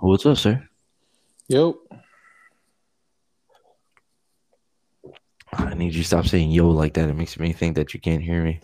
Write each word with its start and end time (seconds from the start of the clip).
What's 0.00 0.26
up, 0.26 0.36
sir? 0.38 0.68
Yo. 1.48 1.78
I 5.52 5.74
need 5.74 5.94
you 5.94 6.02
to 6.02 6.06
stop 6.06 6.26
saying 6.26 6.50
yo 6.50 6.70
like 6.70 6.94
that. 6.94 7.08
It 7.08 7.16
makes 7.16 7.38
me 7.38 7.52
think 7.52 7.76
that 7.76 7.92
you 7.92 8.00
can't 8.00 8.22
hear 8.22 8.42
me. 8.42 8.60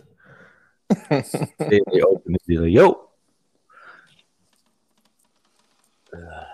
they, 1.11 1.81
they 1.93 2.01
open 2.01 2.35
it, 2.35 2.61
like, 2.61 2.73
yo. 2.73 3.09
Uh, 6.13 6.17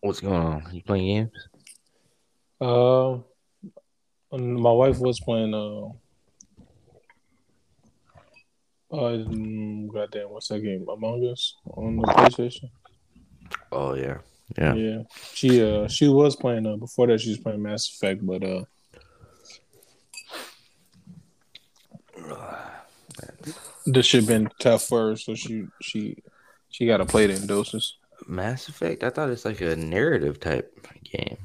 what's 0.00 0.20
going 0.20 0.34
on? 0.34 0.66
You 0.72 0.82
playing 0.82 1.06
games? 1.06 1.48
Uh, 2.60 3.18
my 4.32 4.72
wife 4.72 4.98
was 4.98 5.20
playing. 5.20 5.52
Uh, 5.52 5.90
uh, 8.92 8.96
mm, 8.96 9.92
goddamn, 9.92 10.30
what's 10.30 10.48
that 10.48 10.60
game? 10.60 10.86
Among 10.88 11.26
Us 11.26 11.56
on 11.64 11.96
the 11.96 12.02
PlayStation. 12.02 12.70
Oh 13.70 13.94
yeah, 13.94 14.18
yeah. 14.58 14.74
Yeah, 14.74 15.02
she 15.32 15.62
uh 15.62 15.88
she 15.88 16.08
was 16.08 16.36
playing. 16.36 16.66
Uh, 16.66 16.76
before 16.76 17.06
that, 17.06 17.20
she 17.20 17.30
was 17.30 17.38
playing 17.38 17.62
Mass 17.62 17.88
Effect, 17.88 18.24
but 18.24 18.44
uh. 18.44 18.64
This 23.84 24.06
shit 24.06 24.28
been 24.28 24.48
tough 24.60 24.84
for 24.84 25.08
her, 25.10 25.16
so 25.16 25.34
she 25.34 25.66
she 25.80 26.22
she 26.70 26.86
got 26.86 26.98
to 26.98 27.04
play 27.04 27.24
it 27.24 27.30
in 27.30 27.48
doses. 27.48 27.96
Mass 28.28 28.68
Effect. 28.68 29.02
I 29.02 29.10
thought 29.10 29.30
it's 29.30 29.44
like 29.44 29.60
a 29.60 29.74
narrative 29.74 30.38
type 30.38 30.72
game. 31.02 31.36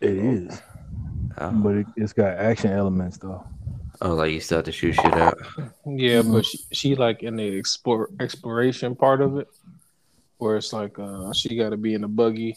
It 0.00 0.10
is, 0.16 0.60
Oh, 1.38 1.50
but 1.52 1.76
it, 1.76 1.86
it's 1.96 2.12
got 2.12 2.36
action 2.36 2.70
elements 2.70 3.16
though. 3.16 3.44
Oh 4.02 4.14
like 4.14 4.32
you 4.32 4.40
still 4.40 4.58
have 4.58 4.64
to 4.64 4.72
shoot 4.72 4.94
shit 4.94 5.14
out. 5.14 5.38
Yeah, 5.86 6.22
but 6.22 6.44
she, 6.44 6.58
she 6.72 6.94
like 6.94 7.22
in 7.22 7.36
the 7.36 7.46
explore 7.46 8.10
exploration 8.20 8.94
part 8.94 9.20
of 9.20 9.38
it, 9.38 9.48
where 10.38 10.56
it's 10.56 10.72
like 10.72 10.98
uh 10.98 11.32
she 11.32 11.56
got 11.56 11.70
to 11.70 11.76
be 11.76 11.94
in 11.94 12.04
a 12.04 12.08
buggy. 12.08 12.56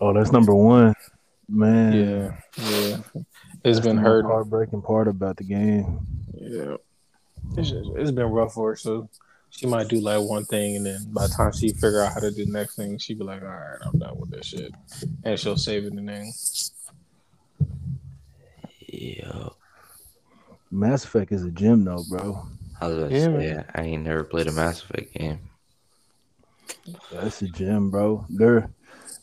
Oh, 0.00 0.12
that's 0.12 0.32
number 0.32 0.54
one, 0.54 0.94
man. 1.48 1.92
Yeah, 1.92 2.64
yeah. 2.64 2.96
That's 3.62 3.78
It's 3.78 3.80
been 3.80 3.96
the 3.96 4.02
most 4.02 4.08
hurt. 4.08 4.24
Heartbreaking 4.24 4.82
part 4.82 5.08
about 5.08 5.36
the 5.36 5.44
game. 5.44 6.00
Yeah, 6.34 6.76
it's, 7.56 7.70
just, 7.70 7.90
it's 7.96 8.10
been 8.10 8.26
rough 8.26 8.54
for 8.54 8.70
her. 8.70 8.76
So 8.76 9.08
she 9.50 9.66
might 9.66 9.88
do 9.88 10.00
like 10.00 10.22
one 10.22 10.44
thing, 10.46 10.76
and 10.76 10.86
then 10.86 11.04
by 11.08 11.26
the 11.26 11.34
time 11.34 11.52
she 11.52 11.72
figure 11.72 12.02
out 12.02 12.14
how 12.14 12.20
to 12.20 12.30
do 12.30 12.46
the 12.46 12.52
next 12.52 12.76
thing, 12.76 12.96
she 12.98 13.14
be 13.14 13.24
like, 13.24 13.42
"All 13.42 13.48
right, 13.48 13.78
I'm 13.84 13.98
done 13.98 14.18
with 14.18 14.30
this 14.30 14.46
shit," 14.46 14.72
and 15.24 15.38
she'll 15.38 15.56
save 15.56 15.84
it 15.84 15.92
and 15.92 16.08
then. 16.08 16.32
Yo, 18.92 19.54
Mass 20.70 21.04
Effect 21.04 21.32
is 21.32 21.44
a 21.44 21.50
gem 21.50 21.84
though, 21.84 22.04
bro. 22.08 22.46
I 22.80 22.88
was 22.88 22.98
about 22.98 23.14
to 23.14 23.16
Yeah, 23.16 23.26
say, 23.26 23.30
man. 23.36 23.64
I 23.74 23.82
ain't 23.82 24.04
never 24.04 24.24
played 24.24 24.46
a 24.46 24.52
Mass 24.52 24.82
Effect 24.82 25.14
game. 25.14 25.50
That's 27.10 27.42
a 27.42 27.48
gem, 27.48 27.90
bro. 27.90 28.24
They're 28.28 28.70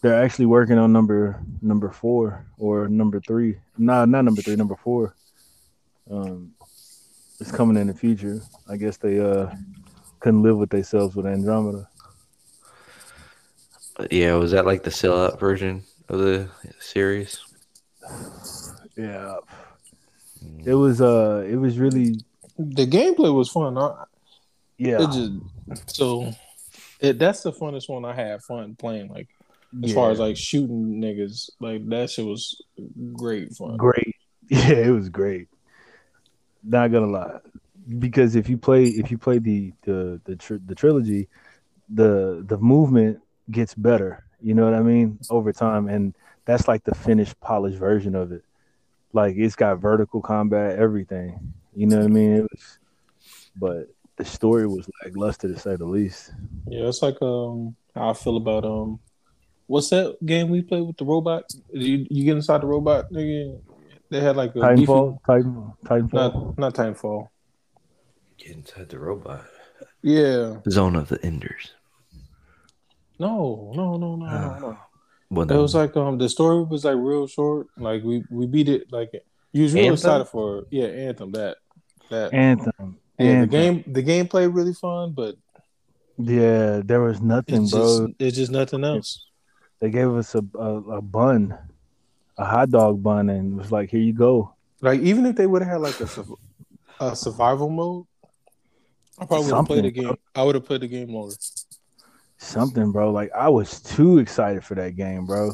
they're 0.01 0.21
actually 0.23 0.45
working 0.45 0.77
on 0.77 0.93
number 0.93 1.41
number 1.61 1.89
four 1.89 2.45
or 2.57 2.87
number 2.87 3.19
three. 3.21 3.59
Nah, 3.77 4.05
not 4.05 4.25
number 4.25 4.41
three, 4.41 4.55
number 4.55 4.75
four. 4.75 5.15
Um, 6.09 6.53
it's 7.39 7.51
coming 7.51 7.77
in 7.77 7.87
the 7.87 7.93
future. 7.93 8.41
I 8.67 8.77
guess 8.77 8.97
they 8.97 9.19
uh 9.19 9.51
couldn't 10.19 10.43
live 10.43 10.57
with 10.57 10.69
themselves 10.69 11.15
with 11.15 11.25
Andromeda. 11.25 11.87
Yeah, 14.11 14.35
was 14.35 14.51
that 14.51 14.65
like 14.65 14.83
the 14.83 14.89
sellout 14.91 15.39
version 15.39 15.83
of 16.09 16.19
the 16.19 16.49
series? 16.79 17.43
Yeah, 18.95 19.37
it 20.67 20.73
was 20.73 20.99
uh, 20.99 21.47
it 21.49 21.55
was 21.55 21.79
really 21.79 22.19
The 22.57 22.85
gameplay 22.85 23.33
was 23.33 23.49
fun. 23.49 23.77
I, 23.77 24.03
yeah. 24.77 25.01
It 25.01 25.11
just 25.11 25.95
so 25.95 26.33
it 26.99 27.17
that's 27.17 27.41
the 27.41 27.53
funnest 27.53 27.87
one 27.87 28.03
I 28.03 28.13
had 28.13 28.43
fun 28.43 28.75
playing. 28.75 29.07
Like 29.07 29.29
as 29.81 29.93
far 29.93 30.11
as 30.11 30.19
like 30.19 30.35
shooting 30.35 31.01
niggas, 31.01 31.49
like 31.61 31.87
that 31.87 32.09
shit 32.09 32.25
was 32.25 32.61
great 33.13 33.53
fun. 33.55 33.77
great. 33.77 34.13
Yeah, 34.49 34.75
it 34.75 34.91
was 34.91 35.09
great. 35.09 35.49
Not 36.63 36.91
gonna 36.91 37.07
lie, 37.07 37.39
because 37.99 38.37
if 38.37 38.47
you 38.47 38.57
play 38.57 38.85
if 38.85 39.11
you 39.11 39.17
play 39.17 39.39
the 39.39 39.73
the 39.83 40.21
the, 40.23 40.35
tr- 40.37 40.63
the 40.65 40.73
trilogy, 40.75 41.27
the 41.89 42.45
the 42.47 42.57
movement 42.57 43.19
gets 43.51 43.73
better. 43.73 44.23
You 44.41 44.53
know 44.53 44.63
what 44.63 44.73
I 44.73 44.81
mean 44.81 45.19
over 45.29 45.51
time, 45.51 45.89
and 45.89 46.13
that's 46.45 46.67
like 46.67 46.85
the 46.85 46.95
finished 46.95 47.37
polished 47.41 47.77
version 47.77 48.15
of 48.15 48.31
it. 48.31 48.45
Like 49.17 49.35
it's 49.35 49.55
got 49.55 49.79
vertical 49.79 50.21
combat, 50.21 50.77
everything. 50.77 51.51
You 51.75 51.87
know 51.87 51.97
what 51.97 52.05
I 52.05 52.09
mean? 52.09 52.33
It 52.33 52.41
was, 52.43 52.77
but 53.55 53.87
the 54.15 54.23
story 54.23 54.67
was 54.67 54.87
like 55.03 55.17
lackluster 55.17 55.47
to 55.47 55.57
say 55.57 55.75
the 55.75 55.85
least. 55.85 56.33
Yeah, 56.67 56.87
it's 56.87 57.01
like 57.01 57.19
um 57.23 57.75
how 57.95 58.11
I 58.11 58.13
feel 58.13 58.37
about 58.37 58.63
um 58.63 58.99
what's 59.65 59.89
that 59.89 60.23
game 60.23 60.49
we 60.49 60.61
played 60.61 60.83
with 60.83 60.97
the 60.97 61.05
robot? 61.05 61.45
You 61.71 62.05
you 62.11 62.25
get 62.25 62.35
inside 62.35 62.61
the 62.61 62.67
robot, 62.67 63.11
nigga. 63.11 63.59
They 64.11 64.19
had 64.19 64.35
like 64.35 64.51
a 64.51 64.59
Titanfall, 64.59 65.17
Titan, 65.25 65.73
Titanfall. 65.83 66.13
not 66.13 66.59
not 66.59 66.75
Titanfall. 66.75 67.29
Get 68.37 68.51
inside 68.51 68.89
the 68.89 68.99
robot. 68.99 69.45
Yeah. 70.03 70.57
Zone 70.69 70.95
of 70.95 71.07
the 71.07 71.19
Enders. 71.25 71.73
No, 73.17 73.73
no, 73.75 73.97
no, 73.97 74.15
no, 74.15 74.27
no, 74.27 74.59
no. 74.59 74.77
Well, 75.29 75.49
It 75.51 75.57
was 75.57 75.75
like 75.75 75.95
um 75.97 76.17
the 76.17 76.29
story 76.29 76.63
was 76.63 76.85
like 76.85 76.95
real 76.97 77.27
short. 77.27 77.67
Like 77.77 78.03
we 78.03 78.23
we 78.29 78.47
beat 78.47 78.69
it 78.69 78.91
like 78.91 79.11
you 79.51 79.63
was 79.63 79.73
real 79.73 79.93
excited 79.93 80.25
for 80.25 80.65
yeah 80.71 80.85
anthem 80.87 81.31
that 81.33 81.57
that 82.09 82.33
Anthem. 82.33 82.97
yeah 83.19 83.41
the 83.41 83.47
game 83.47 83.83
the 83.87 84.03
gameplay 84.03 84.47
really 84.53 84.73
fun 84.73 85.11
but 85.11 85.35
Yeah, 86.17 86.81
there 86.83 87.01
was 87.01 87.21
nothing, 87.21 87.63
it's 87.63 87.71
bro. 87.71 88.07
just 88.07 88.13
it's 88.19 88.37
just 88.37 88.51
nothing 88.51 88.83
else. 88.83 89.25
They 89.79 89.91
gave 89.91 90.09
us 90.15 90.33
a, 90.33 90.41
a 90.57 90.97
a 90.97 91.01
bun, 91.01 91.53
a 92.37 92.45
hot 92.45 92.71
dog 92.71 93.03
bun, 93.03 93.29
and 93.29 93.57
was 93.57 93.71
like, 93.71 93.91
"Here 93.91 94.01
you 94.01 94.13
go." 94.13 94.55
Like 94.81 95.01
even 95.01 95.25
if 95.27 95.35
they 95.35 95.45
would 95.45 95.61
have 95.61 95.71
had 95.71 95.81
like 95.81 95.99
a 96.01 96.09
a 96.99 97.15
survival 97.15 97.69
mode, 97.69 98.05
I 99.19 99.25
probably 99.25 99.45
would 99.51 99.57
have 99.57 99.65
played 99.67 99.85
the 99.85 99.91
game. 99.91 100.15
I 100.33 100.41
would 100.43 100.55
have 100.55 100.65
played 100.65 100.81
the 100.81 100.87
game 100.87 101.09
longer. 101.13 101.35
Something, 102.37 102.91
bro. 102.91 103.11
Like 103.11 103.31
I 103.33 103.49
was 103.49 103.81
too 103.81 104.19
excited 104.19 104.63
for 104.63 104.75
that 104.75 104.95
game, 104.95 105.25
bro. 105.25 105.51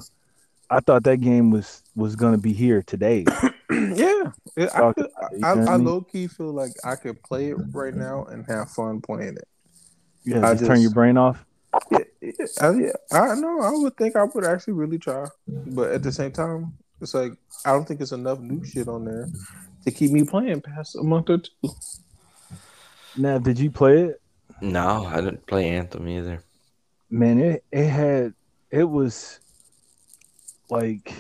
I 0.70 0.80
thought 0.80 1.04
that 1.04 1.18
game 1.18 1.52
was 1.52 1.82
was 1.96 2.16
gonna 2.16 2.38
be 2.38 2.54
here 2.54 2.82
today. 2.84 3.26
yeah, 3.72 4.32
It- 4.56 4.70
I, 4.74 4.92
could, 4.94 5.08
about 5.38 5.58
I, 5.58 5.70
I 5.70 5.74
I 5.74 5.76
low 5.78 6.02
key 6.02 6.28
feel 6.28 6.52
like 6.52 6.72
I 6.84 6.96
could 6.96 7.22
play 7.24 7.50
it 7.52 7.58
right 7.72 7.94
now 7.94 8.26
and 8.26 8.46
have 8.48 8.70
fun 8.72 9.02
playing 9.02 9.38
it. 9.38 9.48
Yeah, 10.26 10.48
I 10.48 10.54
just, 10.54 10.66
turn 10.66 10.82
your 10.82 10.92
brain 10.92 11.18
off. 11.18 11.46
Yeah, 11.92 12.00
yeah, 12.22 12.32
I, 12.62 12.72
yeah, 12.72 12.92
I 13.12 13.36
know. 13.36 13.62
I 13.62 13.72
would 13.72 13.96
think 13.98 14.16
I 14.16 14.24
would 14.24 14.46
actually 14.46 14.74
really 14.74 14.98
try, 14.98 15.26
but 15.48 15.92
at 15.92 16.04
the 16.04 16.12
same 16.12 16.32
time, 16.32 16.74
it's 17.02 17.14
like 17.14 17.34
I 17.66 17.72
don't 17.72 17.86
think 17.88 18.02
it's 18.02 18.12
enough 18.12 18.40
new 18.40 18.64
shit 18.64 18.88
on 18.88 19.06
there 19.06 19.28
to 19.86 19.92
keep 19.92 20.12
me 20.12 20.24
playing 20.24 20.62
past 20.62 20.96
a 20.96 21.04
month 21.04 21.30
or 21.30 21.40
two. 21.40 21.70
Now, 23.18 23.38
did 23.38 23.60
you 23.60 23.70
play 23.72 24.04
it? 24.04 24.22
no, 24.62 25.06
I 25.06 25.16
didn't 25.22 25.46
play 25.46 25.70
Anthem 25.70 26.08
either. 26.08 26.42
Man, 27.14 27.40
it 27.40 27.64
it 27.72 27.86
had 27.86 28.34
it 28.72 28.86
was 28.86 29.40
like 30.72 31.14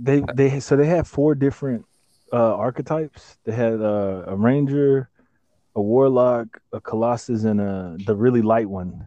they 0.00 0.20
they 0.34 0.58
so 0.58 0.74
they 0.74 0.86
had 0.86 1.06
four 1.06 1.36
different 1.36 1.86
uh 2.32 2.56
archetypes. 2.56 3.36
They 3.44 3.52
had 3.52 3.80
uh, 3.80 4.24
a 4.26 4.34
ranger, 4.34 5.08
a 5.76 5.80
warlock, 5.80 6.60
a 6.72 6.80
colossus, 6.80 7.44
and 7.44 7.60
a 7.60 7.96
the 8.04 8.16
really 8.16 8.42
light 8.42 8.68
one. 8.68 9.06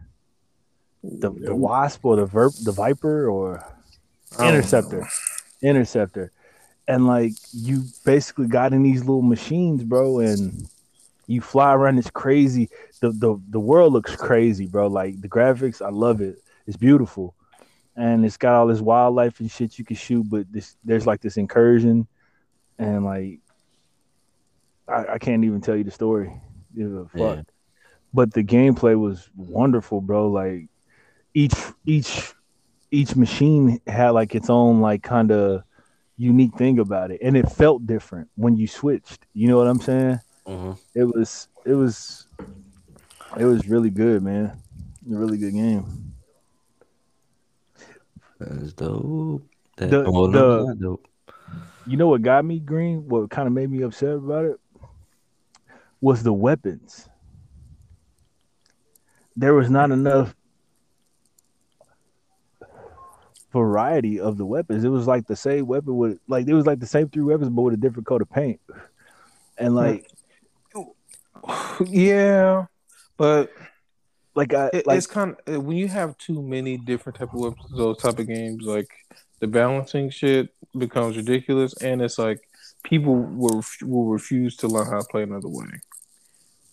The 1.04 1.30
the 1.30 1.54
wasp 1.54 2.02
or 2.06 2.16
the 2.16 2.26
verp 2.26 2.64
the 2.64 2.72
viper 2.72 3.28
or 3.28 3.62
interceptor. 4.38 5.06
Interceptor. 5.60 6.32
And 6.88 7.06
like 7.06 7.34
you 7.52 7.82
basically 8.06 8.46
got 8.46 8.72
in 8.72 8.82
these 8.82 9.00
little 9.00 9.20
machines, 9.20 9.84
bro, 9.84 10.20
and 10.20 10.66
you 11.30 11.40
fly 11.40 11.72
around 11.72 11.96
it's 11.96 12.10
crazy 12.10 12.68
the 13.00 13.10
the 13.10 13.40
the 13.48 13.60
world 13.60 13.92
looks 13.92 14.16
crazy, 14.16 14.66
bro. 14.66 14.88
Like 14.88 15.20
the 15.20 15.28
graphics, 15.28 15.84
I 15.84 15.90
love 15.90 16.20
it. 16.20 16.36
It's 16.66 16.76
beautiful. 16.76 17.34
And 17.96 18.24
it's 18.24 18.36
got 18.36 18.54
all 18.54 18.66
this 18.66 18.80
wildlife 18.80 19.40
and 19.40 19.50
shit 19.50 19.78
you 19.78 19.84
can 19.84 19.96
shoot, 19.96 20.24
but 20.28 20.50
this 20.52 20.76
there's 20.84 21.06
like 21.06 21.20
this 21.20 21.36
incursion 21.36 22.06
and 22.78 23.04
like 23.04 23.40
I, 24.88 25.14
I 25.14 25.18
can't 25.18 25.44
even 25.44 25.60
tell 25.60 25.76
you 25.76 25.84
the 25.84 25.90
story. 25.90 26.32
Fuck. 26.76 27.08
Yeah. 27.14 27.42
But 28.12 28.32
the 28.32 28.42
gameplay 28.42 28.98
was 28.98 29.28
wonderful, 29.36 30.00
bro. 30.00 30.28
Like 30.28 30.68
each 31.32 31.54
each 31.86 32.32
each 32.90 33.14
machine 33.14 33.80
had 33.86 34.10
like 34.10 34.34
its 34.34 34.50
own 34.50 34.80
like 34.80 35.02
kind 35.02 35.30
of 35.30 35.62
unique 36.16 36.54
thing 36.56 36.78
about 36.80 37.10
it 37.10 37.20
and 37.22 37.34
it 37.34 37.50
felt 37.50 37.86
different 37.86 38.28
when 38.34 38.54
you 38.54 38.66
switched 38.66 39.26
you 39.32 39.48
know 39.48 39.56
what 39.56 39.66
i'm 39.66 39.80
saying 39.80 40.20
hmm 40.46 40.72
it 40.94 41.04
was 41.04 41.48
it 41.64 41.74
was 41.74 42.26
it 43.38 43.44
was 43.44 43.68
really 43.68 43.90
good 43.90 44.22
man 44.22 44.46
a 44.46 45.16
really 45.16 45.38
good 45.38 45.52
game 45.52 46.12
That's 48.38 48.72
dope. 48.72 49.42
That, 49.76 49.90
The- 49.90 50.10
well, 50.10 50.28
the- 50.28 50.74
dope. 50.80 51.06
you 51.86 51.96
know 51.96 52.08
what 52.08 52.22
got 52.22 52.44
me 52.44 52.58
green 52.58 53.08
what 53.08 53.30
kind 53.30 53.46
of 53.46 53.52
made 53.52 53.70
me 53.70 53.82
upset 53.82 54.14
about 54.16 54.44
it 54.46 54.56
was 56.00 56.22
the 56.22 56.32
weapons 56.32 57.08
there 59.36 59.54
was 59.54 59.70
not 59.70 59.90
enough 59.90 60.34
variety 63.52 64.20
of 64.20 64.36
the 64.36 64.46
weapons. 64.46 64.84
It 64.84 64.88
was 64.90 65.06
like 65.06 65.26
the 65.26 65.36
same 65.36 65.66
weapon 65.66 65.96
with 65.96 66.18
like 66.28 66.46
it 66.46 66.54
was 66.54 66.66
like 66.66 66.78
the 66.80 66.86
same 66.86 67.08
three 67.08 67.22
weapons 67.22 67.50
but 67.50 67.62
with 67.62 67.74
a 67.74 67.78
different 67.78 68.06
coat 68.06 68.22
of 68.22 68.30
paint. 68.30 68.60
And 69.58 69.74
like 69.74 70.09
yeah, 71.86 72.66
but 73.16 73.52
like 74.34 74.54
I 74.54 74.70
it, 74.72 74.86
like 74.86 74.98
it's 74.98 75.06
kind 75.06 75.36
of 75.46 75.54
uh, 75.56 75.60
when 75.60 75.76
you 75.76 75.88
have 75.88 76.16
too 76.18 76.42
many 76.42 76.76
different 76.76 77.18
type 77.18 77.34
of 77.34 77.40
weapons, 77.40 77.70
those 77.76 77.98
type 77.98 78.18
of 78.18 78.26
games, 78.26 78.64
like 78.64 78.88
the 79.40 79.46
balancing 79.46 80.10
shit 80.10 80.50
becomes 80.76 81.16
ridiculous, 81.16 81.74
and 81.82 82.00
it's 82.02 82.18
like 82.18 82.40
people 82.84 83.16
will 83.16 83.62
will 83.82 84.06
refuse 84.06 84.56
to 84.56 84.68
learn 84.68 84.86
how 84.86 85.00
to 85.00 85.08
play 85.08 85.22
another 85.22 85.48
way. 85.48 85.66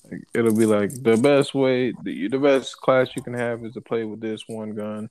Like, 0.10 0.22
it'll 0.34 0.56
be 0.56 0.66
like 0.66 0.92
the 1.04 1.18
best 1.18 1.54
way, 1.54 1.94
the, 2.04 2.28
the 2.28 2.40
best 2.40 2.78
class 2.78 3.10
you 3.16 3.22
can 3.22 3.34
have 3.34 3.66
is 3.66 3.74
to 3.74 3.82
play 3.82 4.04
with 4.04 4.22
this 4.22 4.44
one 4.48 4.74
gun. 4.74 5.10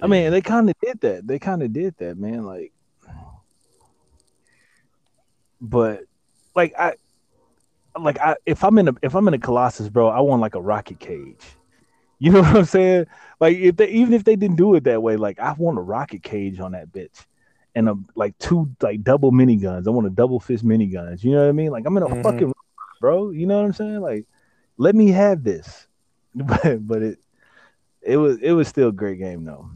I 0.00 0.08
mean 0.08 0.32
they 0.32 0.40
kind 0.40 0.68
of 0.68 0.76
did 0.82 1.00
that. 1.00 1.26
They 1.26 1.38
kind 1.38 1.62
of 1.62 1.72
did 1.72 1.96
that, 1.98 2.18
man. 2.18 2.44
Like, 2.44 2.72
but 5.60 6.00
like 6.56 6.74
I 6.76 6.94
like 8.00 8.18
I 8.20 8.36
if 8.46 8.64
I'm 8.64 8.78
in 8.78 8.88
a 8.88 8.94
if 9.02 9.14
I'm 9.14 9.28
in 9.28 9.34
a 9.34 9.38
Colossus, 9.38 9.88
bro, 9.88 10.08
I 10.08 10.20
want 10.20 10.40
like 10.42 10.54
a 10.54 10.60
rocket 10.60 10.98
cage. 10.98 11.44
You 12.18 12.32
know 12.32 12.42
what 12.42 12.56
I'm 12.56 12.64
saying? 12.64 13.06
Like 13.40 13.56
if 13.58 13.76
they 13.76 13.88
even 13.88 14.12
if 14.14 14.24
they 14.24 14.36
didn't 14.36 14.56
do 14.56 14.74
it 14.74 14.84
that 14.84 15.02
way, 15.02 15.16
like 15.16 15.38
I 15.38 15.52
want 15.52 15.78
a 15.78 15.82
rocket 15.82 16.22
cage 16.22 16.60
on 16.60 16.72
that 16.72 16.92
bitch. 16.92 17.26
And 17.74 17.88
a 17.88 17.94
like 18.14 18.36
two 18.38 18.70
like 18.82 19.02
double 19.02 19.32
miniguns. 19.32 19.86
I 19.86 19.90
want 19.90 20.06
a 20.06 20.10
double 20.10 20.38
fist 20.40 20.64
miniguns. 20.64 21.24
You 21.24 21.32
know 21.32 21.40
what 21.40 21.48
I 21.48 21.52
mean? 21.52 21.70
Like 21.70 21.86
I'm 21.86 21.96
in 21.96 22.02
a 22.02 22.08
Mhm. 22.08 22.22
fucking 22.22 22.52
bro. 23.00 23.30
You 23.30 23.46
know 23.46 23.58
what 23.58 23.64
I'm 23.66 23.72
saying? 23.72 24.00
Like 24.00 24.26
let 24.76 24.94
me 24.94 25.08
have 25.10 25.42
this. 25.42 25.86
But 26.34 26.86
but 26.86 27.02
it 27.02 27.18
it 28.02 28.16
was 28.16 28.38
it 28.38 28.52
was 28.52 28.68
still 28.68 28.88
a 28.88 28.92
great 28.92 29.18
game 29.18 29.44
though. 29.44 29.68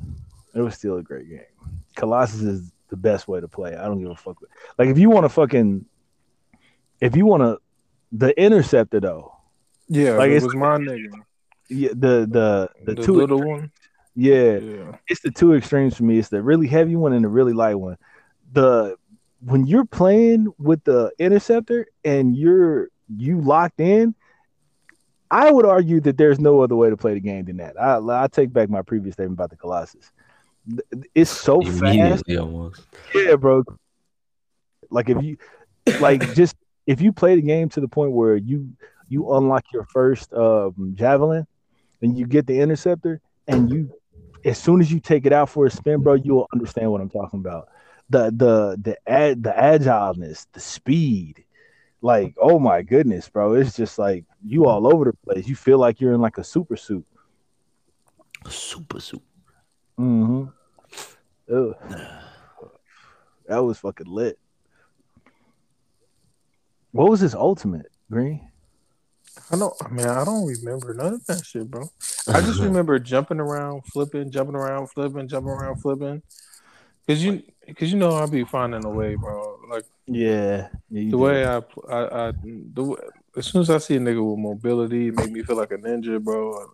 It 0.54 0.60
was 0.60 0.74
still 0.74 0.96
a 0.96 1.02
great 1.02 1.28
game. 1.28 1.40
Colossus 1.96 2.42
is 2.42 2.72
the 2.88 2.96
best 2.96 3.28
way 3.28 3.40
to 3.40 3.48
play. 3.48 3.74
I 3.76 3.84
don't 3.84 4.00
give 4.00 4.10
a 4.10 4.16
fuck. 4.16 4.38
Like 4.78 4.88
if 4.88 4.98
you 4.98 5.10
want 5.10 5.24
to 5.24 5.28
fucking 5.28 5.84
if 7.00 7.16
you 7.16 7.26
want 7.26 7.42
to 7.42 7.58
the 8.18 8.38
interceptor 8.40 9.00
though. 9.00 9.32
Yeah, 9.88 10.12
Like, 10.16 10.30
it 10.30 10.36
it's 10.36 10.44
was 10.44 10.54
my 10.54 10.78
nigga. 10.78 11.10
Yeah, 11.68 11.90
the 11.90 12.26
the 12.30 12.70
the, 12.84 12.94
The, 12.94 13.02
two 13.02 13.12
little 13.14 13.42
one. 13.42 13.70
yeah, 14.14 14.58
Yeah. 14.58 14.96
it's 15.08 15.20
the 15.20 15.30
two 15.30 15.54
extremes 15.54 15.96
for 15.96 16.04
me. 16.04 16.18
It's 16.18 16.28
the 16.28 16.42
really 16.42 16.66
heavy 16.66 16.96
one 16.96 17.12
and 17.12 17.24
the 17.24 17.28
really 17.28 17.52
light 17.52 17.74
one. 17.76 17.96
The 18.52 18.96
when 19.44 19.66
you're 19.66 19.84
playing 19.84 20.52
with 20.58 20.82
the 20.84 21.12
interceptor 21.18 21.86
and 22.04 22.36
you're 22.36 22.88
you 23.16 23.40
locked 23.40 23.80
in, 23.80 24.14
I 25.30 25.50
would 25.50 25.66
argue 25.66 26.00
that 26.00 26.16
there's 26.16 26.38
no 26.40 26.60
other 26.62 26.74
way 26.76 26.90
to 26.90 26.96
play 26.96 27.14
the 27.14 27.20
game 27.20 27.44
than 27.44 27.56
that. 27.58 27.80
I 27.80 27.98
I 28.24 28.26
take 28.28 28.52
back 28.52 28.68
my 28.70 28.82
previous 28.82 29.14
statement 29.14 29.36
about 29.38 29.50
the 29.50 29.56
Colossus. 29.56 30.10
It's 31.14 31.30
so 31.30 31.60
fast, 31.62 32.24
almost. 32.30 32.82
yeah, 33.14 33.36
bro. 33.36 33.62
Like 34.90 35.08
if 35.10 35.22
you 35.22 35.36
like 36.00 36.34
just 36.34 36.56
if 36.86 37.00
you 37.00 37.12
play 37.12 37.34
the 37.34 37.42
game 37.42 37.68
to 37.70 37.80
the 37.80 37.88
point 37.88 38.12
where 38.12 38.36
you 38.36 38.70
you 39.08 39.32
unlock 39.34 39.64
your 39.72 39.84
first 39.84 40.32
um, 40.32 40.92
javelin 40.94 41.46
and 42.02 42.18
you 42.18 42.26
get 42.26 42.46
the 42.46 42.60
interceptor 42.60 43.20
and 43.46 43.70
you 43.70 43.92
as 44.44 44.58
soon 44.58 44.80
as 44.80 44.92
you 44.92 45.00
take 45.00 45.26
it 45.26 45.32
out 45.32 45.48
for 45.50 45.66
a 45.66 45.70
spin, 45.70 46.02
bro, 46.02 46.14
you 46.14 46.34
will 46.34 46.48
understand 46.52 46.90
what 46.90 47.00
I'm 47.00 47.10
talking 47.10 47.40
about. 47.40 47.68
The 48.08 48.26
the 48.30 48.78
the 48.80 49.10
ad 49.10 49.42
the 49.42 49.50
agileness, 49.50 50.46
the 50.52 50.60
speed, 50.60 51.44
like 52.00 52.34
oh 52.40 52.60
my 52.60 52.82
goodness, 52.82 53.28
bro, 53.28 53.54
it's 53.54 53.76
just 53.76 53.98
like 53.98 54.24
you 54.44 54.66
all 54.66 54.86
over 54.86 55.06
the 55.06 55.12
place. 55.24 55.48
You 55.48 55.56
feel 55.56 55.78
like 55.78 56.00
you're 56.00 56.14
in 56.14 56.20
like 56.20 56.38
a 56.38 56.44
super 56.44 56.76
suit. 56.76 57.04
Super 58.48 59.00
suit. 59.00 59.22
Mm-hmm. 59.98 60.44
Ugh. 61.52 61.74
That 63.48 63.58
was 63.58 63.78
fucking 63.78 64.06
lit. 64.06 64.38
What 66.96 67.10
was 67.10 67.20
his 67.20 67.34
ultimate, 67.34 67.86
Green? 68.10 68.48
I 69.50 69.56
don't. 69.56 69.74
I 69.84 69.88
mean, 69.88 70.06
I 70.06 70.24
don't 70.24 70.46
remember 70.46 70.94
none 70.94 71.14
of 71.14 71.26
that 71.26 71.44
shit, 71.44 71.70
bro. 71.70 71.90
I 72.28 72.40
just 72.40 72.60
remember 72.62 72.98
jumping 72.98 73.38
around, 73.40 73.84
flipping, 73.86 74.30
jumping 74.30 74.56
around, 74.56 74.88
flipping, 74.88 75.28
jumping 75.28 75.50
around, 75.52 75.76
flipping. 75.76 76.22
Cause 77.06 77.22
you, 77.22 77.42
cause 77.78 77.92
you 77.92 77.98
know, 77.98 78.16
I'll 78.16 78.26
be 78.26 78.44
finding 78.44 78.84
a 78.84 78.90
way, 78.90 79.14
bro. 79.14 79.60
Like 79.70 79.84
Yeah, 80.06 80.68
yeah 80.90 81.02
the 81.02 81.02
did. 81.04 81.14
way 81.16 81.46
I, 81.46 81.58
I, 81.88 82.28
I, 82.28 82.32
the 82.42 82.82
way, 82.82 82.98
as 83.36 83.46
soon 83.46 83.60
as 83.60 83.70
I 83.70 83.78
see 83.78 83.96
a 83.96 84.00
nigga 84.00 84.28
with 84.28 84.40
mobility, 84.40 85.08
it 85.08 85.14
make 85.14 85.30
me 85.30 85.42
feel 85.44 85.56
like 85.56 85.70
a 85.70 85.76
ninja, 85.78 86.20
bro. 86.20 86.72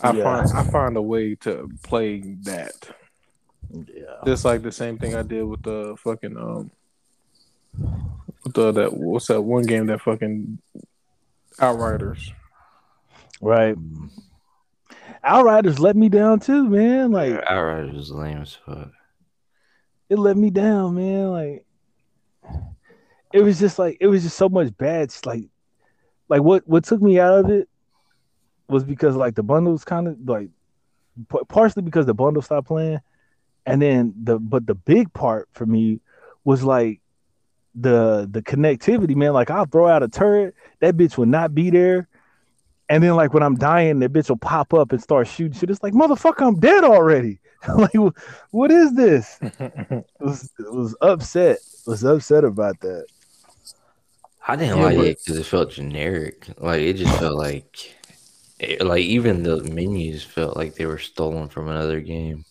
I 0.00 0.12
Yeah. 0.12 0.24
find, 0.24 0.52
I 0.52 0.62
find 0.72 0.96
a 0.96 1.02
way 1.02 1.36
to 1.36 1.70
play 1.84 2.20
that. 2.42 2.74
yeah, 3.72 4.16
Just 4.24 4.44
like 4.44 4.62
the 4.62 4.72
same 4.72 4.98
thing 4.98 5.14
I 5.14 5.22
did 5.22 5.44
with 5.44 5.62
the 5.62 5.94
fucking 6.02 6.36
um, 6.36 6.70
with 8.44 8.54
the 8.54 8.72
that 8.72 8.92
what's 8.94 9.26
that 9.28 9.42
one 9.42 9.64
game 9.64 9.86
that 9.86 10.00
fucking 10.02 10.58
Outriders. 11.60 12.32
right. 13.40 13.76
Mm. 13.76 14.10
Outriders 15.22 15.78
let 15.78 15.96
me 15.96 16.08
down 16.08 16.40
too, 16.40 16.68
man. 16.68 17.10
Like 17.12 17.32
Outriders 17.48 17.94
was 17.94 18.10
lame 18.10 18.42
as 18.42 18.54
fuck. 18.54 18.90
it 20.10 20.18
let 20.18 20.36
me 20.36 20.50
down, 20.50 20.94
man. 20.96 21.30
Like 21.30 21.66
it 23.32 23.40
was 23.40 23.58
just 23.58 23.78
like 23.78 23.96
it 24.00 24.06
was 24.06 24.22
just 24.22 24.36
so 24.36 24.48
much 24.48 24.76
bad. 24.76 25.08
s- 25.10 25.24
Like, 25.24 25.44
like 26.28 26.42
what 26.42 26.66
what 26.68 26.84
took 26.84 27.00
me 27.00 27.18
out 27.18 27.44
of 27.44 27.50
it 27.50 27.68
was 28.68 28.84
because 28.84 29.16
like 29.16 29.34
the 29.34 29.42
bundles 29.42 29.84
kind 29.84 30.08
of 30.08 30.16
like 30.24 30.48
p- 31.30 31.38
partially 31.48 31.82
because 31.82 32.06
the 32.06 32.14
bundle 32.14 32.42
stopped 32.42 32.66
playing, 32.68 33.00
and 33.66 33.80
then 33.80 34.12
the 34.22 34.38
but 34.38 34.66
the 34.66 34.74
big 34.74 35.12
part 35.12 35.48
for 35.52 35.64
me 35.66 36.00
was 36.44 36.62
like 36.62 37.00
the 37.74 38.28
the 38.30 38.42
connectivity, 38.42 39.16
man. 39.16 39.32
Like 39.32 39.50
I'll 39.50 39.66
throw 39.66 39.88
out 39.88 40.02
a 40.02 40.08
turret, 40.08 40.54
that 40.80 40.96
bitch 40.96 41.16
will 41.16 41.26
not 41.26 41.54
be 41.54 41.70
there. 41.70 42.08
And 42.88 43.02
then 43.02 43.16
like 43.16 43.32
when 43.32 43.42
I'm 43.42 43.56
dying, 43.56 43.98
that 44.00 44.12
bitch 44.12 44.28
will 44.28 44.36
pop 44.36 44.74
up 44.74 44.92
and 44.92 45.02
start 45.02 45.26
shooting 45.26 45.58
shit. 45.58 45.70
It's 45.70 45.82
like 45.82 45.94
motherfucker, 45.94 46.46
I'm 46.46 46.60
dead 46.60 46.84
already. 46.84 47.40
like 47.76 47.94
what 48.50 48.70
is 48.70 48.94
this? 48.94 49.38
was 50.20 50.52
was 50.58 50.94
upset. 51.00 51.58
Was 51.86 52.04
upset 52.04 52.44
about 52.44 52.78
that. 52.80 53.06
I 54.46 54.56
didn't 54.56 54.78
Yeah, 54.78 54.84
like 54.84 54.96
but- 54.98 55.06
it 55.06 55.18
because 55.24 55.38
it 55.38 55.46
felt 55.46 55.70
generic. 55.70 56.46
Like 56.58 56.80
it 56.82 56.94
just 56.94 57.18
felt 57.18 57.36
like, 57.38 57.94
it, 58.58 58.82
like 58.84 59.02
even 59.02 59.42
the 59.42 59.62
menus 59.64 60.22
felt 60.22 60.56
like 60.56 60.74
they 60.74 60.84
were 60.86 60.98
stolen 60.98 61.48
from 61.48 61.68
another 61.68 62.00
game. 62.00 62.44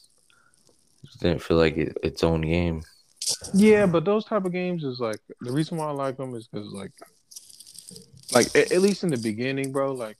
It 1.03 1.19
didn't 1.19 1.43
feel 1.43 1.57
like 1.57 1.77
it, 1.77 1.95
its 2.01 2.23
own 2.23 2.41
game. 2.41 2.81
Yeah, 3.53 3.85
but 3.85 4.05
those 4.05 4.25
type 4.25 4.45
of 4.45 4.51
games 4.51 4.83
is 4.83 4.99
like 4.99 5.19
the 5.41 5.51
reason 5.51 5.77
why 5.77 5.87
I 5.87 5.91
like 5.91 6.17
them 6.17 6.35
is 6.35 6.47
because 6.47 6.67
like, 6.73 6.91
like 8.33 8.47
at, 8.55 8.71
at 8.71 8.81
least 8.81 9.03
in 9.03 9.09
the 9.09 9.17
beginning, 9.17 9.71
bro. 9.71 9.93
Like, 9.93 10.17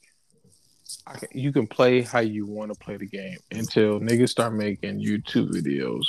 can, 1.20 1.30
you 1.34 1.52
can 1.52 1.68
play 1.68 2.02
how 2.02 2.20
you 2.20 2.46
want 2.46 2.74
to 2.74 2.80
play 2.80 2.98
the 2.98 3.08
game 3.08 3.38
until 3.52 4.00
niggas 4.00 4.30
start 4.30 4.54
making 4.54 5.00
YouTube 5.00 5.52
videos 5.52 6.06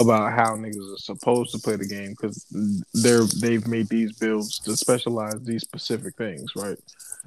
about 0.00 0.32
how 0.32 0.56
niggas 0.56 0.94
are 0.94 0.98
supposed 0.98 1.52
to 1.54 1.58
play 1.58 1.76
the 1.76 1.86
game 1.86 2.10
because 2.10 2.46
they're 2.94 3.24
they've 3.40 3.66
made 3.66 3.88
these 3.88 4.18
builds 4.18 4.58
to 4.60 4.76
specialize 4.76 5.40
these 5.42 5.62
specific 5.62 6.16
things, 6.16 6.50
right? 6.56 6.78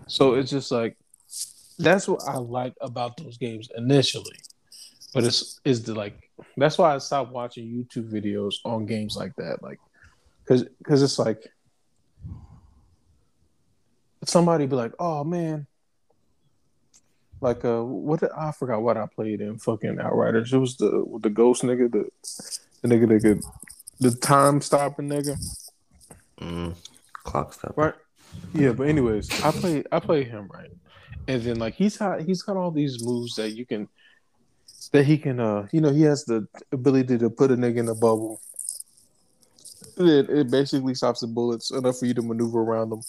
So 0.08 0.36
it's 0.36 0.50
just 0.50 0.72
like 0.72 0.98
that's 1.78 2.08
what 2.08 2.22
I 2.28 2.38
like 2.38 2.74
about 2.82 3.18
those 3.18 3.38
games 3.38 3.70
initially, 3.76 4.38
but 5.15 5.24
it's 5.24 5.62
is 5.63 5.81
the 5.81 5.95
like 5.95 6.29
that's 6.57 6.77
why 6.77 6.93
I 6.93 6.98
stopped 6.98 7.31
watching 7.31 7.65
YouTube 7.65 8.12
videos 8.12 8.55
on 8.65 8.86
games 8.86 9.15
like 9.15 9.34
that, 9.38 9.63
like 9.63 9.79
because 10.43 10.65
because 10.77 11.01
it's 11.01 11.17
like 11.17 11.48
somebody 14.25 14.65
be 14.65 14.75
like, 14.75 14.91
oh 15.00 15.24
man. 15.24 15.67
Like 17.39 17.63
uh, 17.63 17.81
what 17.84 18.19
did, 18.19 18.29
I 18.38 18.51
forgot 18.51 18.81
what 18.81 18.98
I 18.98 19.05
played 19.13 19.39
in 19.39 19.57
fucking 19.57 20.00
Outriders. 20.00 20.51
It 20.51 20.57
was 20.57 20.75
the 20.75 21.05
the 21.22 21.29
ghost 21.29 21.63
nigga, 21.63 21.89
the 21.89 22.10
the 22.81 22.88
nigga 22.88 23.07
that 23.07 23.22
could 23.22 23.43
the 24.00 24.12
time 24.17 24.60
stopping 24.60 25.10
nigga. 25.10 25.38
Mm, 26.41 26.75
clock 27.13 27.53
stop. 27.53 27.77
Right. 27.77 27.93
Yeah, 28.53 28.74
but 28.74 28.88
anyways, 28.88 29.43
I 29.43 29.51
play 29.51 29.84
I 29.91 30.00
play 30.00 30.24
him 30.24 30.50
right, 30.51 30.72
and 31.27 31.41
then 31.41 31.57
like 31.57 31.75
he's 31.75 31.98
got 31.98 32.22
he's 32.22 32.41
got 32.41 32.57
all 32.57 32.72
these 32.72 33.03
moves 33.03 33.36
that 33.36 33.51
you 33.51 33.65
can 33.65 33.88
that 34.89 35.06
he 35.06 35.18
can 35.18 35.39
uh 35.39 35.68
you 35.72 35.82
know 35.82 35.92
he 35.92 36.01
has 36.01 36.25
the 36.25 36.48
ability 36.72 37.18
to 37.18 37.30
put 37.30 37.51
a 37.51 37.56
nigga 37.56 37.77
in 37.77 37.89
a 37.89 37.96
bubble. 37.96 38.42
It, 39.98 40.30
it 40.30 40.51
basically 40.51 40.94
stops 40.96 41.22
the 41.22 41.27
bullets 41.27 41.72
enough 41.72 42.00
for 42.00 42.06
you 42.06 42.13
to 42.13 42.22
maneuver 42.22 42.60
around 42.60 42.89
them. 42.89 43.01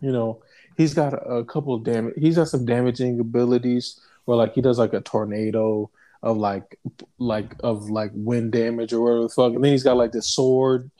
You 0.00 0.12
know, 0.12 0.42
he's 0.76 0.92
got 0.92 1.14
a, 1.14 1.36
a 1.36 1.44
couple 1.44 1.74
of 1.74 1.84
damage. 1.84 2.14
He's 2.18 2.36
got 2.36 2.48
some 2.48 2.66
damaging 2.66 3.18
abilities 3.18 4.00
where 4.24 4.36
like 4.36 4.54
he 4.54 4.60
does 4.60 4.78
like 4.78 4.92
a 4.92 5.00
tornado 5.00 5.90
of 6.22 6.36
like 6.36 6.78
like 7.18 7.56
of 7.60 7.90
like 7.90 8.10
wind 8.14 8.52
damage 8.52 8.92
or 8.92 9.00
whatever 9.00 9.22
the 9.22 9.28
fuck. 9.28 9.54
And 9.54 9.64
then 9.64 9.72
he's 9.72 9.82
got 9.82 9.96
like 9.96 10.12
the 10.12 10.22
sword 10.22 10.90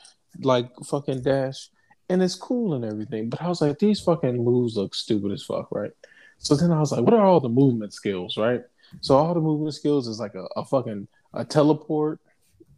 like 0.40 0.70
fucking 0.84 1.22
dash 1.22 1.68
and 2.08 2.22
it's 2.22 2.34
cool 2.34 2.74
and 2.74 2.84
everything. 2.84 3.28
But 3.28 3.42
I 3.42 3.48
was 3.48 3.60
like, 3.60 3.78
these 3.78 4.00
fucking 4.00 4.44
moves 4.44 4.76
look 4.76 4.94
stupid 4.94 5.32
as 5.32 5.42
fuck, 5.42 5.68
right? 5.70 5.92
So 6.38 6.56
then 6.56 6.72
I 6.72 6.80
was 6.80 6.92
like, 6.92 7.02
what 7.02 7.14
are 7.14 7.24
all 7.24 7.40
the 7.40 7.48
movement 7.48 7.94
skills, 7.94 8.36
right? 8.36 8.62
So 9.00 9.16
all 9.16 9.34
the 9.34 9.40
movement 9.40 9.74
skills 9.74 10.08
is 10.08 10.20
like 10.20 10.34
a, 10.34 10.46
a 10.56 10.64
fucking 10.64 11.08
a 11.34 11.44
teleport. 11.44 12.20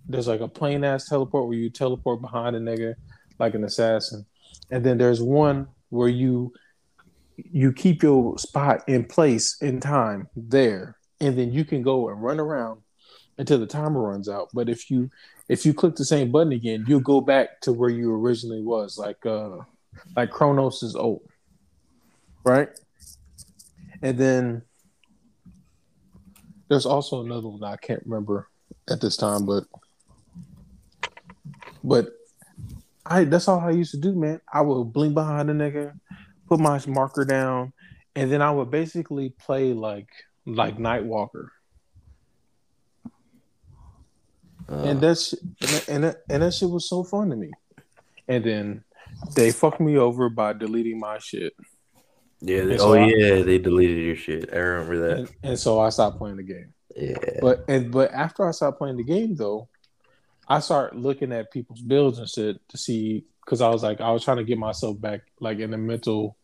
There's 0.09 0.29
like 0.29 0.41
a 0.41 0.49
plain 0.49 0.85
ass 0.85 1.09
teleport 1.09 1.49
where 1.49 1.57
you 1.57 1.71
teleport 1.71 2.21
behind 2.21 2.57
a 2.57 2.61
nigga 2.61 2.95
like 3.39 3.55
an 3.55 3.65
assassin. 3.65 4.27
And 4.71 4.85
then 4.85 4.99
there's 4.99 5.23
one 5.23 5.69
where 5.91 6.09
you 6.09 6.53
you 7.37 7.73
keep 7.73 8.03
your 8.03 8.39
spot 8.39 8.89
in 8.89 9.05
place 9.05 9.61
in 9.61 9.81
time 9.81 10.29
there. 10.37 10.97
And 11.21 11.37
then 11.37 11.53
you 11.53 11.65
can 11.65 11.83
go 11.83 12.09
and 12.09 12.23
run 12.23 12.39
around 12.39 12.81
until 13.39 13.59
the 13.59 13.67
timer 13.67 14.01
runs 14.01 14.29
out. 14.29 14.51
But 14.53 14.69
if 14.69 14.91
you 14.91 15.11
if 15.49 15.67
you 15.67 15.75
click 15.75 15.97
the 15.97 16.05
same 16.05 16.31
button 16.31 16.53
again, 16.53 16.85
you'll 16.87 17.01
go 17.01 17.21
back 17.21 17.61
to 17.63 17.73
where 17.73 17.91
you 17.91 18.15
originally 18.15 18.63
was, 18.63 18.99
like 18.99 19.25
uh 19.27 19.59
like 20.17 20.31
Kronos 20.31 20.83
is 20.83 20.97
old. 20.97 21.23
Right? 22.45 22.69
And 24.03 24.19
then 24.19 24.63
there's 26.69 26.87
also 26.87 27.25
another 27.25 27.49
one 27.49 27.63
I 27.65 27.77
can't 27.77 28.03
remember 28.05 28.49
at 28.89 29.01
this 29.01 29.17
time, 29.17 29.47
but 29.47 29.65
but 31.83 32.09
I 33.05 33.25
that's 33.25 33.49
all 33.49 33.61
I 33.61 33.71
used 33.71 33.93
to 33.93 34.01
do, 34.01 34.15
man. 34.15 34.41
I 34.53 34.63
would 34.63 34.93
blink 34.93 35.15
behind 35.15 35.49
the 35.49 35.53
nigga, 35.53 35.99
put 36.49 36.61
my 36.61 36.81
marker 36.87 37.25
down, 37.25 37.73
and 38.15 38.31
then 38.31 38.41
I 38.43 38.51
would 38.51 38.71
basically 38.71 39.31
play 39.31 39.73
like 39.73 40.09
like 40.47 40.79
Nightwalker. 40.79 41.49
Uh, 44.71 44.83
and 44.83 45.01
that's 45.01 45.35
and 45.89 46.05
that, 46.05 46.23
and 46.31 46.43
that 46.43 46.55
shit 46.55 46.71
was 46.71 46.89
so 46.89 47.05
fun 47.05 47.31
to 47.31 47.37
me. 47.37 47.51
And 48.29 48.43
then 48.43 48.85
they 49.35 49.51
fucked 49.53 49.81
me 49.81 49.99
over 49.99 50.31
by 50.31 50.55
deleting 50.55 50.99
my 50.99 51.19
shit. 51.19 51.53
Yeah. 52.45 52.65
They, 52.65 52.79
so 52.79 52.91
oh 52.91 52.95
I, 52.95 53.07
yeah, 53.07 53.43
they 53.43 53.59
deleted 53.59 53.99
your 53.99 54.17
shit. 54.17 54.51
I 54.53 54.57
remember 54.57 55.09
that. 55.09 55.19
And, 55.19 55.31
and, 55.43 55.59
so 55.59 55.81
I 55.81 55.89
stopped 55.89 56.19
playing 56.19 56.37
the 56.37 56.43
game. 56.43 56.73
Yeah. 56.97 57.17
But 57.41 57.65
and 57.69 57.91
but 57.91 58.13
after 58.13 58.47
I 58.47 58.51
stopped 58.53 58.79
playing 58.79 58.99
the 58.99 59.05
game 59.05 59.35
though, 59.35 59.69
I 60.49 60.61
started 60.61 60.99
looking 60.99 61.33
at 61.33 61.51
people's 61.51 61.81
builds 61.81 62.19
and 62.19 62.29
shit 62.29 62.61
to 62.69 62.77
see 62.77 63.25
because 63.45 63.61
I 63.61 63.69
was 63.69 63.83
like 63.83 64.01
I 64.01 64.11
was 64.11 64.25
trying 64.25 64.37
to 64.37 64.45
get 64.45 64.59
myself 64.59 65.01
back 65.01 65.23
like 65.41 65.59
in 65.59 65.71
the 65.71 65.79
mental 65.79 66.37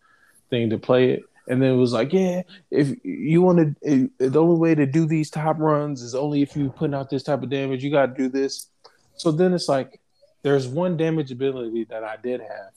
thing 0.48 0.70
to 0.70 0.78
play 0.78 1.12
it. 1.12 1.22
And 1.48 1.60
then 1.60 1.72
it 1.72 1.76
was 1.76 1.92
like, 1.92 2.12
yeah, 2.12 2.42
if 2.70 2.94
you 3.02 3.42
want 3.42 3.76
to, 3.82 4.10
the 4.18 4.40
only 4.40 4.56
way 4.56 4.74
to 4.74 4.86
do 4.86 5.04
these 5.04 5.30
top 5.30 5.58
runs 5.58 6.00
is 6.00 6.14
only 6.14 6.42
if 6.42 6.54
you 6.54 6.70
putting 6.70 6.94
out 6.94 7.10
this 7.10 7.24
type 7.24 7.42
of 7.42 7.50
damage. 7.50 7.82
You 7.82 7.90
got 7.90 8.14
to 8.14 8.22
do 8.22 8.28
this. 8.28 8.68
So 9.16 9.32
then 9.32 9.52
it's 9.52 9.68
like, 9.68 10.00
there's 10.42 10.68
one 10.68 10.96
damage 10.96 11.32
ability 11.32 11.84
that 11.90 12.04
I 12.04 12.16
did 12.22 12.40
have 12.40 12.70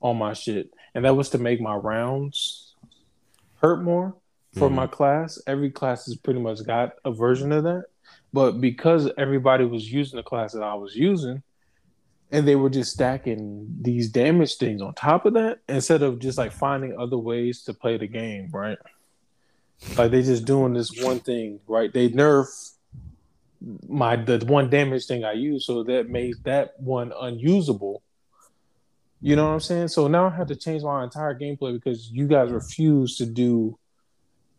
on 0.00 0.16
my 0.16 0.32
shit, 0.32 0.70
and 0.94 1.04
that 1.04 1.14
was 1.14 1.30
to 1.30 1.38
make 1.38 1.60
my 1.60 1.74
rounds 1.74 2.65
hurt 3.66 3.82
more 3.82 4.14
for 4.54 4.68
mm-hmm. 4.68 4.76
my 4.76 4.86
class. 4.86 5.40
Every 5.46 5.70
class 5.70 6.06
has 6.06 6.16
pretty 6.16 6.40
much 6.40 6.64
got 6.64 6.92
a 7.04 7.12
version 7.12 7.52
of 7.52 7.64
that. 7.64 7.84
But 8.32 8.60
because 8.60 9.10
everybody 9.18 9.64
was 9.64 9.90
using 9.90 10.16
the 10.16 10.22
class 10.22 10.52
that 10.52 10.62
I 10.62 10.74
was 10.74 10.94
using, 10.94 11.42
and 12.30 12.46
they 12.46 12.56
were 12.56 12.70
just 12.70 12.92
stacking 12.92 13.66
these 13.80 14.10
damage 14.10 14.56
things 14.56 14.82
on 14.82 14.94
top 14.94 15.26
of 15.26 15.34
that 15.34 15.60
instead 15.68 16.02
of 16.02 16.18
just 16.18 16.38
like 16.38 16.52
finding 16.52 16.98
other 16.98 17.18
ways 17.18 17.62
to 17.64 17.74
play 17.74 17.96
the 17.96 18.06
game, 18.06 18.50
right? 18.52 18.78
Like 19.96 20.10
they 20.10 20.22
just 20.22 20.44
doing 20.44 20.72
this 20.72 21.02
one 21.02 21.20
thing, 21.20 21.60
right? 21.66 21.92
They 21.92 22.08
nerf 22.08 22.46
my 23.88 24.16
the 24.16 24.44
one 24.46 24.70
damage 24.70 25.06
thing 25.06 25.24
I 25.24 25.32
use, 25.32 25.66
so 25.66 25.82
that 25.84 26.08
made 26.08 26.34
that 26.44 26.78
one 26.78 27.12
unusable 27.18 28.02
you 29.26 29.34
know 29.34 29.46
what 29.46 29.54
I'm 29.54 29.60
saying? 29.60 29.88
So 29.88 30.06
now 30.06 30.28
I 30.28 30.36
have 30.36 30.46
to 30.46 30.54
change 30.54 30.84
my 30.84 31.02
entire 31.02 31.36
gameplay 31.36 31.72
because 31.72 32.08
you 32.08 32.28
guys 32.28 32.52
refuse 32.52 33.16
to 33.16 33.26
do 33.26 33.76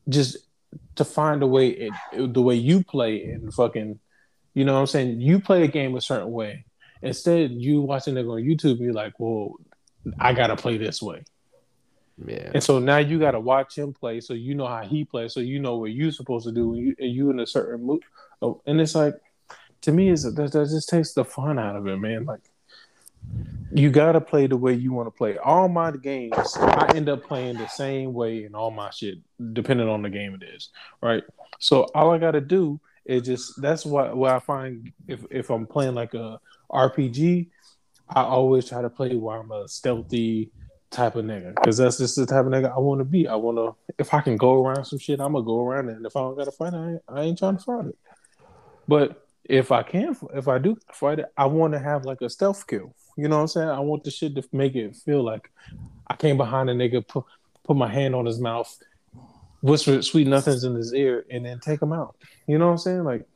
just 0.10 0.36
to 0.98 1.06
find 1.06 1.42
a 1.42 1.48
way 1.48 1.70
it, 1.70 2.34
the 2.34 2.42
way 2.42 2.56
you 2.56 2.84
play 2.84 3.24
and 3.24 3.54
fucking 3.54 3.98
you 4.54 4.66
know 4.66 4.74
what 4.74 4.82
I'm 4.82 4.88
saying? 4.88 5.22
You 5.22 5.40
play 5.40 5.64
a 5.64 5.68
game 5.68 5.96
a 5.96 6.02
certain 6.02 6.34
way. 6.34 6.66
Instead, 7.02 7.52
you 7.52 7.80
watching 7.80 8.18
it 8.18 8.26
on 8.26 8.42
YouTube, 8.42 8.80
you're 8.82 8.92
like, 8.92 9.14
well, 9.20 9.54
I 10.20 10.34
gotta 10.34 10.58
play 10.58 10.78
this 10.78 11.02
way. 11.02 11.24
Yeah. 12.26 12.52
And 12.54 12.62
so 12.62 12.80
now 12.80 12.98
you 12.98 13.20
gotta 13.20 13.40
watch 13.40 13.78
him 13.78 13.94
play, 13.94 14.20
so 14.20 14.34
you 14.34 14.54
know 14.54 14.68
how 14.68 14.82
he 14.82 15.06
plays, 15.06 15.34
so 15.34 15.40
you 15.40 15.60
know 15.60 15.78
what 15.78 15.92
you're 15.92 16.12
supposed 16.12 16.46
to 16.46 16.52
do, 16.52 16.74
and 16.74 16.78
you, 16.78 16.96
and 17.00 17.10
you 17.10 17.30
in 17.30 17.40
a 17.40 17.48
certain 17.48 17.86
mood. 17.86 18.04
Oh, 18.42 18.62
and 18.66 18.82
it's 18.82 18.96
like, 18.96 19.14
to 19.84 19.94
me, 19.94 20.10
is 20.10 20.24
that, 20.24 20.36
that 20.36 20.52
just 20.52 20.90
takes 20.90 21.14
the 21.14 21.24
fun 21.24 21.58
out 21.58 21.78
of 21.78 21.88
it, 21.88 21.96
man. 21.98 22.26
Like, 22.26 22.42
you 23.72 23.92
gotta 23.92 24.22
play 24.22 24.48
the 24.48 24.58
way 24.58 24.74
you 24.74 24.94
want 24.94 25.08
to 25.08 25.12
play. 25.12 25.38
All 25.38 25.68
my 25.68 25.92
games, 25.92 26.58
I 26.58 26.92
end 26.96 27.10
up 27.10 27.24
playing 27.24 27.58
the 27.58 27.68
same 27.68 28.14
way 28.14 28.46
in 28.46 28.56
all 28.56 28.72
my 28.72 28.90
shit, 28.90 29.18
depending 29.54 29.90
on 29.90 30.02
the 30.02 30.10
game 30.10 30.34
it 30.36 30.44
is, 30.44 30.70
right? 31.02 31.24
So 31.60 31.84
all 31.94 32.12
I 32.12 32.18
gotta 32.18 32.42
do 32.42 32.80
is 33.06 33.24
just 33.24 33.62
that's 33.62 33.86
what 33.86 34.16
what 34.16 34.32
I 34.32 34.40
find 34.40 34.92
if 35.08 35.26
if 35.30 35.50
I'm 35.50 35.68
playing 35.68 35.96
like 35.96 36.14
a 36.14 36.40
RPG, 36.72 37.50
I 38.10 38.22
always 38.22 38.68
try 38.68 38.82
to 38.82 38.90
play 38.90 39.16
where 39.16 39.38
I'm 39.38 39.52
a 39.52 39.68
stealthy 39.68 40.52
type 40.90 41.16
of 41.16 41.26
nigga 41.26 41.54
because 41.56 41.78
that's 41.78 41.98
just 41.98 42.16
the 42.16 42.26
type 42.26 42.46
of 42.46 42.52
nigga 42.52 42.74
I 42.74 42.80
want 42.80 43.00
to 43.00 43.06
be. 43.06 43.28
I 43.28 43.36
want 43.36 43.58
to 43.58 43.94
if 43.98 44.14
I 44.14 44.22
can 44.22 44.38
go 44.38 44.64
around 44.64 44.86
some 44.86 45.00
shit, 45.00 45.20
I'm 45.20 45.34
gonna 45.34 45.46
go 45.46 45.62
around 45.62 45.90
it. 45.90 45.98
And 45.98 46.06
if 46.06 46.16
I 46.16 46.22
don't 46.22 46.38
gotta 46.38 46.52
fight, 46.52 46.74
I 46.74 46.92
ain't, 46.92 47.02
I 47.08 47.22
ain't 47.22 47.38
trying 47.38 47.58
to 47.58 47.64
fight 47.64 47.86
it. 47.88 47.98
But 48.88 49.28
if 49.44 49.72
I 49.72 49.84
can, 49.84 50.16
if 50.34 50.48
I 50.48 50.58
do 50.58 50.78
fight 50.94 51.20
it, 51.20 51.26
I 51.38 51.46
want 51.46 51.74
to 51.74 51.80
have 51.80 52.06
like 52.06 52.22
a 52.22 52.30
stealth 52.30 52.66
kill. 52.66 52.96
You 53.18 53.28
know 53.28 53.38
what 53.38 53.42
I'm 53.42 53.48
saying? 53.48 53.70
I 53.70 53.80
want 53.80 54.04
the 54.04 54.12
shit 54.12 54.36
to 54.36 54.44
make 54.52 54.76
it 54.76 54.96
feel 54.96 55.24
like 55.24 55.52
I 56.08 56.16
came 56.16 56.38
behind 56.38 56.70
a 56.70 56.74
nigga, 56.74 57.06
put 57.06 57.26
put 57.64 57.76
my 57.76 57.88
hand 57.88 58.16
on 58.16 58.26
his 58.26 58.40
mouth, 58.40 58.74
whisper 59.62 60.02
sweet 60.02 60.28
nothings 60.28 60.64
in 60.64 60.76
his 60.76 60.94
ear, 60.94 61.26
and 61.30 61.46
then 61.46 61.60
take 61.60 61.82
him 61.82 61.92
out. 61.92 62.16
You 62.48 62.58
know 62.58 62.68
what 62.68 62.74
I'm 62.74 62.78
saying? 62.78 63.04
Like 63.04 63.28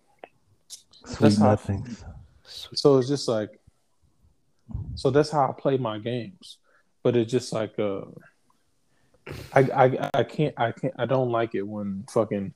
sweet 1.05 1.19
that's 1.19 1.39
nothings. 1.39 2.03
So 2.43 2.97
it's 2.97 3.07
just 3.07 3.27
like, 3.27 3.59
so 4.95 5.09
that's 5.09 5.31
how 5.31 5.49
I 5.49 5.59
play 5.59 5.77
my 5.77 5.99
games. 5.99 6.57
But 7.03 7.17
it's 7.17 7.31
just 7.31 7.51
like, 7.51 7.77
uh, 7.79 8.01
I 9.53 9.61
I 9.61 10.09
I 10.13 10.23
can't 10.23 10.53
I 10.57 10.71
can't 10.71 10.93
I 10.97 11.05
don't 11.05 11.29
like 11.29 11.55
it 11.55 11.63
when 11.63 12.05
fucking 12.11 12.53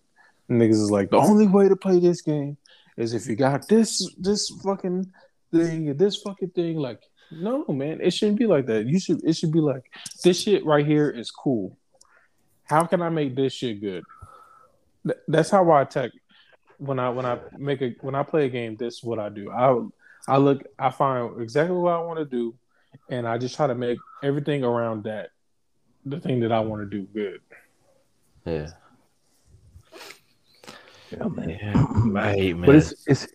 niggas 0.49 0.81
is 0.81 0.91
like 0.91 1.09
the 1.09 1.17
only 1.17 1.47
way 1.47 1.67
to 1.67 1.75
play 1.75 1.99
this 1.99 2.21
game 2.21 2.57
is 2.97 3.13
if 3.13 3.27
you 3.27 3.35
got 3.35 3.67
this 3.67 4.13
this 4.17 4.49
fucking 4.63 5.11
thing 5.51 5.95
this 5.97 6.17
fucking 6.17 6.49
thing 6.49 6.77
like 6.77 7.01
no, 7.31 7.65
man, 7.67 8.01
it 8.01 8.11
shouldn't 8.11 8.39
be 8.39 8.45
like 8.45 8.65
that. 8.67 8.85
You 8.85 8.99
should. 8.99 9.23
It 9.23 9.33
should 9.33 9.51
be 9.51 9.59
like 9.61 9.91
this 10.23 10.41
shit 10.41 10.65
right 10.65 10.85
here 10.85 11.09
is 11.09 11.31
cool. 11.31 11.77
How 12.63 12.85
can 12.85 13.01
I 13.01 13.09
make 13.09 13.35
this 13.35 13.53
shit 13.53 13.81
good? 13.81 14.03
Th- 15.05 15.19
that's 15.27 15.49
how 15.49 15.69
I 15.71 15.81
attack 15.81 16.11
when 16.77 16.99
I 16.99 17.09
when 17.09 17.25
I 17.25 17.39
make 17.57 17.81
a 17.81 17.95
when 18.01 18.15
I 18.15 18.23
play 18.23 18.45
a 18.45 18.49
game. 18.49 18.75
This 18.75 18.95
is 18.95 19.03
what 19.03 19.19
I 19.19 19.29
do. 19.29 19.51
I 19.51 20.33
I 20.33 20.37
look. 20.37 20.63
I 20.77 20.89
find 20.91 21.41
exactly 21.41 21.75
what 21.75 21.93
I 21.93 21.99
want 21.99 22.19
to 22.19 22.25
do, 22.25 22.55
and 23.09 23.27
I 23.27 23.37
just 23.37 23.55
try 23.55 23.67
to 23.67 23.75
make 23.75 23.99
everything 24.23 24.63
around 24.63 25.03
that 25.05 25.29
the 26.05 26.19
thing 26.19 26.39
that 26.41 26.51
I 26.51 26.59
want 26.59 26.81
to 26.81 26.97
do 26.97 27.07
good. 27.13 27.41
Yeah. 28.45 28.69
Yeah, 31.11 31.27
man. 31.27 31.59
Yeah, 31.61 32.53
man. 32.53 32.65
But 32.65 32.75
it's 32.75 32.93
it's 33.07 33.27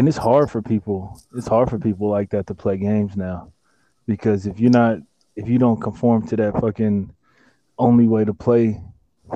and 0.00 0.08
it's 0.08 0.16
hard 0.16 0.50
for 0.50 0.62
people. 0.62 1.20
It's 1.36 1.46
hard 1.46 1.68
for 1.68 1.78
people 1.78 2.08
like 2.08 2.30
that 2.30 2.46
to 2.46 2.54
play 2.54 2.78
games 2.78 3.18
now, 3.18 3.52
because 4.06 4.46
if 4.46 4.58
you're 4.58 4.70
not, 4.70 4.96
if 5.36 5.46
you 5.46 5.58
don't 5.58 5.78
conform 5.78 6.26
to 6.28 6.36
that 6.36 6.58
fucking 6.58 7.14
only 7.78 8.08
way 8.08 8.24
to 8.24 8.32
play 8.32 8.80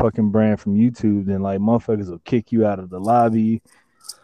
fucking 0.00 0.30
brand 0.30 0.58
from 0.58 0.74
YouTube, 0.74 1.26
then 1.26 1.42
like 1.42 1.60
motherfuckers 1.60 2.08
will 2.08 2.18
kick 2.20 2.50
you 2.50 2.64
out 2.64 2.78
of 2.78 2.88
the 2.88 2.98
lobby. 2.98 3.60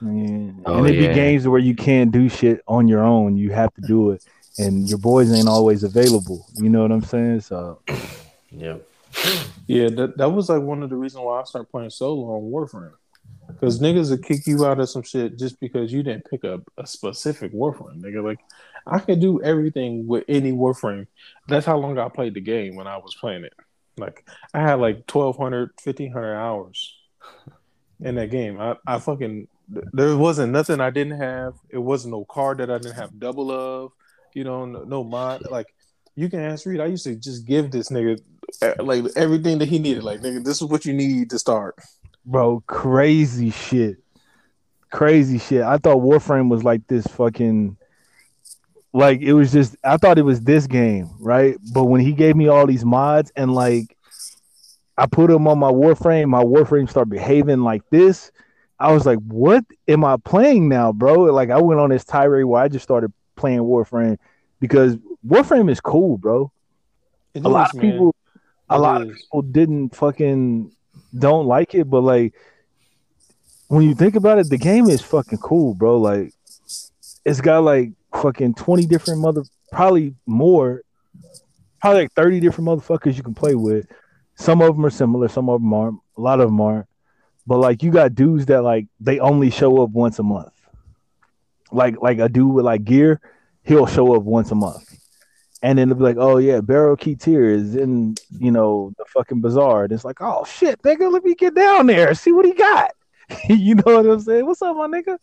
And, 0.00 0.62
oh, 0.64 0.78
and 0.78 0.86
it 0.86 0.94
yeah. 0.94 1.08
be 1.08 1.14
games 1.14 1.46
where 1.46 1.60
you 1.60 1.74
can't 1.74 2.10
do 2.10 2.30
shit 2.30 2.62
on 2.66 2.88
your 2.88 3.02
own. 3.02 3.36
You 3.36 3.50
have 3.50 3.74
to 3.74 3.82
do 3.82 4.12
it, 4.12 4.24
and 4.56 4.88
your 4.88 4.98
boys 4.98 5.30
ain't 5.30 5.46
always 5.46 5.84
available. 5.84 6.46
You 6.56 6.70
know 6.70 6.80
what 6.80 6.90
I'm 6.90 7.02
saying? 7.02 7.42
So, 7.42 7.82
yeah, 8.50 8.76
yeah. 9.66 9.90
That 9.90 10.16
that 10.16 10.30
was 10.30 10.48
like 10.48 10.62
one 10.62 10.82
of 10.82 10.88
the 10.88 10.96
reasons 10.96 11.22
why 11.22 11.42
I 11.42 11.44
started 11.44 11.70
playing 11.70 11.90
solo 11.90 12.34
on 12.34 12.50
Warframe. 12.50 12.94
Because 13.52 13.80
niggas 13.80 14.10
will 14.10 14.18
kick 14.18 14.46
you 14.46 14.64
out 14.66 14.80
of 14.80 14.88
some 14.88 15.02
shit 15.02 15.38
just 15.38 15.60
because 15.60 15.92
you 15.92 16.02
didn't 16.02 16.28
pick 16.30 16.44
up 16.44 16.60
a 16.78 16.86
specific 16.86 17.52
Warframe, 17.52 18.00
nigga. 18.00 18.24
Like, 18.24 18.40
I 18.86 18.98
can 18.98 19.20
do 19.20 19.42
everything 19.42 20.06
with 20.06 20.24
any 20.28 20.52
Warframe. 20.52 21.06
That's 21.48 21.66
how 21.66 21.78
long 21.78 21.98
I 21.98 22.08
played 22.08 22.34
the 22.34 22.40
game 22.40 22.76
when 22.76 22.86
I 22.86 22.96
was 22.96 23.14
playing 23.14 23.44
it. 23.44 23.54
Like, 23.96 24.26
I 24.54 24.60
had 24.60 24.80
like 24.80 25.10
1,200, 25.10 25.72
1,500 25.82 26.34
hours 26.34 26.96
in 28.00 28.14
that 28.16 28.30
game. 28.30 28.60
I, 28.60 28.76
I 28.86 28.98
fucking, 28.98 29.48
there 29.68 30.16
wasn't 30.16 30.52
nothing 30.52 30.80
I 30.80 30.90
didn't 30.90 31.18
have. 31.18 31.54
It 31.68 31.78
wasn't 31.78 32.12
no 32.12 32.24
card 32.24 32.58
that 32.58 32.70
I 32.70 32.78
didn't 32.78 32.96
have 32.96 33.18
double 33.18 33.50
of, 33.50 33.92
you 34.34 34.44
know, 34.44 34.64
no, 34.64 34.84
no 34.84 35.04
mod. 35.04 35.42
Like, 35.50 35.66
you 36.16 36.28
can 36.28 36.40
ask 36.40 36.66
Reed. 36.66 36.80
I 36.80 36.86
used 36.86 37.04
to 37.04 37.14
just 37.14 37.46
give 37.46 37.70
this 37.70 37.90
nigga 37.90 38.20
eh, 38.62 38.74
like 38.80 39.04
everything 39.16 39.58
that 39.58 39.68
he 39.68 39.78
needed. 39.78 40.02
Like, 40.02 40.20
nigga, 40.20 40.44
this 40.44 40.56
is 40.56 40.64
what 40.64 40.84
you 40.84 40.92
need 40.92 41.30
to 41.30 41.38
start 41.38 41.78
bro, 42.24 42.62
crazy 42.66 43.50
shit. 43.50 43.98
Crazy 44.90 45.38
shit. 45.38 45.62
I 45.62 45.78
thought 45.78 45.98
Warframe 45.98 46.50
was 46.50 46.64
like 46.64 46.86
this 46.86 47.06
fucking 47.06 47.76
like 48.92 49.20
it 49.20 49.34
was 49.34 49.52
just 49.52 49.76
I 49.84 49.96
thought 49.96 50.18
it 50.18 50.24
was 50.24 50.40
this 50.40 50.66
game, 50.66 51.10
right? 51.20 51.56
But 51.72 51.84
when 51.84 52.00
he 52.00 52.12
gave 52.12 52.36
me 52.36 52.48
all 52.48 52.66
these 52.66 52.84
mods 52.84 53.32
and 53.36 53.54
like 53.54 53.96
I 54.98 55.06
put 55.06 55.30
them 55.30 55.48
on 55.48 55.58
my 55.58 55.70
Warframe. 55.70 56.28
My 56.28 56.42
Warframe 56.44 56.88
started 56.88 57.10
behaving 57.10 57.60
like 57.60 57.82
this. 57.90 58.30
I 58.78 58.92
was 58.92 59.06
like, 59.06 59.18
"What 59.18 59.64
am 59.88 60.04
I 60.04 60.16
playing 60.18 60.68
now, 60.68 60.92
bro?" 60.92 61.14
Like 61.32 61.50
I 61.50 61.60
went 61.60 61.80
on 61.80 61.90
this 61.90 62.04
tirade 62.04 62.44
where 62.44 62.62
I 62.62 62.68
just 62.68 62.82
started 62.82 63.12
playing 63.36 63.60
Warframe 63.60 64.18
because 64.58 64.96
Warframe 65.26 65.70
is 65.70 65.80
cool, 65.80 66.18
bro. 66.18 66.52
It 67.32 67.44
a 67.44 67.48
lot 67.48 67.70
of 67.70 67.76
man. 67.76 67.92
people, 67.92 68.14
a 68.68 68.76
It 68.76 68.78
lot 68.78 69.02
of 69.02 69.08
people 69.14 69.42
didn't 69.42 69.94
fucking 69.94 70.72
don't 71.16 71.46
like 71.46 71.74
it, 71.74 71.88
but 71.88 72.02
like 72.02 72.34
when 73.68 73.88
you 73.88 73.94
think 73.94 74.16
about 74.16 74.38
it, 74.38 74.48
the 74.48 74.58
game 74.58 74.88
is 74.88 75.00
fucking 75.00 75.38
cool, 75.38 75.74
bro. 75.74 75.98
Like 75.98 76.32
it's 77.24 77.40
got 77.40 77.60
like 77.60 77.92
fucking 78.12 78.54
twenty 78.54 78.86
different 78.86 79.20
mother, 79.20 79.42
probably 79.70 80.14
more, 80.26 80.82
probably 81.80 82.02
like 82.02 82.12
thirty 82.12 82.40
different 82.40 82.68
motherfuckers 82.68 83.16
you 83.16 83.22
can 83.22 83.34
play 83.34 83.54
with. 83.54 83.86
Some 84.34 84.62
of 84.62 84.74
them 84.74 84.86
are 84.86 84.90
similar, 84.90 85.28
some 85.28 85.48
of 85.48 85.60
them 85.60 85.72
aren't. 85.72 86.00
A 86.16 86.20
lot 86.20 86.40
of 86.40 86.48
them 86.48 86.60
aren't. 86.60 86.86
But 87.46 87.58
like 87.58 87.82
you 87.82 87.90
got 87.90 88.14
dudes 88.14 88.46
that 88.46 88.62
like 88.62 88.86
they 88.98 89.18
only 89.20 89.50
show 89.50 89.82
up 89.82 89.90
once 89.90 90.18
a 90.18 90.22
month. 90.22 90.52
Like 91.72 92.00
like 92.00 92.18
a 92.18 92.28
dude 92.28 92.52
with 92.52 92.64
like 92.64 92.84
gear, 92.84 93.20
he'll 93.62 93.86
show 93.86 94.14
up 94.14 94.22
once 94.22 94.50
a 94.50 94.54
month. 94.54 94.89
And 95.62 95.78
then 95.78 95.88
they'll 95.88 95.98
be 95.98 96.04
like, 96.04 96.16
oh 96.18 96.38
yeah, 96.38 96.60
Baro 96.60 96.96
Ki'Teer 96.96 97.52
is 97.54 97.76
in, 97.76 98.16
you 98.30 98.50
know, 98.50 98.92
the 98.96 99.04
fucking 99.04 99.42
bazaar. 99.42 99.84
And 99.84 99.92
it's 99.92 100.04
like, 100.04 100.20
oh 100.20 100.44
shit, 100.44 100.80
nigga, 100.82 101.12
let 101.12 101.22
me 101.22 101.34
get 101.34 101.54
down 101.54 101.86
there, 101.86 102.14
see 102.14 102.32
what 102.32 102.46
he 102.46 102.54
got. 102.54 102.92
you 103.48 103.74
know 103.74 103.82
what 103.84 104.06
I'm 104.06 104.20
saying? 104.20 104.46
What's 104.46 104.62
up, 104.62 104.76
my 104.76 104.86
nigga? 104.86 105.18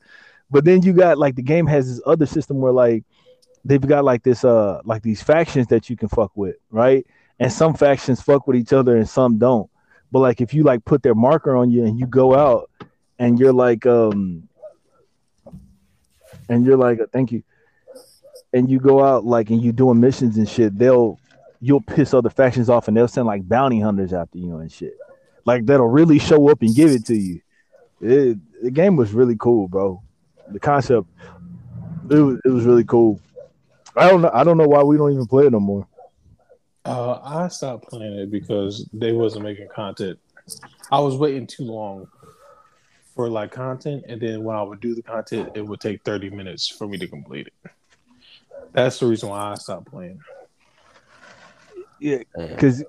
But 0.49 0.63
then 0.63 0.81
you 0.81 0.93
got 0.93 1.17
like 1.17 1.35
the 1.35 1.41
game 1.41 1.67
has 1.67 1.87
this 1.89 2.01
other 2.05 2.25
system 2.25 2.59
where 2.59 2.71
like 2.71 3.03
they've 3.65 3.81
got 3.81 4.05
like 4.05 4.23
this 4.23 4.45
uh 4.45 4.81
like 4.85 5.01
these 5.01 5.21
factions 5.21 5.67
that 5.67 5.89
you 5.89 5.97
can 5.97 6.07
fuck 6.07 6.31
with, 6.35 6.55
right? 6.69 7.05
And 7.39 7.51
some 7.51 7.73
factions 7.73 8.21
fuck 8.21 8.47
with 8.47 8.55
each 8.55 8.73
other 8.73 8.95
and 8.97 9.07
some 9.07 9.37
don't. 9.37 9.69
But 10.11 10.19
like 10.19 10.39
if 10.39 10.53
you 10.53 10.63
like 10.63 10.85
put 10.85 11.03
their 11.03 11.15
marker 11.15 11.55
on 11.55 11.69
you 11.69 11.85
and 11.85 11.99
you 11.99 12.07
go 12.07 12.33
out 12.33 12.69
and 13.19 13.39
you're 13.39 13.53
like 13.53 13.85
um 13.85 14.47
and 16.47 16.65
you're 16.65 16.77
like 16.77 16.99
thank 17.11 17.31
you 17.31 17.43
and 18.53 18.69
you 18.69 18.79
go 18.79 19.03
out 19.03 19.25
like 19.25 19.49
and 19.49 19.61
you 19.61 19.71
doing 19.71 19.99
missions 19.99 20.37
and 20.37 20.47
shit, 20.47 20.77
they'll 20.77 21.19
you'll 21.59 21.81
piss 21.81 22.13
other 22.13 22.29
factions 22.29 22.69
off 22.69 22.87
and 22.87 22.95
they'll 22.95 23.07
send 23.07 23.27
like 23.27 23.47
bounty 23.47 23.79
hunters 23.79 24.13
after 24.13 24.37
you 24.37 24.57
and 24.57 24.71
shit. 24.71 24.97
Like 25.45 25.65
that'll 25.65 25.87
really 25.87 26.19
show 26.19 26.49
up 26.49 26.61
and 26.61 26.75
give 26.75 26.91
it 26.91 27.05
to 27.07 27.15
you. 27.15 27.41
It, 28.01 28.37
the 28.61 28.71
game 28.71 28.95
was 28.95 29.11
really 29.11 29.35
cool, 29.37 29.67
bro. 29.67 30.01
The 30.49 30.59
concept 30.59 31.07
it 32.09 32.19
was, 32.19 32.39
it 32.45 32.49
was 32.49 32.65
really 32.65 32.85
cool. 32.85 33.19
I 33.95 34.09
don't 34.09 34.21
know 34.21 34.31
I 34.33 34.43
don't 34.43 34.57
know 34.57 34.67
why 34.67 34.83
we 34.83 34.97
don't 34.97 35.13
even 35.13 35.25
play 35.25 35.45
it 35.45 35.51
no 35.51 35.59
more. 35.59 35.87
Uh, 36.85 37.19
I 37.21 37.49
stopped 37.49 37.89
playing 37.89 38.13
it 38.13 38.31
because 38.31 38.87
they 38.93 39.11
wasn't 39.11 39.43
making 39.43 39.67
content. 39.67 40.19
I 40.89 40.99
was 41.01 41.15
waiting 41.15 41.45
too 41.45 41.65
long 41.65 42.07
for 43.13 43.29
like 43.29 43.51
content, 43.51 44.05
and 44.07 44.21
then 44.21 44.43
when 44.43 44.55
I 44.55 44.61
would 44.61 44.79
do 44.79 44.95
the 44.95 45.01
content, 45.01 45.51
it 45.55 45.67
would 45.67 45.81
take 45.81 46.03
thirty 46.03 46.29
minutes 46.29 46.69
for 46.69 46.87
me 46.87 46.97
to 46.99 47.07
complete 47.07 47.47
it. 47.47 47.71
That's 48.73 48.99
the 48.99 49.07
reason 49.07 49.29
why 49.29 49.51
I 49.51 49.55
stopped 49.55 49.87
playing. 49.87 50.19
Yeah, 51.99 52.19
Yeah. 52.37 52.47
because 52.47 52.83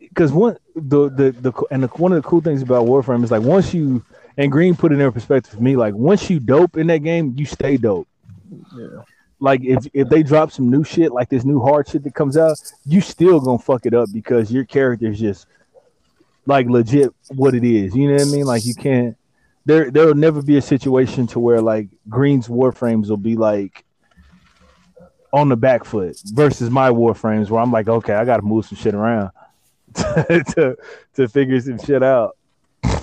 because 0.00 0.32
one 0.32 0.56
the, 0.74 1.08
the 1.08 1.30
the 1.32 1.52
and 1.70 1.84
the, 1.84 1.86
one 1.88 2.12
of 2.12 2.22
the 2.22 2.28
cool 2.28 2.40
things 2.40 2.60
about 2.62 2.86
Warframe 2.86 3.22
is 3.24 3.30
like 3.30 3.42
once 3.42 3.72
you 3.72 4.04
and 4.36 4.50
Green 4.50 4.74
put 4.74 4.92
it 4.92 4.98
in 5.00 5.12
perspective 5.12 5.54
for 5.54 5.62
me, 5.62 5.76
like 5.76 5.94
once 5.94 6.28
you 6.28 6.40
dope 6.40 6.76
in 6.76 6.86
that 6.88 6.98
game, 6.98 7.34
you 7.36 7.46
stay 7.46 7.76
dope. 7.76 8.08
Yeah, 8.76 9.02
Like 9.38 9.62
if 9.62 9.86
if 9.94 10.08
they 10.08 10.22
drop 10.22 10.50
some 10.50 10.70
new 10.70 10.82
shit, 10.84 11.12
like 11.12 11.28
this 11.28 11.44
new 11.44 11.60
hard 11.60 11.88
shit 11.88 12.02
that 12.04 12.14
comes 12.14 12.36
out, 12.36 12.58
you 12.84 13.00
still 13.00 13.40
gonna 13.40 13.58
fuck 13.58 13.86
it 13.86 13.94
up 13.94 14.08
because 14.12 14.50
your 14.52 14.64
character 14.64 15.06
is 15.08 15.20
just 15.20 15.46
like 16.46 16.66
legit 16.66 17.10
what 17.28 17.54
it 17.54 17.64
is. 17.64 17.94
You 17.94 18.08
know 18.08 18.14
what 18.14 18.22
I 18.22 18.30
mean? 18.30 18.44
Like 18.44 18.64
you 18.64 18.74
can't. 18.74 19.16
There 19.64 19.90
there 19.90 20.06
will 20.06 20.14
never 20.14 20.42
be 20.42 20.56
a 20.56 20.62
situation 20.62 21.26
to 21.28 21.38
where 21.38 21.60
like 21.62 21.88
Green's 22.08 22.48
Warframes 22.48 23.08
will 23.08 23.16
be 23.16 23.36
like 23.36 23.84
on 25.32 25.48
the 25.48 25.56
back 25.56 25.84
foot 25.84 26.20
versus 26.26 26.70
my 26.70 26.90
Warframes 26.90 27.48
where 27.48 27.60
I'm 27.60 27.72
like, 27.72 27.88
okay, 27.88 28.14
I 28.14 28.24
got 28.24 28.36
to 28.36 28.42
move 28.42 28.66
some 28.66 28.76
shit 28.76 28.94
around 28.94 29.30
to 29.94 30.76
to 31.14 31.28
figure 31.28 31.60
some 31.60 31.78
shit 31.78 32.02
out. 32.02 32.36
yeah. 32.84 33.00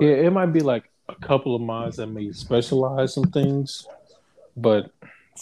It 0.00 0.32
might 0.32 0.46
be 0.46 0.60
like 0.60 0.90
a 1.08 1.14
couple 1.16 1.54
of 1.54 1.62
mods 1.62 1.96
that 1.96 2.06
may 2.06 2.32
specialize 2.32 3.14
some 3.14 3.24
things, 3.24 3.86
but 4.56 4.90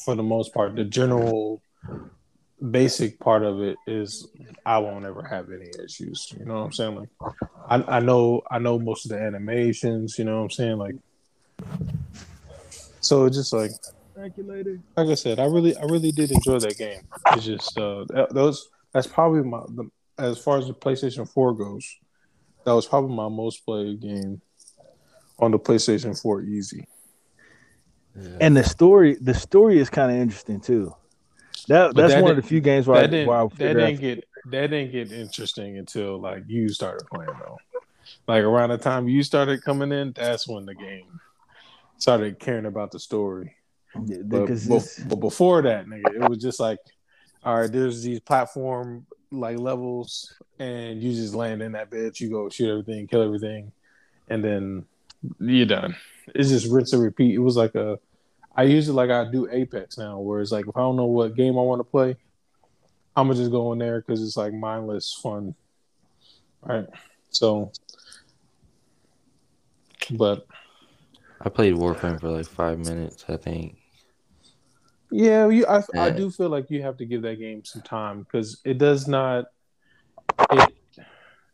for 0.04 0.14
the 0.14 0.22
most 0.22 0.54
part, 0.54 0.74
the 0.74 0.84
general 0.84 1.60
basic 2.70 3.18
part 3.18 3.42
of 3.42 3.60
it 3.60 3.76
is 3.86 4.28
I 4.64 4.78
won't 4.78 5.04
ever 5.04 5.22
have 5.22 5.50
any 5.50 5.70
issues. 5.84 6.32
You 6.38 6.44
know 6.46 6.54
what 6.54 6.66
I'm 6.66 6.72
saying? 6.72 6.96
Like 6.96 7.08
I, 7.68 7.96
I 7.96 8.00
know 8.00 8.42
I 8.50 8.58
know 8.58 8.78
most 8.78 9.04
of 9.04 9.10
the 9.10 9.20
animations, 9.20 10.18
you 10.18 10.24
know 10.24 10.38
what 10.38 10.44
I'm 10.44 10.50
saying? 10.50 10.78
Like 10.78 10.94
so 13.00 13.26
it's 13.26 13.36
just 13.36 13.52
like 13.52 13.72
Calculator. 14.22 14.78
like 14.96 15.08
I 15.08 15.14
said, 15.14 15.40
I 15.40 15.46
really 15.46 15.76
I 15.76 15.82
really 15.82 16.12
did 16.12 16.30
enjoy 16.30 16.60
that 16.60 16.78
game. 16.78 17.00
It's 17.32 17.44
just 17.44 17.76
uh 17.76 18.04
those 18.30 18.68
that's 18.92 19.06
probably 19.06 19.42
my 19.42 19.62
the, 19.68 19.90
as 20.18 20.38
far 20.38 20.58
as 20.58 20.68
the 20.68 20.74
PlayStation 20.74 21.28
4 21.28 21.54
goes, 21.54 21.98
that 22.64 22.72
was 22.72 22.86
probably 22.86 23.16
my 23.16 23.28
most 23.28 23.64
played 23.64 24.00
game 24.00 24.40
on 25.40 25.50
the 25.50 25.58
PlayStation 25.58 26.20
4 26.20 26.42
easy. 26.42 26.86
And 28.40 28.56
the 28.56 28.62
story, 28.62 29.16
the 29.20 29.34
story 29.34 29.80
is 29.80 29.90
kind 29.90 30.12
of 30.12 30.18
interesting 30.18 30.60
too. 30.60 30.94
That 31.66 31.94
But 31.94 32.02
that's 32.02 32.14
that 32.14 32.22
one 32.22 32.30
of 32.30 32.36
the 32.36 32.42
few 32.42 32.60
games 32.60 32.86
where, 32.86 32.98
I, 32.98 33.02
that 33.02 33.10
didn't 33.10 33.28
where 33.28 33.38
I 33.38 33.46
that 33.46 33.74
didn't 33.74 34.00
get 34.00 34.24
that 34.50 34.70
didn't 34.70 34.92
get 34.92 35.10
interesting 35.10 35.78
until 35.78 36.20
like 36.20 36.44
you 36.46 36.68
started 36.68 37.06
playing 37.12 37.32
though. 37.40 37.58
Like 38.28 38.44
around 38.44 38.70
the 38.70 38.78
time 38.78 39.08
you 39.08 39.24
started 39.24 39.64
coming 39.64 39.90
in, 39.90 40.12
that's 40.12 40.46
when 40.46 40.66
the 40.66 40.74
game 40.74 41.20
started 41.98 42.38
caring 42.38 42.66
about 42.66 42.92
the 42.92 43.00
story. 43.00 43.56
Yeah, 44.06 44.18
But, 44.24 44.46
because 44.46 44.66
but, 44.66 44.74
it's- 44.76 45.00
but 45.00 45.16
before 45.20 45.62
that, 45.62 45.86
nigga, 45.86 46.14
it 46.14 46.28
was 46.28 46.38
just 46.38 46.60
like, 46.60 46.78
all 47.44 47.60
right, 47.60 47.72
there's 47.72 48.02
these 48.02 48.20
platform 48.20 49.06
like 49.30 49.58
levels, 49.58 50.32
and 50.58 51.02
you 51.02 51.12
just 51.12 51.34
land 51.34 51.62
in 51.62 51.72
that 51.72 51.90
bitch. 51.90 52.20
You 52.20 52.30
go 52.30 52.48
shoot 52.48 52.70
everything, 52.70 53.06
kill 53.06 53.22
everything, 53.22 53.72
and 54.28 54.44
then 54.44 54.84
you're 55.40 55.66
done. 55.66 55.96
It's 56.34 56.50
just 56.50 56.70
rinse 56.70 56.92
and 56.92 57.02
repeat. 57.02 57.34
It 57.34 57.38
was 57.38 57.56
like 57.56 57.74
a. 57.74 57.98
I 58.54 58.64
use 58.64 58.88
it 58.88 58.92
like 58.92 59.10
I 59.10 59.30
do 59.30 59.48
Apex 59.50 59.96
now, 59.98 60.20
where 60.20 60.40
it's 60.40 60.52
like 60.52 60.68
if 60.68 60.76
I 60.76 60.80
don't 60.80 60.96
know 60.96 61.06
what 61.06 61.34
game 61.34 61.58
I 61.58 61.62
want 61.62 61.80
to 61.80 61.84
play, 61.84 62.16
I'm 63.16 63.26
gonna 63.26 63.38
just 63.38 63.50
go 63.50 63.72
in 63.72 63.78
there 63.78 64.00
because 64.00 64.22
it's 64.22 64.36
like 64.36 64.52
mindless 64.52 65.12
fun, 65.22 65.54
right? 66.60 66.86
So, 67.30 67.72
but 70.10 70.46
I 71.40 71.48
played 71.48 71.74
Warframe 71.74 72.20
for 72.20 72.28
like 72.28 72.46
five 72.46 72.78
minutes, 72.78 73.24
I 73.28 73.36
think. 73.36 73.78
Yeah, 75.12 75.48
you. 75.48 75.66
I, 75.66 75.82
I 75.96 76.10
do 76.10 76.30
feel 76.30 76.48
like 76.48 76.70
you 76.70 76.82
have 76.82 76.96
to 76.96 77.04
give 77.04 77.22
that 77.22 77.38
game 77.38 77.64
some 77.64 77.82
time 77.82 78.20
because 78.22 78.60
it 78.64 78.78
does 78.78 79.06
not. 79.06 79.44
It, 80.50 80.74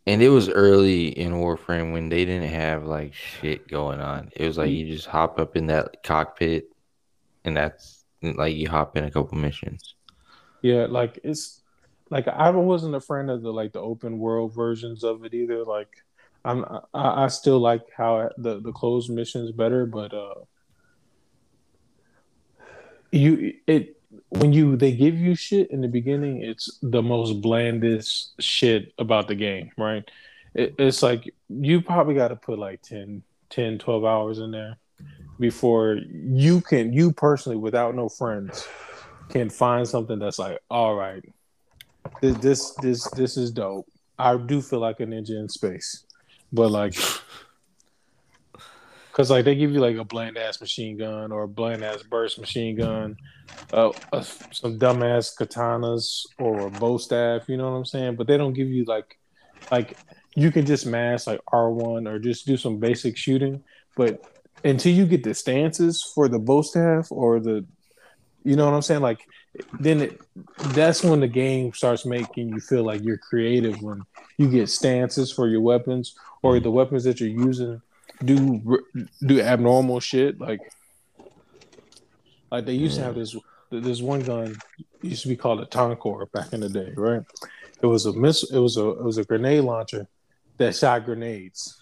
And 0.07 0.23
it 0.23 0.29
was 0.29 0.49
early 0.49 1.09
in 1.09 1.33
Warframe 1.33 1.93
when 1.93 2.09
they 2.09 2.25
didn't 2.25 2.51
have 2.51 2.85
like 2.85 3.15
shit 3.15 3.69
going 3.69 4.01
on. 4.01 4.31
It 4.37 4.47
was 4.47 4.57
like 4.59 4.71
you 4.71 4.87
just 4.87 5.09
hop 5.09 5.39
up 5.41 5.57
in 5.57 5.67
that 5.67 6.03
cockpit, 6.05 6.71
and 7.45 7.57
that's 7.57 8.05
like 8.23 8.55
you 8.57 8.69
hop 8.69 8.97
in 8.97 9.05
a 9.05 9.11
couple 9.11 9.37
missions. 9.39 9.95
yeah, 10.63 10.87
like 10.89 11.19
it's 11.25 11.63
like 12.11 12.29
I 12.29 12.51
wasn't 12.51 12.95
a 12.95 13.01
friend 13.01 13.31
of 13.31 13.43
the 13.43 13.53
like 13.53 13.73
the 13.73 13.81
open 13.81 14.19
world 14.19 14.55
versions 14.55 15.05
of 15.05 15.25
it 15.25 15.35
either. 15.35 15.65
Like 15.65 15.89
I'm, 16.45 16.65
I, 16.95 17.25
I 17.25 17.29
still 17.29 17.59
like 17.59 17.83
how 17.97 18.31
the 18.39 18.61
the 18.61 18.73
closed 18.73 19.11
missions 19.11 19.53
better, 19.53 19.87
but 19.87 20.15
uh, 20.15 20.35
you 23.11 23.55
it 23.67 23.97
when 24.31 24.53
you 24.53 24.77
they 24.77 24.93
give 24.93 25.17
you 25.17 25.35
shit 25.35 25.71
in 25.71 25.81
the 25.81 25.89
beginning, 25.89 26.43
it's 26.43 26.79
the 26.83 27.03
most 27.03 27.41
blandest 27.41 28.41
shit 28.41 28.93
about 28.99 29.29
the 29.29 29.35
game, 29.35 29.71
right? 29.77 30.09
It, 30.55 30.75
it's 30.79 31.03
like 31.03 31.33
you 31.49 31.81
probably 31.81 32.15
got 32.15 32.29
to 32.29 32.37
put 32.37 32.59
like 32.59 32.83
10, 32.83 33.23
10, 33.51 33.79
12 33.79 34.05
hours 34.05 34.39
in 34.39 34.51
there 34.51 34.77
before 35.39 35.99
you 36.13 36.61
can 36.61 36.93
you 36.93 37.13
personally 37.13 37.57
without 37.57 37.95
no 37.95 38.09
friends 38.09 38.67
can 39.29 39.49
find 39.49 39.87
something 39.87 40.19
that's 40.19 40.39
like 40.39 40.59
all 40.71 40.97
right 40.97 41.23
this 42.21 42.37
this 42.39 42.75
this, 42.83 43.11
this 43.11 43.37
is 43.37 43.51
dope 43.51 43.87
i 44.19 44.37
do 44.37 44.61
feel 44.61 44.81
like 44.81 44.99
a 45.01 45.07
ninja 45.07 45.39
in 45.39 45.49
space 45.49 46.05
but 46.53 46.71
like 46.71 46.95
because 49.19 49.31
like 49.31 49.45
they 49.45 49.57
give 49.57 49.73
you 49.73 49.81
like 49.81 49.97
a 49.97 50.05
bland 50.05 50.39
ass 50.39 50.61
machine 50.61 50.97
gun 50.97 51.33
or 51.33 51.43
a 51.43 51.49
bland 51.49 51.83
ass 51.83 52.05
burst 52.05 52.39
machine 52.39 52.77
gun 52.77 53.17
uh, 53.73 53.91
uh, 54.13 54.21
some 54.23 54.79
katanas 54.79 56.25
or 56.39 56.69
a 56.69 56.71
bow 56.71 56.97
staff 56.97 57.49
you 57.49 57.57
know 57.57 57.69
what 57.69 57.77
i'm 57.77 57.85
saying 57.85 58.15
but 58.15 58.29
they 58.29 58.37
don't 58.37 58.53
give 58.53 58.69
you 58.69 58.85
like 58.85 59.19
like 59.73 59.99
you 60.37 60.53
can 60.53 60.65
just 60.65 60.87
mask 60.87 61.27
like 61.27 61.41
r1 61.53 62.09
or 62.09 62.21
just 62.21 62.47
do 62.47 62.57
some 62.57 62.79
basic 62.79 63.17
shooting 63.17 63.61
but 63.97 64.25
until 64.65 64.93
you 64.93 65.05
get 65.05 65.25
the 65.25 65.35
stances 65.35 66.01
for 66.15 66.29
the 66.29 66.39
bow 66.39 66.63
staff 66.63 67.11
or 67.11 67.41
the 67.41 67.65
You 68.45 68.57
know 68.57 68.67
what 68.67 68.75
I'm 68.75 68.83
saying? 68.83 69.03
Like 69.03 69.27
then 69.81 70.03
it, 70.03 70.21
that's 70.75 71.03
when 71.03 71.21
the 71.21 71.29
game 71.29 71.73
starts 71.73 72.07
making 72.07 72.51
you 72.51 72.61
feel 72.61 72.85
like 72.85 73.03
you're 73.03 73.19
creative 73.19 73.83
when 73.83 74.03
you 74.37 74.49
get 74.49 74.69
stances 74.69 75.33
for 75.33 75.49
your 75.49 75.61
weapons 75.61 76.15
or 76.43 76.61
the 76.61 76.71
weapons 76.71 77.05
that 77.05 77.21
you're 77.21 77.29
using 77.29 77.83
do 78.25 78.83
do 79.25 79.41
abnormal 79.41 80.01
shit 80.01 80.41
like 80.41 80.61
like 82.51 82.67
they 82.67 82.73
used 82.73 82.97
to 82.97 83.05
have 83.05 83.15
this 83.15 83.37
this 83.71 84.01
one 84.01 84.21
gun 84.21 84.57
used 85.03 85.23
to 85.23 85.29
be 85.29 85.37
called 85.37 85.61
a 85.61 85.67
Tonkor 85.67 86.31
back 86.33 86.53
in 86.53 86.61
the 86.61 86.69
day, 86.69 86.93
right? 86.97 87.23
It 87.83 87.87
was 87.87 88.07
a 88.07 88.13
miss 88.13 88.51
it 88.51 88.59
was 88.59 88.77
a 88.77 88.89
it 88.89 89.03
was 89.03 89.19
a 89.19 89.25
grenade 89.25 89.65
launcher 89.65 90.09
that 90.57 90.75
shot 90.75 91.05
grenades. 91.05 91.81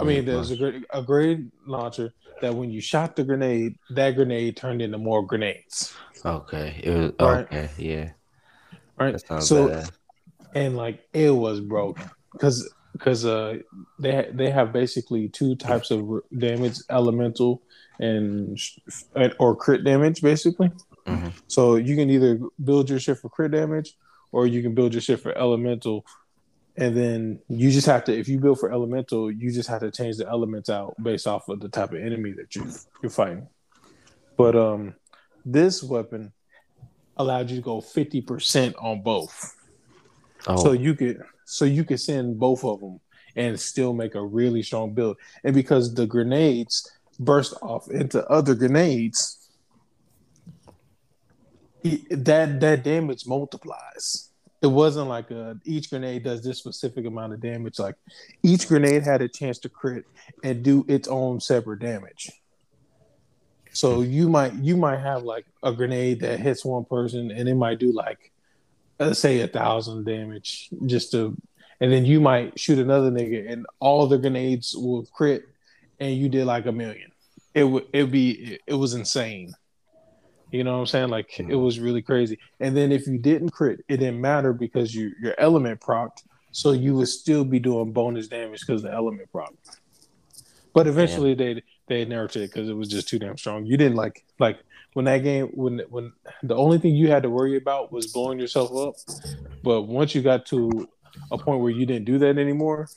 I 0.00 0.04
mean, 0.04 0.24
there's 0.24 0.50
a, 0.50 0.82
a 0.90 1.02
grenade 1.02 1.50
launcher 1.64 2.12
that 2.40 2.54
when 2.54 2.70
you 2.70 2.80
shot 2.80 3.16
the 3.16 3.24
grenade, 3.24 3.78
that 3.90 4.16
grenade 4.16 4.56
turned 4.56 4.82
into 4.82 4.98
more 4.98 5.24
grenades. 5.24 5.94
Okay. 6.24 6.80
It 6.82 6.90
was 6.90 7.12
right? 7.20 7.44
okay, 7.44 7.70
yeah. 7.78 8.10
Right. 8.98 9.42
So 9.42 9.68
bad. 9.68 9.90
and 10.54 10.76
like 10.76 11.06
it 11.12 11.30
was 11.30 11.60
broken 11.60 12.10
because 12.32 12.72
because 12.96 13.24
uh 13.24 13.58
they 13.98 14.28
they 14.32 14.50
have 14.50 14.72
basically 14.72 15.28
two 15.28 15.54
types 15.54 15.90
of 15.90 16.20
damage 16.36 16.78
elemental 16.90 17.62
and 18.00 18.58
or 19.38 19.54
crit 19.54 19.84
damage 19.84 20.20
basically 20.20 20.70
mm-hmm. 21.06 21.28
so 21.46 21.76
you 21.76 21.96
can 21.96 22.10
either 22.10 22.38
build 22.62 22.88
your 22.90 22.98
shit 22.98 23.18
for 23.18 23.28
crit 23.28 23.52
damage 23.52 23.96
or 24.32 24.46
you 24.46 24.62
can 24.62 24.74
build 24.74 24.92
your 24.92 25.00
shit 25.00 25.20
for 25.20 25.36
elemental 25.36 26.04
and 26.76 26.96
then 26.96 27.38
you 27.48 27.70
just 27.70 27.86
have 27.86 28.04
to 28.04 28.16
if 28.16 28.28
you 28.28 28.38
build 28.38 28.58
for 28.58 28.72
elemental 28.72 29.30
you 29.30 29.50
just 29.50 29.68
have 29.68 29.80
to 29.80 29.90
change 29.90 30.16
the 30.16 30.28
elements 30.28 30.68
out 30.68 30.94
based 31.02 31.26
off 31.26 31.48
of 31.48 31.60
the 31.60 31.68
type 31.68 31.92
of 31.92 32.00
enemy 32.00 32.32
that 32.32 32.54
you 32.54 32.66
you're 33.02 33.10
fighting 33.10 33.46
but 34.36 34.56
um 34.56 34.94
this 35.44 35.82
weapon 35.82 36.32
allowed 37.16 37.48
you 37.48 37.56
to 37.56 37.62
go 37.62 37.80
50% 37.80 38.74
on 38.78 39.00
both 39.02 39.56
oh. 40.48 40.56
so 40.56 40.72
you 40.72 40.94
could 40.94 41.22
so 41.46 41.64
you 41.64 41.84
could 41.84 42.00
send 42.00 42.38
both 42.38 42.64
of 42.64 42.80
them 42.80 43.00
and 43.34 43.58
still 43.58 43.92
make 43.92 44.14
a 44.14 44.24
really 44.24 44.62
strong 44.62 44.92
build 44.92 45.16
and 45.44 45.54
because 45.54 45.94
the 45.94 46.06
grenades 46.06 46.90
burst 47.18 47.54
off 47.62 47.90
into 47.90 48.22
other 48.28 48.54
grenades 48.54 49.48
that 52.10 52.60
that 52.60 52.82
damage 52.82 53.26
multiplies 53.26 54.26
it 54.62 54.68
wasn't 54.68 55.08
like 55.08 55.30
a 55.30 55.58
each 55.64 55.90
grenade 55.90 56.24
does 56.24 56.42
this 56.42 56.58
specific 56.58 57.06
amount 57.06 57.32
of 57.32 57.40
damage. 57.40 57.78
Like 57.78 57.96
each 58.42 58.68
grenade 58.68 59.02
had 59.02 59.22
a 59.22 59.28
chance 59.28 59.58
to 59.60 59.68
crit 59.68 60.04
and 60.42 60.62
do 60.62 60.84
its 60.88 61.08
own 61.08 61.40
separate 61.40 61.80
damage. 61.80 62.30
So 63.72 64.00
you 64.00 64.28
might 64.28 64.54
you 64.54 64.76
might 64.76 65.00
have 65.00 65.22
like 65.22 65.44
a 65.62 65.72
grenade 65.72 66.20
that 66.20 66.40
hits 66.40 66.64
one 66.64 66.84
person 66.84 67.30
and 67.30 67.48
it 67.48 67.54
might 67.54 67.78
do 67.78 67.92
like 67.92 68.32
let's 68.98 69.20
say 69.20 69.40
a 69.40 69.48
thousand 69.48 70.04
damage 70.04 70.68
just 70.86 71.10
to 71.12 71.36
and 71.80 71.92
then 71.92 72.04
you 72.04 72.20
might 72.20 72.58
shoot 72.58 72.78
another 72.78 73.10
nigga 73.10 73.50
and 73.50 73.66
all 73.80 74.06
the 74.06 74.18
grenades 74.18 74.74
will 74.74 75.04
crit 75.12 75.44
and 76.00 76.14
you 76.14 76.28
did 76.28 76.46
like 76.46 76.66
a 76.66 76.72
million. 76.72 77.10
It 77.54 77.64
would 77.64 77.86
it 77.92 78.10
be 78.10 78.30
it, 78.30 78.60
it 78.66 78.74
was 78.74 78.94
insane. 78.94 79.54
You 80.50 80.64
know 80.64 80.74
what 80.74 80.80
I'm 80.80 80.86
saying? 80.86 81.08
Like 81.08 81.30
mm-hmm. 81.30 81.50
it 81.50 81.56
was 81.56 81.80
really 81.80 82.02
crazy. 82.02 82.38
And 82.60 82.76
then 82.76 82.92
if 82.92 83.06
you 83.06 83.18
didn't 83.18 83.50
crit, 83.50 83.80
it 83.88 83.98
didn't 83.98 84.20
matter 84.20 84.52
because 84.52 84.94
you 84.94 85.12
your 85.20 85.34
element 85.38 85.80
proc, 85.80 86.18
so 86.52 86.72
you 86.72 86.94
would 86.94 87.08
still 87.08 87.44
be 87.44 87.58
doing 87.58 87.92
bonus 87.92 88.28
damage 88.28 88.60
because 88.60 88.82
the 88.82 88.92
element 88.92 89.30
proc. 89.32 89.52
But 90.72 90.86
eventually 90.86 91.34
they 91.34 91.62
they 91.88 92.04
nerfed 92.04 92.36
it 92.36 92.52
because 92.52 92.68
it 92.68 92.74
was 92.74 92.88
just 92.88 93.08
too 93.08 93.18
damn 93.18 93.38
strong. 93.38 93.66
You 93.66 93.76
didn't 93.76 93.96
like 93.96 94.24
like 94.38 94.58
when 94.96 95.04
that 95.04 95.18
game 95.18 95.48
when 95.48 95.82
when 95.90 96.10
the 96.42 96.56
only 96.56 96.78
thing 96.78 96.94
you 96.94 97.10
had 97.10 97.22
to 97.22 97.28
worry 97.28 97.58
about 97.58 97.92
was 97.92 98.06
blowing 98.06 98.38
yourself 98.38 98.74
up. 98.74 98.94
But 99.62 99.82
once 99.82 100.14
you 100.14 100.22
got 100.22 100.46
to 100.46 100.88
a 101.30 101.36
point 101.36 101.60
where 101.60 101.70
you 101.70 101.84
didn't 101.84 102.06
do 102.06 102.16
that 102.20 102.38
anymore, 102.38 102.88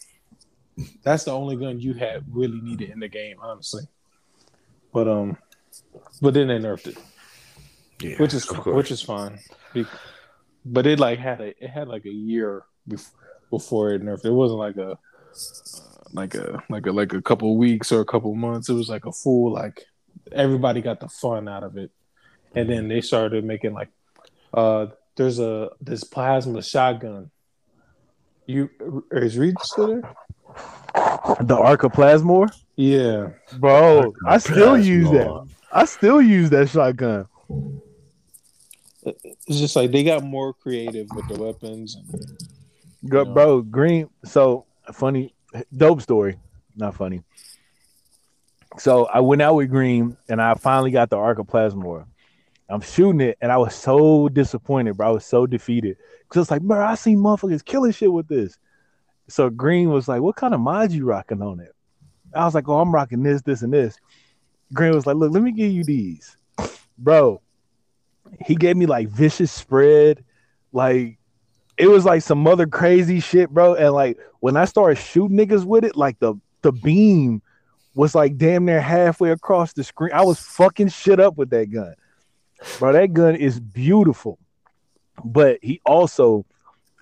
that's 1.03 1.25
the 1.25 1.31
only 1.31 1.57
gun 1.57 1.81
you 1.81 1.93
had 1.93 2.23
really 2.31 2.61
needed 2.61 2.91
in 2.91 3.01
the 3.01 3.09
game, 3.09 3.35
honestly. 3.41 3.83
But 4.93 5.09
um, 5.09 5.37
but 6.21 6.33
then 6.33 6.47
they 6.47 6.57
nerfed 6.57 6.87
it 6.87 6.97
yeah, 8.01 8.15
which 8.15 8.33
is 8.33 8.45
which 8.65 8.91
is 8.91 9.01
fine. 9.01 9.37
But 10.63 10.87
it 10.87 11.01
like 11.01 11.19
had 11.19 11.41
a 11.41 11.47
it 11.61 11.69
had 11.69 11.89
like 11.89 12.05
a 12.05 12.13
year 12.13 12.63
before 12.87 13.19
before 13.49 13.91
it 13.91 14.01
nerfed. 14.01 14.23
It 14.23 14.31
wasn't 14.31 14.59
like 14.59 14.77
a 14.77 14.97
like 16.13 16.33
a 16.33 16.63
like 16.69 16.85
a 16.85 16.91
like 16.93 17.11
a 17.11 17.21
couple 17.21 17.57
weeks 17.57 17.91
or 17.91 17.99
a 17.99 18.05
couple 18.05 18.33
months. 18.35 18.69
It 18.69 18.73
was 18.73 18.87
like 18.87 19.05
a 19.05 19.11
full 19.11 19.51
like 19.51 19.85
everybody 20.31 20.81
got 20.81 20.99
the 20.99 21.07
fun 21.07 21.47
out 21.47 21.63
of 21.63 21.77
it, 21.77 21.91
and 22.55 22.69
then 22.69 22.87
they 22.87 23.01
started 23.01 23.43
making 23.43 23.73
like 23.73 23.89
uh 24.53 24.87
there's 25.15 25.39
a 25.39 25.69
this 25.81 26.03
plasma 26.03 26.61
shotgun. 26.61 27.31
You 28.45 28.69
is 29.11 29.37
Reed 29.37 29.55
still 29.61 29.87
there? 29.87 30.15
The 31.41 31.55
Arca 31.57 31.89
Plasmor? 31.89 32.49
Yeah, 32.75 33.29
bro. 33.57 34.13
I 34.25 34.39
still 34.39 34.77
use 34.77 35.09
that. 35.11 35.47
I 35.71 35.85
still 35.85 36.21
use 36.21 36.49
that 36.49 36.69
shotgun 36.69 37.27
it's 39.03 39.59
just 39.59 39.75
like 39.75 39.91
they 39.91 40.03
got 40.03 40.23
more 40.23 40.53
creative 40.53 41.07
with 41.15 41.27
the 41.27 41.41
weapons. 41.41 41.95
And, 41.95 43.09
Go, 43.09 43.23
know. 43.23 43.33
Bro, 43.33 43.61
Green. 43.63 44.09
So 44.25 44.65
funny, 44.93 45.33
dope 45.75 46.01
story. 46.01 46.37
Not 46.75 46.95
funny. 46.95 47.23
So 48.77 49.05
I 49.05 49.19
went 49.19 49.41
out 49.41 49.55
with 49.55 49.69
Green, 49.69 50.17
and 50.29 50.41
I 50.41 50.53
finally 50.53 50.91
got 50.91 51.09
the 51.09 51.17
Arca 51.17 51.43
Plasmor. 51.43 52.05
I'm 52.69 52.81
shooting 52.81 53.21
it, 53.21 53.37
and 53.41 53.51
I 53.51 53.57
was 53.57 53.73
so 53.73 54.29
disappointed, 54.29 54.97
bro. 54.97 55.07
I 55.07 55.11
was 55.11 55.25
so 55.25 55.47
defeated 55.47 55.97
because 56.23 56.43
it's 56.43 56.51
like, 56.51 56.61
bro, 56.61 56.85
I 56.85 56.95
seen 56.95 57.17
motherfuckers 57.17 57.65
killing 57.65 57.91
shit 57.91 58.13
with 58.13 58.27
this. 58.27 58.59
So 59.27 59.49
Green 59.49 59.89
was 59.89 60.07
like, 60.07 60.21
"What 60.21 60.35
kind 60.35 60.53
of 60.53 60.59
mod 60.59 60.91
you 60.91 61.05
rocking 61.05 61.41
on 61.41 61.59
it?" 61.59 61.73
I 62.33 62.45
was 62.45 62.53
like, 62.53 62.69
"Oh, 62.69 62.79
I'm 62.79 62.93
rocking 62.93 63.23
this, 63.23 63.41
this, 63.41 63.63
and 63.63 63.73
this." 63.73 63.97
Green 64.73 64.93
was 64.93 65.07
like, 65.07 65.15
"Look, 65.15 65.31
let 65.31 65.41
me 65.41 65.51
give 65.51 65.71
you 65.71 65.83
these, 65.83 66.37
bro." 66.97 67.41
he 68.45 68.55
gave 68.55 68.77
me 68.77 68.85
like 68.85 69.07
vicious 69.09 69.51
spread, 69.51 70.23
like 70.71 71.17
it 71.77 71.87
was 71.87 72.05
like 72.05 72.21
some 72.21 72.45
other 72.47 72.67
crazy 72.67 73.19
shit, 73.19 73.49
bro. 73.49 73.75
And 73.75 73.93
like 73.93 74.17
when 74.39 74.57
I 74.57 74.65
started 74.65 74.97
shooting 74.97 75.37
niggas 75.37 75.65
with 75.65 75.83
it, 75.83 75.95
like 75.95 76.19
the 76.19 76.35
the 76.61 76.71
beam 76.71 77.41
was 77.99 78.15
like 78.15 78.37
damn 78.37 78.63
near 78.63 78.79
halfway 78.79 79.29
across 79.29 79.73
the 79.73 79.83
screen. 79.83 80.13
I 80.13 80.23
was 80.23 80.39
fucking 80.39 80.87
shit 80.87 81.19
up 81.19 81.35
with 81.35 81.49
that 81.49 81.69
gun, 81.69 81.95
bro. 82.79 82.93
That 82.93 83.11
gun 83.11 83.35
is 83.35 83.59
beautiful, 83.59 84.39
but 85.21 85.59
he 85.61 85.81
also, 85.85 86.45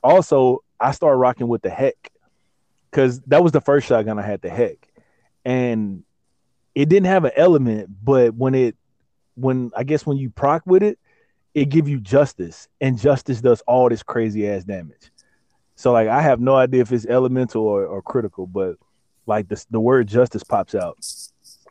also 0.03 0.63
I 0.79 0.93
started 0.93 1.17
rocking 1.17 1.47
with 1.47 1.61
the 1.61 1.69
Hek, 1.69 2.11
because 2.89 3.19
that 3.27 3.43
was 3.43 3.51
the 3.51 3.61
first 3.61 3.85
shotgun 3.85 4.17
I 4.17 4.23
had. 4.23 4.41
The 4.41 4.49
Hek, 4.49 4.87
and 5.45 6.03
it 6.73 6.89
didn't 6.89 7.05
have 7.05 7.25
an 7.25 7.33
element, 7.35 7.91
but 8.03 8.33
when 8.33 8.55
it, 8.55 8.75
when 9.35 9.69
I 9.77 9.83
guess 9.83 10.03
when 10.03 10.17
you 10.17 10.31
proc 10.31 10.63
with 10.65 10.81
it, 10.81 10.97
it 11.53 11.65
give 11.65 11.87
you 11.87 11.99
justice, 11.99 12.67
and 12.81 12.97
justice 12.97 13.39
does 13.39 13.61
all 13.67 13.87
this 13.87 14.01
crazy 14.01 14.49
ass 14.49 14.63
damage. 14.63 15.11
So 15.75 15.91
like 15.91 16.07
I 16.07 16.23
have 16.23 16.39
no 16.39 16.55
idea 16.55 16.81
if 16.81 16.91
it's 16.91 17.05
elemental 17.05 17.61
or, 17.61 17.85
or 17.85 18.01
critical, 18.01 18.47
but 18.47 18.77
like 19.27 19.47
the 19.47 19.63
the 19.69 19.79
word 19.79 20.07
justice 20.07 20.43
pops 20.43 20.75
out 20.75 20.97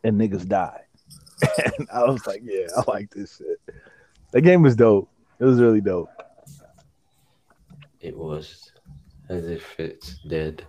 and 0.03 0.19
niggas 0.19 0.47
die. 0.47 0.81
and 1.65 1.87
I 1.93 2.03
was 2.03 2.25
like, 2.25 2.41
yeah, 2.43 2.67
I 2.75 2.83
like 2.89 3.11
this 3.11 3.37
shit. 3.37 3.75
The 4.31 4.41
game 4.41 4.61
was 4.61 4.75
dope. 4.75 5.09
It 5.39 5.45
was 5.45 5.59
really 5.59 5.81
dope. 5.81 6.09
It 7.99 8.17
was 8.17 8.71
as 9.29 9.45
if 9.47 9.79
it's 9.79 10.19
dead. 10.27 10.65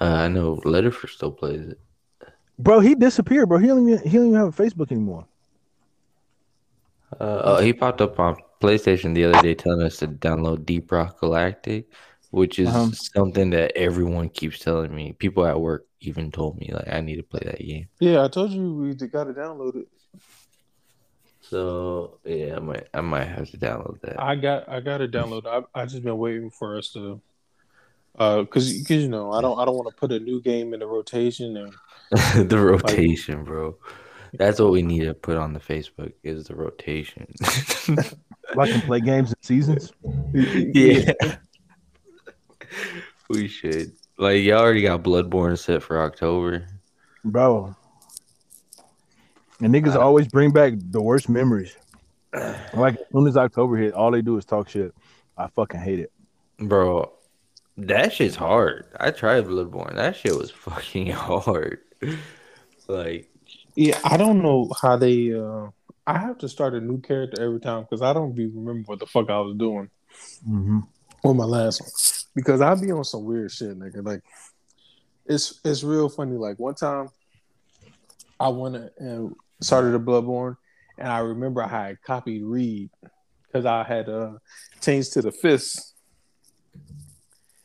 Uh, 0.00 0.04
I 0.04 0.28
know 0.28 0.56
Letterford 0.64 1.10
still 1.10 1.30
plays 1.30 1.68
it. 1.68 1.78
Bro, 2.58 2.80
he 2.80 2.94
disappeared, 2.94 3.48
bro. 3.48 3.58
He 3.58 3.66
don't 3.66 3.88
even 3.88 4.08
he 4.08 4.16
don't 4.16 4.28
even 4.28 4.38
have 4.38 4.58
a 4.58 4.62
Facebook 4.62 4.92
anymore. 4.92 5.26
Uh, 7.20 7.42
oh, 7.44 7.60
he 7.60 7.72
popped 7.72 8.00
up 8.00 8.18
on 8.18 8.36
PlayStation 8.60 9.14
the 9.14 9.24
other 9.24 9.40
day 9.42 9.54
telling 9.54 9.82
us 9.82 9.98
to 9.98 10.08
download 10.08 10.64
Deep 10.64 10.90
Rock 10.90 11.20
Galactic, 11.20 11.90
which 12.32 12.58
is 12.58 12.68
uh-huh. 12.68 12.90
something 12.92 13.50
that 13.50 13.76
everyone 13.76 14.30
keeps 14.30 14.58
telling 14.58 14.94
me. 14.94 15.12
People 15.12 15.46
at 15.46 15.60
work 15.60 15.86
even 16.00 16.32
told 16.32 16.58
me 16.58 16.70
like 16.72 16.88
I 16.88 17.00
need 17.02 17.16
to 17.16 17.22
play 17.22 17.42
that 17.44 17.58
game. 17.58 17.88
Yeah, 18.00 18.24
I 18.24 18.28
told 18.28 18.50
you 18.50 18.74
we 18.74 18.94
got 18.94 19.24
to 19.24 19.34
download 19.34 19.76
it. 19.76 19.88
So 21.42 22.18
yeah, 22.24 22.56
I 22.56 22.60
might 22.60 22.88
I 22.94 23.00
might 23.02 23.26
have 23.26 23.50
to 23.50 23.58
download 23.58 24.00
that. 24.00 24.20
I 24.20 24.36
got 24.36 24.66
I 24.66 24.80
got 24.80 24.98
to 24.98 25.08
download. 25.08 25.46
I 25.46 25.78
I 25.78 25.84
just 25.84 26.02
been 26.02 26.16
waiting 26.16 26.50
for 26.50 26.78
us 26.78 26.88
to, 26.94 27.20
uh, 28.18 28.44
cause 28.44 28.82
cause 28.88 28.96
you 28.96 29.08
know 29.08 29.30
I 29.30 29.42
don't 29.42 29.58
I 29.58 29.66
don't 29.66 29.76
want 29.76 29.90
to 29.90 29.94
put 29.94 30.10
a 30.10 30.18
new 30.18 30.40
game 30.40 30.72
in 30.72 30.80
the 30.80 30.86
rotation 30.86 31.58
and 31.58 32.48
the 32.48 32.58
rotation, 32.58 33.38
like, 33.38 33.44
bro. 33.44 33.76
That's 34.38 34.58
what 34.58 34.72
we 34.72 34.80
need 34.80 35.04
to 35.04 35.12
put 35.12 35.36
on 35.36 35.52
the 35.52 35.60
Facebook 35.60 36.14
is 36.22 36.46
the 36.46 36.54
rotation. 36.54 37.26
I 38.58 38.66
can 38.66 38.80
play 38.80 39.00
games 39.00 39.32
in 39.32 39.42
seasons. 39.42 39.92
Yeah. 40.32 41.12
We 43.28 43.48
should. 43.48 43.92
Like 44.18 44.42
y'all 44.42 44.58
already 44.60 44.82
got 44.82 45.02
Bloodborne 45.02 45.58
set 45.58 45.82
for 45.82 46.02
October. 46.02 46.66
Bro. 47.24 47.74
And 49.60 49.74
niggas 49.74 49.94
uh, 49.94 50.00
always 50.00 50.26
bring 50.28 50.50
back 50.52 50.74
the 50.76 51.00
worst 51.00 51.28
memories. 51.28 51.76
Like 52.74 52.94
as 52.94 53.06
soon 53.12 53.26
as 53.26 53.36
October 53.36 53.76
hit, 53.76 53.94
all 53.94 54.10
they 54.10 54.22
do 54.22 54.36
is 54.38 54.44
talk 54.44 54.68
shit. 54.68 54.94
I 55.36 55.46
fucking 55.48 55.80
hate 55.80 55.98
it. 56.00 56.12
Bro, 56.58 57.12
that 57.76 58.12
shit's 58.12 58.36
hard. 58.36 58.86
I 58.98 59.10
tried 59.10 59.44
Bloodborne. 59.46 59.94
That 59.96 60.16
shit 60.16 60.36
was 60.36 60.50
fucking 60.66 61.10
hard. 61.10 61.78
like, 62.88 63.30
Yeah, 63.76 63.98
I 64.04 64.16
don't 64.16 64.42
know 64.42 64.70
how 64.80 64.96
they. 64.96 65.32
uh 65.34 65.68
I 66.04 66.18
have 66.18 66.38
to 66.38 66.48
start 66.48 66.74
a 66.74 66.80
new 66.80 67.00
character 67.00 67.40
every 67.42 67.60
time 67.60 67.82
because 67.82 68.02
I 68.02 68.12
don't 68.12 68.32
even 68.38 68.64
remember 68.64 68.86
what 68.86 68.98
the 68.98 69.06
fuck 69.06 69.30
I 69.30 69.38
was 69.38 69.56
doing 69.56 69.88
Mm-hmm. 70.48 70.80
on 71.24 71.36
my 71.36 71.44
last 71.44 71.80
one. 71.80 71.90
Because 72.34 72.60
I 72.60 72.74
be 72.74 72.90
on 72.90 73.04
some 73.04 73.24
weird 73.24 73.50
shit, 73.50 73.78
nigga. 73.78 74.04
Like, 74.04 74.22
it's 75.26 75.60
it's 75.64 75.82
real 75.82 76.08
funny. 76.08 76.36
Like 76.36 76.58
one 76.58 76.74
time, 76.74 77.08
I 78.40 78.48
went 78.48 78.90
and 78.98 79.34
started 79.60 79.94
a 79.94 79.98
Bloodborne, 79.98 80.56
and 80.98 81.08
I 81.08 81.18
remember 81.18 81.62
I 81.62 81.68
had 81.68 82.02
copied 82.02 82.42
Reed 82.42 82.90
because 83.46 83.66
I 83.66 83.84
had 83.84 84.08
uh 84.08 84.32
changed 84.80 85.12
to 85.14 85.22
the 85.22 85.30
fist 85.30 85.92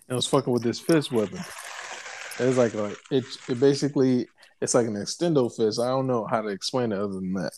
and 0.08 0.14
I 0.14 0.16
was 0.16 0.28
fucking 0.28 0.54
with 0.54 0.64
this 0.64 0.80
fist 0.80 1.12
weapon. 1.12 1.40
It 2.40 2.46
was 2.46 2.58
like 2.58 2.74
a, 2.76 2.96
it 3.12 3.26
it 3.50 3.60
basically 3.60 4.28
it's 4.62 4.74
like 4.74 4.88
an 4.88 4.94
extendo 4.94 5.54
fist. 5.54 5.80
I 5.80 5.88
don't 5.88 6.08
know 6.08 6.26
how 6.26 6.42
to 6.42 6.48
explain 6.48 6.92
it 6.92 7.00
other 7.00 7.14
than 7.14 7.34
that. 7.34 7.54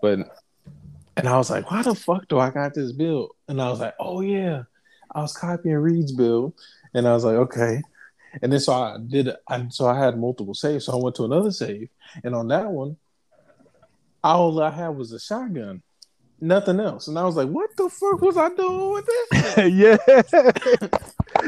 But 0.00 0.20
and 1.16 1.28
I 1.28 1.36
was 1.36 1.50
like, 1.50 1.70
why 1.70 1.82
the 1.82 1.94
fuck 1.94 2.28
do 2.28 2.38
I 2.38 2.50
got 2.50 2.74
this 2.74 2.92
build? 2.92 3.32
And 3.48 3.60
I 3.60 3.68
was 3.68 3.80
like, 3.80 3.94
oh 3.98 4.20
yeah, 4.20 4.62
I 5.12 5.20
was 5.22 5.36
copying 5.36 5.76
Reed's 5.76 6.12
build, 6.12 6.54
and 6.94 7.06
I 7.06 7.14
was 7.14 7.24
like, 7.24 7.36
okay. 7.36 7.82
And 8.40 8.50
then 8.52 8.60
so 8.60 8.72
I 8.72 8.96
did, 9.06 9.28
I, 9.46 9.66
so 9.68 9.86
I 9.86 9.98
had 9.98 10.18
multiple 10.18 10.54
saves. 10.54 10.86
So 10.86 10.92
I 10.92 10.96
went 10.96 11.16
to 11.16 11.24
another 11.24 11.50
save, 11.50 11.88
and 12.24 12.34
on 12.34 12.48
that 12.48 12.66
one, 12.70 12.96
all 14.24 14.60
I 14.62 14.70
had 14.70 14.88
was 14.90 15.12
a 15.12 15.20
shotgun, 15.20 15.82
nothing 16.40 16.80
else. 16.80 17.08
And 17.08 17.18
I 17.18 17.24
was 17.24 17.36
like, 17.36 17.48
what 17.48 17.70
the 17.76 17.88
fuck 17.88 18.20
was 18.22 18.36
I 18.36 18.48
doing 18.50 18.92
with 18.92 19.06
this? 19.06 19.56
yeah. 19.72 19.98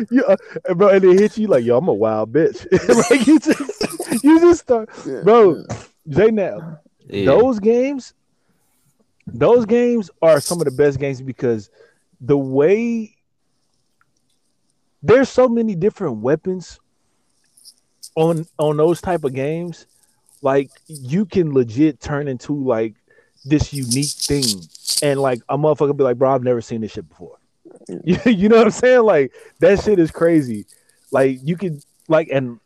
yeah, 0.11 0.37
uh, 0.69 0.75
bro, 0.75 0.89
and 0.89 1.05
it 1.05 1.21
hit 1.21 1.39
you 1.39 1.47
like, 1.47 1.65
yo, 1.65 1.79
I'm 1.79 1.89
a 1.89 1.95
wild 1.95 2.33
bitch. 2.33 2.67
like 3.11 3.27
you 3.27 3.39
just, 3.39 4.25
you 4.25 4.41
just 4.41 4.61
start, 4.63 4.91
Yeah, 5.07 5.21
bro. 5.23 5.57
yeah. 5.57 5.77
J 6.09 6.31
now, 6.31 6.81
yeah. 7.07 7.25
those 7.25 7.59
games, 7.61 8.13
those 9.27 9.65
games 9.65 10.11
are 10.21 10.41
some 10.41 10.61
of 10.61 10.67
the 10.67 10.71
best 10.71 10.99
games 10.99 11.23
because 11.23 11.71
the 12.21 12.37
way 12.37 13.14
there's 15.05 15.29
so 15.29 15.49
many 15.49 15.75
different 15.75 16.17
weapons 16.17 16.81
on 18.17 18.47
on 18.59 18.79
those 18.79 19.03
type 19.03 19.25
of 19.25 19.35
games, 19.35 19.87
like 20.41 20.71
you 20.87 21.27
can 21.27 21.53
legit 21.53 22.01
turn 22.01 22.27
into 22.27 22.55
like 22.65 22.95
this 23.45 23.75
unique 23.75 24.13
thing, 24.13 24.45
and 25.03 25.21
like 25.21 25.41
a 25.51 25.59
motherfucker 25.59 25.95
be 25.95 26.05
like, 26.05 26.17
bro, 26.17 26.35
I've 26.35 26.43
never 26.43 26.63
seen 26.63 26.81
this 26.81 26.93
shit 26.93 27.09
before. 27.09 27.39
You, 28.05 28.49
know 28.49 28.57
what 28.57 28.67
I'm 28.67 28.71
saying? 28.71 29.03
Like 29.03 29.33
that 29.59 29.83
shit 29.83 29.99
is 29.99 30.11
crazy. 30.11 30.65
Like 31.11 31.39
you 31.43 31.57
could 31.57 31.85
like 32.09 32.29
and 32.33 32.59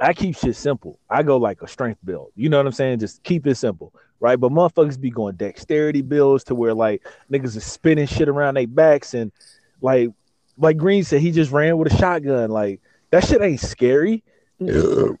I 0.00 0.12
keep 0.12 0.36
shit 0.36 0.56
simple. 0.56 0.98
I 1.08 1.22
go 1.22 1.38
like 1.38 1.62
a 1.62 1.68
strength 1.68 2.00
build. 2.04 2.32
You 2.36 2.50
know 2.50 2.58
what 2.58 2.66
I'm 2.66 2.72
saying? 2.72 2.98
Just 2.98 3.22
keep 3.22 3.46
it 3.46 3.54
simple, 3.54 3.94
right? 4.20 4.38
But 4.38 4.52
motherfuckers 4.52 5.00
be 5.00 5.10
going 5.10 5.36
dexterity 5.36 6.02
builds 6.02 6.44
to 6.44 6.54
where 6.54 6.74
like 6.74 7.06
niggas 7.30 7.56
are 7.56 7.60
spinning 7.60 8.06
shit 8.06 8.28
around 8.28 8.54
their 8.54 8.66
backs 8.66 9.14
and 9.14 9.32
like 9.80 10.10
like 10.58 10.76
Green 10.76 11.04
said, 11.04 11.20
he 11.20 11.30
just 11.32 11.50
ran 11.52 11.78
with 11.78 11.92
a 11.92 11.96
shotgun. 11.96 12.50
Like 12.50 12.80
that 13.10 13.24
shit 13.26 13.40
ain't 13.42 13.60
scary. 13.60 14.22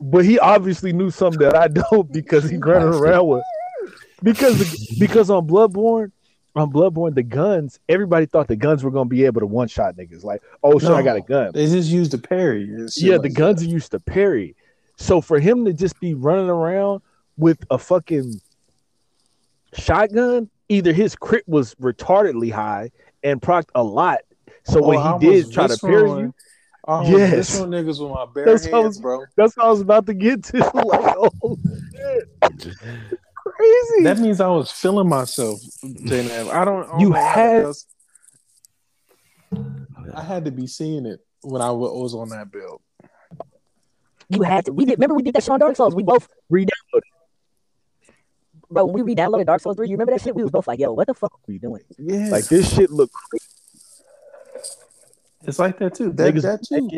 But 0.00 0.24
he 0.24 0.38
obviously 0.38 0.92
knew 0.92 1.10
something 1.10 1.40
that 1.40 1.56
I 1.56 1.68
don't 1.90 2.12
because 2.12 2.48
he 2.48 2.56
running 2.58 2.88
around 2.94 3.26
with 3.26 3.42
because 4.22 4.96
because 4.98 5.30
on 5.30 5.48
Bloodborne, 5.48 6.12
on 6.54 6.70
Bloodborne, 6.72 7.14
the 7.14 7.22
guns, 7.24 7.80
everybody 7.88 8.26
thought 8.26 8.46
the 8.46 8.54
guns 8.56 8.84
were 8.84 8.90
gonna 8.90 9.08
be 9.08 9.24
able 9.24 9.40
to 9.40 9.46
one 9.46 9.66
shot 9.68 9.96
niggas. 9.96 10.22
Like, 10.22 10.42
oh 10.62 10.78
shit, 10.78 10.90
I 10.90 11.02
got 11.02 11.16
a 11.16 11.22
gun. 11.22 11.50
They 11.54 11.66
just 11.66 11.88
used 11.90 12.12
to 12.12 12.18
parry. 12.18 12.64
and 12.64 12.92
shit 12.92 13.02
Yeah, 13.04 13.12
like 13.14 13.22
the 13.22 13.28
that. 13.30 13.34
guns 13.34 13.62
are 13.62 13.66
used 13.66 13.90
to 13.92 14.00
parry. 14.00 14.54
So 14.96 15.20
for 15.20 15.40
him 15.40 15.64
to 15.64 15.72
just 15.72 15.98
be 15.98 16.14
running 16.14 16.48
around 16.50 17.02
with 17.36 17.58
a 17.70 17.78
fucking 17.78 18.40
shotgun, 19.74 20.48
either 20.68 20.92
his 20.92 21.16
crit 21.16 21.48
was 21.48 21.74
retardedly 21.76 22.52
high 22.52 22.90
and 23.22 23.40
procced 23.40 23.70
a 23.74 23.82
lot. 23.82 24.20
So 24.64 24.82
Oh, 24.82 24.88
when 24.88 24.98
I 24.98 25.18
he 25.18 25.26
did 25.26 25.46
was 25.46 25.54
try 25.54 25.66
to 25.66 25.76
parry 25.78 25.94
viscerally- 26.08 26.20
you, 26.22 26.34
oh, 26.86 26.92
I 26.94 27.00
was 27.00 27.08
Yes. 27.10 27.30
visceral 27.34 27.66
niggas 27.68 28.00
with 28.00 28.10
my 28.12 28.26
bare 28.34 28.44
That's 28.46 28.64
what 28.66 28.74
I 28.74 28.76
hands, 28.82 28.86
was- 28.96 29.00
bro. 29.00 29.24
that's 29.36 29.56
what 29.56 29.66
I 29.66 29.70
was 29.70 29.80
about 29.80 30.06
to 30.06 30.14
get 30.14 30.44
to. 30.44 30.58
like, 30.74 31.14
oh 31.18 31.58
shit. 31.92 32.76
Crazy. 33.44 34.02
That 34.04 34.18
means 34.18 34.40
I 34.40 34.48
was 34.48 34.70
feeling 34.70 35.08
myself, 35.08 35.60
J-Nav. 36.04 36.48
I 36.48 36.64
don't. 36.64 36.84
I 36.84 36.86
don't 36.90 37.00
You 37.00 37.08
know 37.10 37.14
had- 37.16 37.62
else- 37.64 37.86
I 40.14 40.22
had 40.22 40.44
to 40.46 40.50
be 40.50 40.66
seeing 40.66 41.06
it 41.06 41.20
when 41.42 41.60
I 41.60 41.70
was 41.70 42.14
on 42.14 42.28
that 42.30 42.50
build. 42.50 42.80
You 44.28 44.42
had 44.42 44.64
to. 44.66 44.72
We 44.72 44.84
did. 44.86 44.92
Remember 44.98 45.14
we 45.14 45.22
did 45.22 45.34
that 45.34 45.42
shit 45.42 45.50
on 45.50 45.60
Dark 45.60 45.76
Souls. 45.76 45.94
We 45.94 46.02
both 46.02 46.26
re-downloaded. 46.48 47.00
bro. 48.70 48.86
When 48.86 48.94
we 48.94 49.02
re-downloaded 49.02 49.44
Dark 49.46 49.60
Souls 49.60 49.76
3, 49.76 49.88
you 49.88 49.94
remember 49.94 50.12
that 50.12 50.22
shit? 50.22 50.34
We 50.34 50.42
was 50.42 50.50
both 50.50 50.66
like, 50.66 50.78
"Yo, 50.78 50.92
what 50.92 51.06
the 51.06 51.14
fuck 51.14 51.32
are 51.34 51.38
we 51.46 51.58
doing?" 51.58 51.82
Yeah, 51.98 52.28
Like 52.30 52.46
this 52.46 52.72
shit 52.74 52.90
look 52.90 53.10
it's 55.44 55.58
like 55.58 55.78
that 55.78 55.94
too. 55.94 56.12
That 56.12 56.34
Niggas 56.34 56.42
that 56.42 56.64
too. 56.64 56.90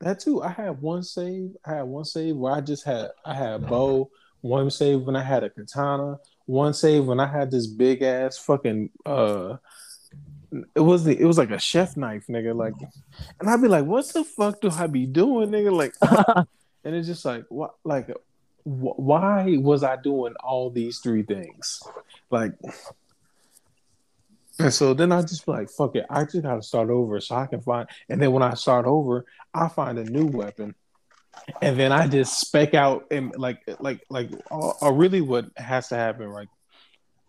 That 0.00 0.20
too. 0.20 0.42
I 0.42 0.48
had 0.48 0.80
one 0.80 1.02
save. 1.02 1.56
I 1.64 1.74
had 1.76 1.82
one 1.82 2.04
save 2.04 2.36
where 2.36 2.54
I 2.54 2.60
just 2.60 2.84
had 2.84 3.10
I 3.24 3.34
had 3.34 3.52
a 3.52 3.58
bow. 3.58 4.10
One 4.40 4.70
save 4.70 5.02
when 5.02 5.16
I 5.16 5.22
had 5.22 5.44
a 5.44 5.50
katana. 5.50 6.18
One 6.46 6.72
save 6.72 7.06
when 7.06 7.20
I 7.20 7.26
had 7.26 7.50
this 7.50 7.66
big 7.66 8.02
ass 8.02 8.38
fucking 8.38 8.90
uh. 9.04 9.56
It 10.74 10.80
was 10.80 11.04
the 11.04 11.16
it 11.16 11.24
was 11.24 11.38
like 11.38 11.50
a 11.50 11.60
chef 11.60 11.96
knife, 11.96 12.26
nigga. 12.28 12.56
Like, 12.56 12.74
and 13.38 13.48
I'd 13.48 13.62
be 13.62 13.68
like, 13.68 13.84
"What 13.84 14.06
the 14.06 14.24
fuck 14.24 14.60
do 14.60 14.68
I 14.70 14.88
be 14.88 15.06
doing, 15.06 15.50
nigga?" 15.50 15.72
Like, 15.72 15.94
and 16.84 16.96
it's 16.96 17.06
just 17.06 17.24
like, 17.24 17.44
what, 17.50 17.74
like, 17.84 18.08
wh- 18.64 18.98
why 18.98 19.58
was 19.58 19.84
I 19.84 19.94
doing 19.94 20.34
all 20.42 20.70
these 20.70 20.98
three 20.98 21.22
things? 21.22 21.80
Like, 22.30 22.54
and 24.60 24.72
so 24.72 24.94
then 24.94 25.12
I 25.12 25.22
just 25.22 25.46
be 25.46 25.52
like, 25.52 25.70
fuck 25.70 25.96
it, 25.96 26.06
I 26.10 26.24
just 26.24 26.42
gotta 26.42 26.62
start 26.62 26.90
over 26.90 27.20
so 27.20 27.36
I 27.36 27.46
can 27.46 27.60
find. 27.60 27.88
And 28.08 28.20
then 28.20 28.32
when 28.32 28.42
I 28.42 28.54
start 28.54 28.86
over, 28.86 29.24
I 29.54 29.68
find 29.68 29.98
a 29.98 30.04
new 30.04 30.26
weapon, 30.26 30.74
and 31.62 31.78
then 31.78 31.92
I 31.92 32.06
just 32.06 32.40
spec 32.40 32.74
out 32.74 33.06
and 33.10 33.34
like, 33.36 33.62
like, 33.78 34.04
like, 34.10 34.30
uh, 34.50 34.72
uh, 34.82 34.92
really, 34.92 35.20
what 35.20 35.46
has 35.56 35.88
to 35.88 35.96
happen, 35.96 36.26
right? 36.28 36.48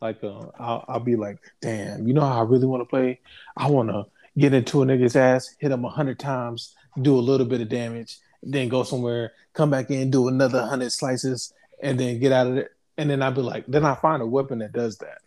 Like, 0.02 0.24
uh, 0.24 0.48
I'll, 0.60 0.86
I'll 0.88 1.00
be 1.00 1.16
like, 1.16 1.38
damn, 1.62 2.08
you 2.08 2.14
know 2.14 2.22
how 2.22 2.40
I 2.40 2.44
really 2.44 2.66
want 2.66 2.82
to 2.82 2.86
play? 2.86 3.20
I 3.56 3.70
want 3.70 3.90
to 3.90 4.06
get 4.38 4.54
into 4.54 4.82
a 4.82 4.86
nigga's 4.86 5.16
ass, 5.16 5.56
hit 5.60 5.72
him 5.72 5.86
a 5.86 5.90
hundred 5.90 6.20
times, 6.20 6.76
do 7.02 7.18
a 7.18 7.22
little 7.22 7.46
bit 7.46 7.62
of 7.62 7.70
damage, 7.70 8.18
then 8.44 8.70
go 8.70 8.84
somewhere, 8.84 9.34
come 9.54 9.70
back 9.70 9.92
in, 9.92 10.10
do 10.10 10.28
another 10.28 10.66
hundred 10.66 10.92
slices, 10.92 11.54
and 11.82 12.00
then 12.00 12.20
get 12.20 12.32
out 12.32 12.48
of 12.48 12.58
it. 12.58 12.72
And 12.98 13.10
then 13.10 13.22
I'd 13.22 13.36
be 13.36 13.42
like, 13.42 13.66
then 13.68 13.86
I 13.86 13.96
find 13.96 14.22
a 14.22 14.26
weapon 14.26 14.60
that 14.60 14.74
does 14.74 14.98
that. 14.98 15.20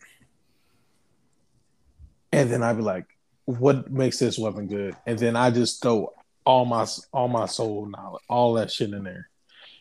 And 2.35 2.51
then 2.51 2.63
I'd 2.63 2.77
be 2.77 2.83
like, 2.83 3.07
what 3.45 3.91
makes 3.91 4.19
this 4.19 4.39
weapon 4.39 4.67
good? 4.67 4.97
And 5.07 5.19
then 5.19 5.37
I 5.37 5.51
just 5.51 5.81
throw 5.83 6.13
all 6.45 6.65
my 6.65 6.87
all 7.13 7.29
my 7.29 7.47
soul 7.47 7.87
knowledge, 7.87 8.23
all 8.29 8.55
that 8.55 8.71
shit 8.71 8.93
in 8.93 9.05
there. 9.05 9.29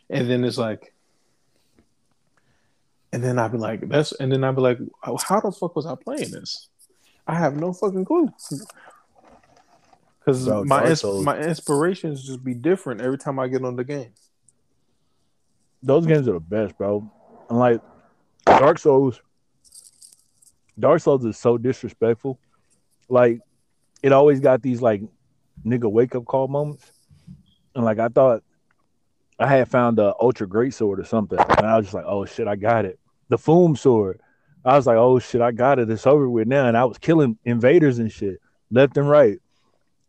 And 0.09 0.29
then 0.29 0.43
it's 0.43 0.57
like, 0.57 0.93
and 3.11 3.23
then 3.23 3.39
I'd 3.39 3.51
be 3.51 3.57
like, 3.57 3.87
that's, 3.89 4.11
and 4.13 4.31
then 4.31 4.43
I'd 4.43 4.55
be 4.55 4.61
like, 4.61 4.79
oh, 5.05 5.17
how 5.17 5.39
the 5.39 5.51
fuck 5.51 5.75
was 5.75 5.85
I 5.85 5.95
playing 5.95 6.31
this? 6.31 6.67
I 7.27 7.35
have 7.35 7.55
no 7.55 7.73
fucking 7.73 8.05
clue. 8.05 8.29
Because 10.19 10.47
my 10.47 10.85
ins- 10.87 11.03
my 11.03 11.37
inspirations 11.37 12.25
just 12.25 12.43
be 12.43 12.53
different 12.53 13.01
every 13.01 13.17
time 13.17 13.39
I 13.39 13.47
get 13.47 13.63
on 13.65 13.75
the 13.75 13.83
game. 13.83 14.13
those 15.81 16.05
games 16.05 16.27
are 16.27 16.33
the 16.33 16.39
best, 16.39 16.77
bro. 16.77 17.09
And 17.49 17.59
like 17.59 17.81
Dark 18.45 18.79
Souls, 18.79 19.21
Dark 20.79 21.01
Souls 21.01 21.25
is 21.25 21.37
so 21.37 21.57
disrespectful. 21.57 22.39
Like 23.09 23.39
it 24.01 24.11
always 24.11 24.39
got 24.39 24.61
these 24.61 24.81
like 24.81 25.01
nigga 25.65 25.91
wake 25.91 26.15
up 26.15 26.25
call 26.25 26.47
moments. 26.47 26.91
And 27.75 27.83
like 27.83 27.99
I 27.99 28.09
thought 28.09 28.43
I 29.39 29.47
had 29.47 29.69
found 29.69 29.97
the 29.97 30.13
ultra 30.19 30.47
great 30.47 30.73
sword 30.73 30.99
or 30.99 31.05
something. 31.05 31.39
And 31.39 31.65
I 31.65 31.77
was 31.77 31.87
just 31.87 31.93
like, 31.93 32.05
oh 32.07 32.25
shit, 32.25 32.47
I 32.47 32.55
got 32.55 32.85
it. 32.85 32.99
The 33.29 33.37
Fume 33.37 33.75
sword. 33.75 34.19
I 34.65 34.75
was 34.77 34.87
like, 34.87 34.97
oh 34.97 35.19
shit, 35.19 35.41
I 35.41 35.51
got 35.51 35.79
it. 35.79 35.89
It's 35.89 36.07
over 36.07 36.29
with 36.29 36.47
now. 36.47 36.67
And 36.67 36.77
I 36.77 36.85
was 36.85 36.97
killing 36.97 37.37
invaders 37.43 37.99
and 37.99 38.11
shit 38.11 38.39
left 38.71 38.97
and 38.97 39.09
right. 39.09 39.39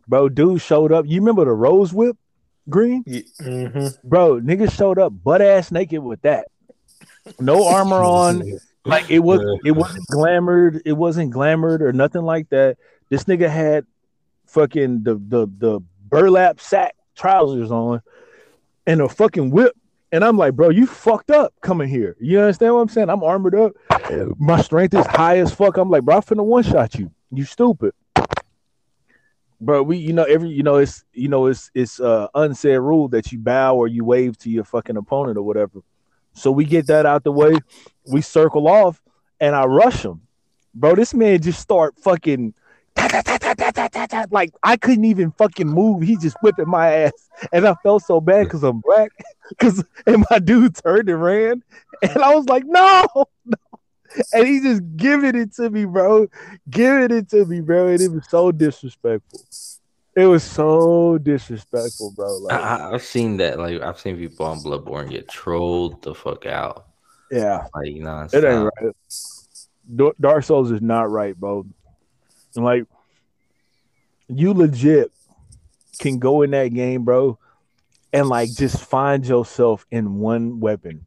Bro, 0.07 0.31
dude 0.31 0.61
showed 0.61 0.93
up. 0.93 1.07
You 1.07 1.21
remember 1.21 1.45
the 1.45 1.53
rose 1.53 1.93
whip, 1.93 2.17
Green? 2.69 3.03
Yeah. 3.07 3.23
Mm-hmm. 3.41 4.09
bro, 4.09 4.41
niggas 4.41 4.73
showed 4.73 4.99
up 4.99 5.13
butt 5.23 5.41
ass 5.41 5.71
naked 5.71 6.03
with 6.03 6.23
that. 6.23 6.49
No 7.41 7.67
armor 7.67 7.97
on. 8.03 8.43
Like 8.85 9.11
it 9.11 9.21
was 9.21 9.41
it 9.65 9.73
wasn't 9.73 10.07
glamored, 10.09 10.83
it 10.85 10.93
wasn't 10.93 11.33
glamored 11.33 11.81
or 11.81 11.93
nothing 11.93 12.23
like 12.23 12.51
that. 12.51 12.77
This 13.09 13.25
nigga 13.25 13.49
had 13.49 13.87
fucking 14.47 15.03
the 15.05 15.15
the 15.15 15.47
the 15.59 15.81
burlap 16.09 16.61
sack 16.61 16.95
trousers 17.17 17.71
on 17.71 18.03
and 18.87 19.01
a 19.01 19.09
fucking 19.09 19.51
whip 19.51 19.75
And 20.13 20.25
I'm 20.25 20.37
like, 20.37 20.55
bro, 20.55 20.69
you 20.69 20.87
fucked 20.87 21.31
up 21.31 21.55
coming 21.61 21.89
here. 21.89 22.17
You 22.21 22.41
understand 22.41 22.75
what 22.75 22.81
I'm 22.81 22.89
saying? 22.89 23.11
I'm 23.11 23.25
armored 23.25 23.55
up. 23.55 23.73
My 24.39 24.61
strength 24.61 24.95
is 24.95 25.07
high 25.07 25.39
as 25.39 25.53
fuck. 25.53 25.77
I'm 25.77 25.91
like, 25.91 26.03
bro, 26.05 26.17
I'm 26.17 26.23
finna 26.23 26.45
one 26.45 26.63
shot 26.63 26.95
you. 26.95 27.11
You 27.33 27.45
stupid. 27.45 27.95
Bro, 29.61 29.85
we 29.85 29.97
you 29.97 30.13
know 30.13 30.25
every 30.25 30.51
you 30.51 30.63
know 30.63 30.77
it's 30.77 31.05
you 31.13 31.29
know 31.29 31.47
it's 31.47 31.71
it's 31.75 31.99
uh 31.99 32.29
unsaid 32.35 32.79
rule 32.81 33.09
that 33.09 33.33
you 33.33 33.39
bow 33.39 33.77
or 33.77 33.89
you 33.89 34.05
wave 34.05 34.37
to 34.39 34.51
your 34.51 34.65
fucking 34.65 34.97
opponent 34.97 35.39
or 35.39 35.43
whatever. 35.43 35.81
So 36.35 36.51
we 36.53 36.65
get 36.65 36.87
that 36.89 37.07
out 37.07 37.25
the 37.25 37.33
way. 37.33 37.59
We 38.07 38.21
circle 38.21 38.69
off 38.69 39.01
and 39.41 39.55
I 39.55 39.65
rush 39.65 40.05
him. 40.05 40.21
Bro, 40.75 40.97
this 40.97 41.15
man 41.15 41.41
just 41.41 41.61
start 41.61 41.95
fucking 41.99 42.55
like 44.31 44.53
I 44.63 44.77
couldn't 44.77 45.05
even 45.05 45.33
fucking 45.33 45.67
move. 45.67 46.03
He 46.03 46.17
just 46.17 46.37
whipping 46.43 46.69
my 46.69 46.93
ass, 46.93 47.13
and 47.53 47.67
I 47.67 47.75
felt 47.83 48.05
so 48.05 48.21
bad 48.21 48.45
because 48.45 48.63
I'm 48.63 48.81
black. 48.81 49.11
Because 49.49 49.85
and 50.07 50.25
my 50.31 50.39
dude 50.39 50.77
turned 50.77 51.09
and 51.09 51.23
ran, 51.23 51.63
and 52.03 52.19
I 52.19 52.35
was 52.35 52.47
like, 52.47 52.65
no, 52.67 53.07
no. 53.45 53.57
And 54.33 54.47
he 54.47 54.61
just 54.61 54.83
giving 54.97 55.35
it 55.35 55.55
to 55.55 55.71
me, 55.71 55.85
bro, 55.85 56.29
giving 56.71 57.17
it 57.17 57.29
to 57.31 57.45
me, 57.45 57.61
bro, 57.61 57.89
and 57.89 58.01
it 58.01 58.11
was 58.11 58.27
so 58.29 58.53
disrespectful. 58.53 59.41
It 60.17 60.27
was 60.27 60.45
so 60.45 61.19
disrespectful, 61.19 62.13
bro. 62.15 62.37
Like, 62.39 62.61
I, 62.61 62.93
I've 62.93 63.03
seen 63.03 63.39
that. 63.39 63.59
Like 63.59 63.83
I've 63.83 63.99
seen 63.99 64.17
people 64.17 64.47
on 64.47 64.61
Bloodborne 64.61 65.11
get 65.11 65.29
trolled 65.29 66.03
the 66.03 66.15
fuck 66.15 66.47
out. 66.47 66.87
Yeah, 67.35 67.67
Like 67.75 67.87
it 68.33 68.45
ain't 68.45 68.71
right. 68.79 70.15
Dark 70.21 70.45
Souls 70.45 70.71
is 70.71 70.81
not 70.81 71.11
right, 71.11 71.37
bro. 71.37 71.67
And 72.57 72.65
like, 72.65 72.85
you 74.29 74.55
legit 74.55 75.11
can 75.99 76.19
go 76.19 76.43
in 76.43 76.53
that 76.53 76.69
game, 76.69 77.05
bro, 77.05 77.39
and 78.13 78.29
like 78.29 78.55
just 78.55 78.81
find 78.81 79.27
yourself 79.27 79.87
in 79.91 80.19
one 80.19 80.61
weapon. 80.61 81.07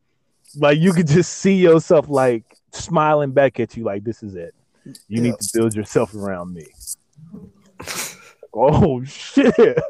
Like 0.56 0.80
you 0.80 0.94
could 0.94 1.08
just 1.08 1.34
see 1.36 1.56
yourself 1.56 2.10
like 2.10 2.44
smiling 2.72 3.32
back 3.32 3.60
at 3.60 3.76
you, 3.78 3.84
like 3.84 4.04
this 4.04 4.24
is 4.24 4.36
it. 4.36 4.54
You 5.08 5.22
need 5.22 5.40
to 5.40 5.50
build 5.54 5.76
yourself 5.76 6.13
around 6.13 6.54
me. 6.54 6.66
oh 8.54 9.04
shit! 9.04 9.56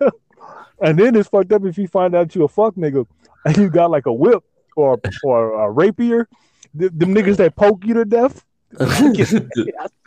And 0.79 0.99
then 0.99 1.15
it's 1.15 1.29
fucked 1.29 1.51
up 1.51 1.65
if 1.65 1.77
you 1.77 1.87
find 1.87 2.13
out 2.13 2.35
you 2.35 2.43
a 2.43 2.47
fuck 2.47 2.75
nigga 2.75 3.07
and 3.45 3.57
you 3.57 3.69
got 3.69 3.89
like 3.89 4.05
a 4.05 4.13
whip 4.13 4.43
or 4.77 4.99
or 5.23 5.65
a 5.65 5.69
rapier. 5.71 6.27
the, 6.73 6.89
them 6.89 7.13
niggas 7.13 7.37
that 7.37 7.55
poke 7.55 7.83
you 7.85 7.93
to 7.95 8.05
death. 8.05 8.45
I 8.79 9.13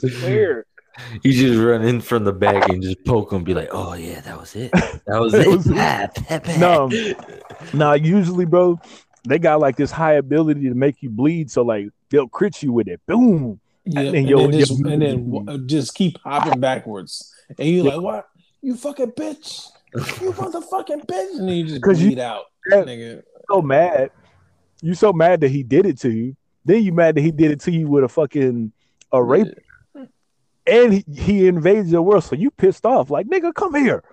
swear. 0.09 0.65
You 1.23 1.33
just 1.33 1.59
run 1.59 1.81
in 1.83 2.03
from 2.03 2.25
the 2.25 2.33
back 2.33 2.69
and 2.69 2.83
just 2.83 3.03
poke 3.07 3.33
him, 3.33 3.43
be 3.43 3.55
like, 3.55 3.69
"Oh 3.73 3.95
yeah, 3.95 4.21
that 4.21 4.39
was 4.39 4.55
it. 4.55 4.71
That 4.73 5.19
was 5.19 5.33
That 5.37 5.47
it." 5.47 5.49
was 5.49 5.67
it. 5.67 5.79
Ah, 5.79 6.09
pep, 6.15 6.45
pep. 6.45 7.73
No, 7.73 7.95
usually, 7.95 8.45
bro, 8.45 8.79
they 9.27 9.39
got 9.39 9.61
like 9.61 9.77
this 9.77 9.91
high 9.91 10.15
ability 10.15 10.69
to 10.69 10.75
make 10.75 11.03
you 11.03 11.09
bleed. 11.09 11.51
So 11.51 11.63
like 11.63 11.87
they'll 12.11 12.29
crit 12.29 12.63
you 12.63 12.73
with 12.73 12.87
it. 12.87 13.01
Boom. 13.07 13.61
Yeah, 13.87 14.01
And 14.01 14.15
and, 14.17 14.29
yo- 14.29 14.39
then, 14.51 14.59
just, 14.61 14.73
and 14.85 15.01
then 15.01 15.67
just 15.67 15.95
keep 15.95 16.19
hopping 16.23 16.61
backwards, 16.61 17.33
and 17.59 17.67
you're 17.67 17.85
like, 17.85 18.01
"What? 18.03 18.29
You 18.61 18.77
fucking 18.77 19.13
bitch! 19.13 19.69
You 19.95 20.33
motherfucking 20.33 21.07
bitch!" 21.07 21.39
And 21.39 21.49
then 21.49 21.57
you 21.57 21.67
just 21.67 21.81
'Cause 21.83 21.99
you- 22.03 22.09
bleed 22.11 22.19
out, 22.19 22.43
Yeah. 22.71 22.83
nigga. 22.83 23.23
So 23.51 23.63
mad. 23.63 24.11
You 24.83 24.95
so 24.95 25.13
mad 25.13 25.41
that 25.41 25.51
he 25.51 25.63
did 25.63 25.87
it 25.87 25.99
to 26.01 26.11
you. 26.11 26.37
Then 26.65 26.83
you 26.83 26.93
mad 26.93 27.15
that 27.15 27.23
he 27.23 27.31
did 27.31 27.51
it 27.51 27.61
to 27.61 27.71
you 27.71 27.89
with 27.89 28.05
a 28.05 28.09
fucking 28.09 28.73
a 29.13 29.23
rapier. 29.23 29.63
And 30.67 30.93
he, 30.93 31.05
he 31.15 31.49
invades 31.49 31.91
your 31.91 32.03
world. 32.03 32.25
So 32.25 32.37
you 32.37 32.51
pissed 32.51 32.87
off. 32.87 33.11
Like, 33.11 33.27
nigga, 33.27 33.55
come 33.55 33.75
here. 33.75 34.05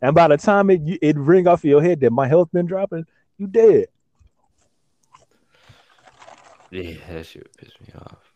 And 0.00 0.14
by 0.14 0.28
the 0.28 0.36
time 0.36 0.70
it 0.70 0.80
it 1.02 1.16
ring 1.16 1.46
off 1.46 1.64
your 1.64 1.82
head 1.82 2.00
that 2.00 2.12
my 2.12 2.28
health 2.28 2.50
been 2.52 2.66
dropping, 2.66 3.06
you 3.38 3.46
dead. 3.46 3.86
Yeah, 6.70 6.94
that 7.08 7.26
shit 7.26 7.44
would 7.44 7.56
piss 7.56 7.72
me 7.80 7.92
off. 7.98 8.32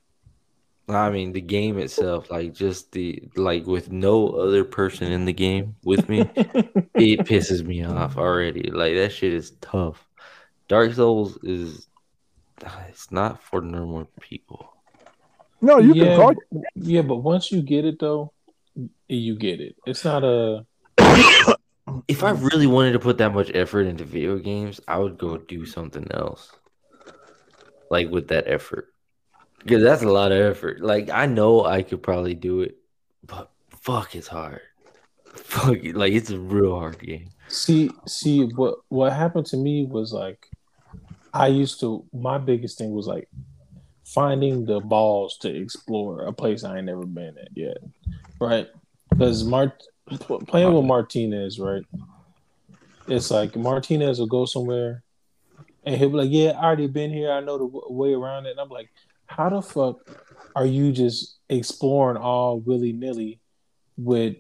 I 0.89 1.11
mean, 1.11 1.33
the 1.33 1.41
game 1.41 1.79
itself, 1.79 2.31
like 2.31 2.55
just 2.55 2.93
the 2.93 3.23
like 3.37 3.67
with 3.67 3.93
no 3.93 4.29
other 4.31 4.65
person 4.65 5.13
in 5.13 5.25
the 5.25 5.33
game 5.33 5.77
with 5.85 6.09
me, 6.09 6.21
it 6.35 7.21
pisses 7.21 7.65
me 7.65 7.85
off 7.85 8.17
already. 8.17 8.71
Like 8.71 8.95
that 8.95 9.13
shit 9.13 9.33
is 9.33 9.53
tough. 9.61 10.09
Dark 10.71 10.95
Souls 10.95 11.37
is 11.43 11.89
it's 12.89 13.11
not 13.11 13.43
for 13.43 13.61
normal 13.61 14.09
people. 14.21 14.73
No, 15.61 15.79
you 15.79 15.95
yeah, 15.95 16.05
can 16.05 16.17
call 16.17 16.35
yeah, 16.77 17.03
but 17.03 17.17
once 17.17 17.51
you 17.51 17.61
get 17.61 17.85
it 17.85 17.99
though, 17.99 18.33
you 19.09 19.37
get 19.37 19.61
it. 19.61 19.75
It's 19.85 20.05
not 20.05 20.23
a 20.23 20.65
If 22.07 22.23
I 22.23 22.31
really 22.31 22.69
wanted 22.69 22.93
to 22.93 23.01
put 23.01 23.19
that 23.19 23.35
much 23.35 23.51
effort 23.53 23.89
into 23.89 24.05
video 24.05 24.39
games, 24.39 24.81
I 24.87 24.99
would 24.99 25.19
go 25.19 25.39
do 25.39 25.67
something 25.67 26.07
else. 26.13 26.53
Like 27.91 28.09
with 28.09 28.29
that 28.29 28.45
effort. 28.47 28.95
Because 29.59 29.83
that's 29.83 30.03
a 30.03 30.09
lot 30.09 30.31
of 30.31 30.39
effort. 30.39 30.83
Like 30.83 31.11
I 31.11 31.27
know 31.27 31.65
I 31.65 31.83
could 31.83 32.01
probably 32.01 32.35
do 32.35 32.61
it, 32.61 32.77
but 33.27 33.51
fuck 33.71 34.15
it's 34.15 34.29
hard. 34.29 34.61
Fuck 35.35 35.79
it. 35.83 35.97
Like 35.97 36.13
it's 36.13 36.31
a 36.31 36.39
real 36.39 36.79
hard 36.79 37.01
game. 37.01 37.31
see 37.49 37.91
see 38.07 38.45
what 38.55 38.77
what 38.89 39.13
happened 39.13 39.47
to 39.47 39.57
me 39.57 39.85
was 39.85 40.13
like 40.13 40.47
I 41.33 41.49
used 41.49 41.81
to 41.81 42.05
my 42.13 42.39
biggest 42.39 42.79
thing 42.79 42.93
was 42.93 43.07
like 43.07 43.29
finding 44.05 44.65
the 44.65 44.81
balls 44.81 45.39
to 45.39 45.55
explore 45.55 46.25
a 46.25 46.33
place 46.33 46.65
I 46.65 46.79
ain't 46.79 46.87
never 46.87 47.07
been 47.07 47.39
at 47.39 47.49
yet, 47.55 47.79
right? 48.41 48.69
Because 49.11 49.45
Mart 49.45 49.83
playing 50.49 50.73
with 50.73 50.85
Martinez, 50.85 51.61
right? 51.61 51.85
It's 53.07 53.31
like 53.31 53.57
Martinez 53.57 54.19
will 54.19 54.27
go 54.27 54.45
somewhere, 54.45 55.03
and 55.85 55.97
he'll 55.97 56.11
be 56.11 56.17
like, 56.17 56.31
"Yeah, 56.31 56.51
I 56.51 56.65
already 56.65 56.87
been 56.87 57.11
here. 57.11 57.31
I 57.33 57.41
know 57.41 57.59
the 57.59 57.67
w- 57.67 57.87
way 57.89 58.13
around 58.13 58.47
it." 58.47 58.51
And 58.51 58.61
I'm 58.61 58.69
like, 58.69 58.91
"How 59.27 59.49
the 59.49 59.63
fuck 59.63 59.99
are 60.55 60.67
you 60.67 60.93
just 60.93 61.39
exploring 61.49 62.17
all 62.17 62.61
willy 62.61 62.93
nilly 62.93 63.41
with 63.97 64.37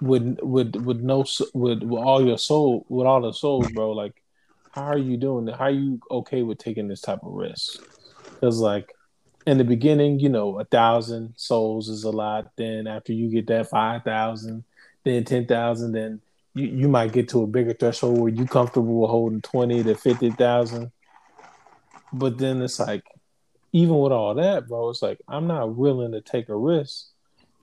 with 0.00 0.38
with 0.42 0.76
with 0.76 1.00
no 1.00 1.24
with, 1.54 1.82
with 1.82 2.02
all 2.02 2.24
your 2.24 2.38
soul 2.38 2.86
with 2.88 3.06
all 3.06 3.20
the 3.20 3.32
souls, 3.32 3.70
bro? 3.72 3.92
Like, 3.92 4.22
how 4.72 4.84
are 4.84 4.98
you 4.98 5.16
doing? 5.16 5.46
How 5.48 5.64
are 5.64 5.70
you 5.70 6.00
okay 6.10 6.42
with 6.42 6.58
taking 6.58 6.88
this 6.88 7.00
type 7.00 7.20
of 7.22 7.32
risk? 7.32 7.80
Because 8.24 8.60
like 8.60 8.94
in 9.46 9.58
the 9.58 9.64
beginning, 9.64 10.20
you 10.20 10.28
know, 10.28 10.58
a 10.58 10.64
thousand 10.64 11.34
souls 11.36 11.88
is 11.88 12.04
a 12.04 12.10
lot. 12.10 12.50
Then 12.56 12.86
after 12.86 13.12
you 13.12 13.28
get 13.28 13.46
that 13.48 13.68
five 13.70 14.04
thousand, 14.04 14.64
then 15.04 15.24
ten 15.24 15.46
thousand, 15.46 15.92
then 15.92 16.20
you, 16.54 16.66
you 16.66 16.88
might 16.88 17.12
get 17.12 17.28
to 17.30 17.42
a 17.42 17.46
bigger 17.46 17.72
threshold 17.72 18.18
where 18.18 18.32
you 18.32 18.46
comfortable 18.46 19.00
with 19.00 19.10
holding 19.10 19.42
twenty 19.42 19.82
to 19.82 19.94
fifty 19.94 20.30
thousand. 20.30 20.92
But 22.12 22.38
then 22.38 22.60
it's 22.62 22.78
like, 22.78 23.04
even 23.72 23.98
with 23.98 24.12
all 24.12 24.34
that, 24.34 24.68
bro, 24.68 24.90
it's 24.90 25.02
like 25.02 25.20
I'm 25.28 25.46
not 25.46 25.74
willing 25.74 26.12
to 26.12 26.20
take 26.20 26.48
a 26.48 26.56
risk. 26.56 27.06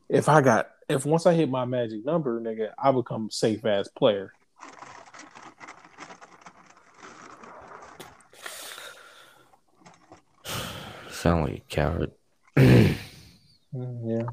If 0.10 0.30
I 0.30 0.41
got 0.41 0.70
if 0.89 1.06
once 1.06 1.26
I 1.26 1.34
hit 1.34 1.50
my 1.50 1.65
magic 1.65 2.06
number, 2.06 2.39
nigga, 2.39 2.72
I 2.78 2.91
become 2.91 3.30
safe 3.30 3.65
ass 3.65 3.88
player. 3.89 4.34
Sound 11.28 11.44
like 11.44 11.58
a 11.58 11.62
coward. 11.68 12.12
Yeah. 12.56 14.24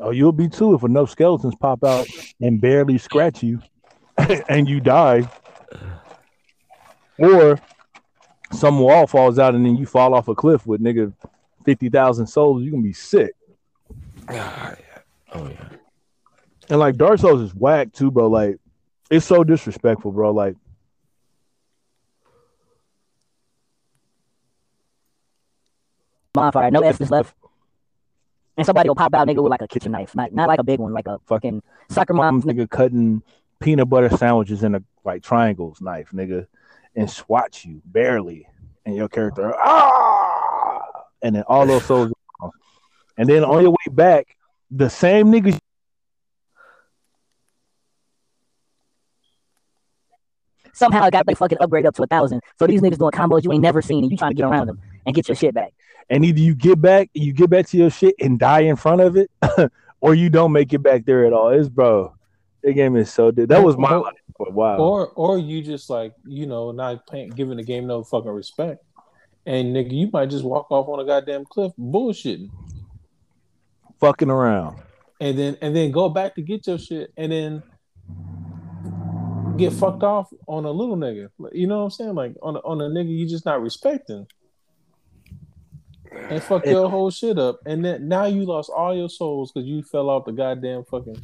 Oh, 0.00 0.10
you'll 0.10 0.32
be 0.32 0.48
too 0.48 0.74
if 0.74 0.82
enough 0.82 1.10
skeletons 1.10 1.54
pop 1.54 1.84
out 1.84 2.08
and 2.40 2.60
barely 2.60 2.98
scratch 2.98 3.44
you 3.44 3.62
and 4.48 4.68
you 4.68 4.80
die. 4.80 5.30
Or 7.16 7.60
some 8.50 8.80
wall 8.80 9.06
falls 9.06 9.38
out 9.38 9.54
and 9.54 9.64
then 9.64 9.76
you 9.76 9.86
fall 9.86 10.14
off 10.14 10.26
a 10.26 10.34
cliff 10.34 10.66
with 10.66 10.82
nigga 10.82 11.12
50,000 11.64 12.26
souls. 12.26 12.64
You're 12.64 12.72
going 12.72 12.82
to 12.82 12.88
be 12.88 12.92
sick. 12.92 13.36
Ah, 14.28 14.74
yeah. 14.80 14.98
Oh 15.32 15.48
yeah. 15.48 15.68
And 16.70 16.80
like 16.80 16.96
Dark 16.96 17.20
Souls 17.20 17.40
is 17.40 17.54
whack 17.54 17.92
too, 17.92 18.10
bro. 18.10 18.26
Like, 18.26 18.56
it's 19.12 19.26
so 19.26 19.44
disrespectful, 19.44 20.10
bro. 20.10 20.32
Like, 20.32 20.56
bonfire, 26.34 26.70
no 26.70 26.80
essence 26.80 27.10
left. 27.10 27.34
And 28.56 28.66
somebody 28.66 28.88
will 28.88 28.94
pop 28.94 29.14
out, 29.14 29.26
nigga, 29.26 29.42
with 29.42 29.50
like 29.50 29.62
a 29.62 29.68
kitchen 29.68 29.92
knife, 29.92 30.14
not 30.14 30.32
not 30.32 30.48
like 30.48 30.60
a 30.60 30.64
big 30.64 30.78
one, 30.78 30.92
like 30.92 31.06
a 31.06 31.18
fucking 31.26 31.62
soccer 31.88 32.12
mom's 32.12 32.44
nigga. 32.44 32.68
cutting 32.68 33.22
peanut 33.60 33.88
butter 33.88 34.14
sandwiches 34.14 34.62
in 34.62 34.74
a 34.74 34.82
like 35.04 35.22
triangles 35.22 35.80
knife, 35.80 36.10
nigga, 36.12 36.46
and 36.94 37.10
swat 37.10 37.64
you 37.64 37.80
barely. 37.86 38.46
And 38.86 38.94
your 38.94 39.08
character, 39.08 39.54
ah, 39.56 40.82
and 41.22 41.34
then 41.34 41.44
all 41.48 41.66
those 41.66 41.84
souls. 41.86 42.12
And 43.16 43.28
then 43.28 43.44
on 43.44 43.62
your 43.62 43.70
way 43.70 43.92
back, 43.92 44.36
the 44.72 44.90
same 44.90 45.30
niggas 45.30 45.56
Somehow 50.74 51.04
I 51.04 51.10
got 51.10 51.24
they 51.26 51.34
fucking 51.34 51.58
upgrade 51.60 51.86
up 51.86 51.94
to 51.94 52.02
a 52.02 52.06
thousand. 52.06 52.42
So 52.58 52.66
these 52.66 52.82
niggas 52.82 52.98
doing 52.98 53.12
combos 53.12 53.44
you 53.44 53.52
ain't 53.52 53.62
never 53.62 53.80
seen, 53.80 54.02
and 54.02 54.10
you 54.10 54.18
trying 54.18 54.32
to 54.32 54.34
get 54.34 54.44
around 54.44 54.66
them 54.66 54.80
and 55.06 55.14
get 55.14 55.28
your 55.28 55.36
shit 55.36 55.54
back. 55.54 55.72
And 56.10 56.24
either 56.24 56.40
you 56.40 56.54
get 56.54 56.80
back, 56.80 57.10
you 57.14 57.32
get 57.32 57.50
back 57.50 57.66
to 57.68 57.76
your 57.76 57.90
shit 57.90 58.14
and 58.20 58.38
die 58.38 58.60
in 58.60 58.76
front 58.76 59.00
of 59.00 59.16
it, 59.16 59.30
or 60.00 60.14
you 60.14 60.30
don't 60.30 60.52
make 60.52 60.72
it 60.72 60.80
back 60.82 61.04
there 61.04 61.24
at 61.24 61.32
all. 61.32 61.48
It's 61.50 61.68
bro, 61.68 62.14
that 62.62 62.72
game 62.72 62.96
is 62.96 63.12
so. 63.12 63.30
dead. 63.30 63.48
That 63.48 63.62
was 63.62 63.76
my 63.76 63.88
Hold- 63.88 64.08
for 64.36 64.48
a 64.48 64.52
while. 64.52 64.80
Or 64.80 65.08
or 65.08 65.38
you 65.38 65.62
just 65.62 65.88
like 65.90 66.12
you 66.26 66.46
know 66.46 66.72
not 66.72 67.06
paying, 67.06 67.30
giving 67.30 67.56
the 67.56 67.62
game 67.62 67.86
no 67.86 68.02
fucking 68.02 68.30
respect, 68.30 68.84
and 69.46 69.74
nigga, 69.74 69.92
you 69.92 70.10
might 70.12 70.30
just 70.30 70.44
walk 70.44 70.70
off 70.70 70.88
on 70.88 71.00
a 71.00 71.04
goddamn 71.04 71.44
cliff 71.44 71.72
bullshitting, 71.78 72.50
fucking 74.00 74.30
around. 74.30 74.80
and 75.20 75.38
then 75.38 75.56
and 75.60 75.74
then 75.74 75.90
go 75.90 76.08
back 76.08 76.34
to 76.34 76.42
get 76.42 76.66
your 76.66 76.78
shit, 76.78 77.12
and 77.16 77.32
then 77.32 77.62
get 79.56 79.72
fucked 79.72 80.02
off 80.02 80.32
on 80.48 80.64
a 80.64 80.70
little 80.70 80.96
nigga. 80.96 81.28
You 81.52 81.66
know 81.66 81.78
what 81.78 81.84
I'm 81.84 81.90
saying? 81.90 82.14
Like 82.14 82.34
on 82.42 82.56
a, 82.56 82.58
on 82.60 82.80
a 82.80 82.88
nigga 82.88 83.16
you 83.16 83.28
just 83.28 83.44
not 83.44 83.62
respecting. 83.62 84.26
And 86.16 86.42
fuck 86.48 86.64
your 86.66 86.88
whole 86.88 87.10
shit 87.10 87.38
up, 87.38 87.60
and 87.66 87.84
then 87.84 88.08
now 88.08 88.24
you 88.26 88.44
lost 88.44 88.70
all 88.74 88.94
your 88.96 89.08
souls 89.08 89.52
because 89.52 89.66
you 89.68 89.82
fell 89.82 90.08
off 90.10 90.24
the 90.24 90.32
goddamn 90.32 90.84
fucking 90.84 91.16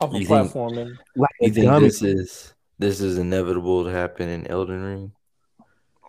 off 0.00 0.10
a 0.10 0.12
You 0.14 0.18
think- 0.18 0.28
platform. 0.28 0.78
And 0.78 0.98
Like 1.16 1.30
You 1.40 1.50
think 1.50 1.66
dummy. 1.66 1.86
this 1.86 2.02
is 2.02 2.54
this 2.78 3.00
is 3.00 3.18
inevitable 3.18 3.84
to 3.84 3.90
happen 3.90 4.28
in 4.28 4.46
Elden 4.46 4.82
Ring? 4.82 5.12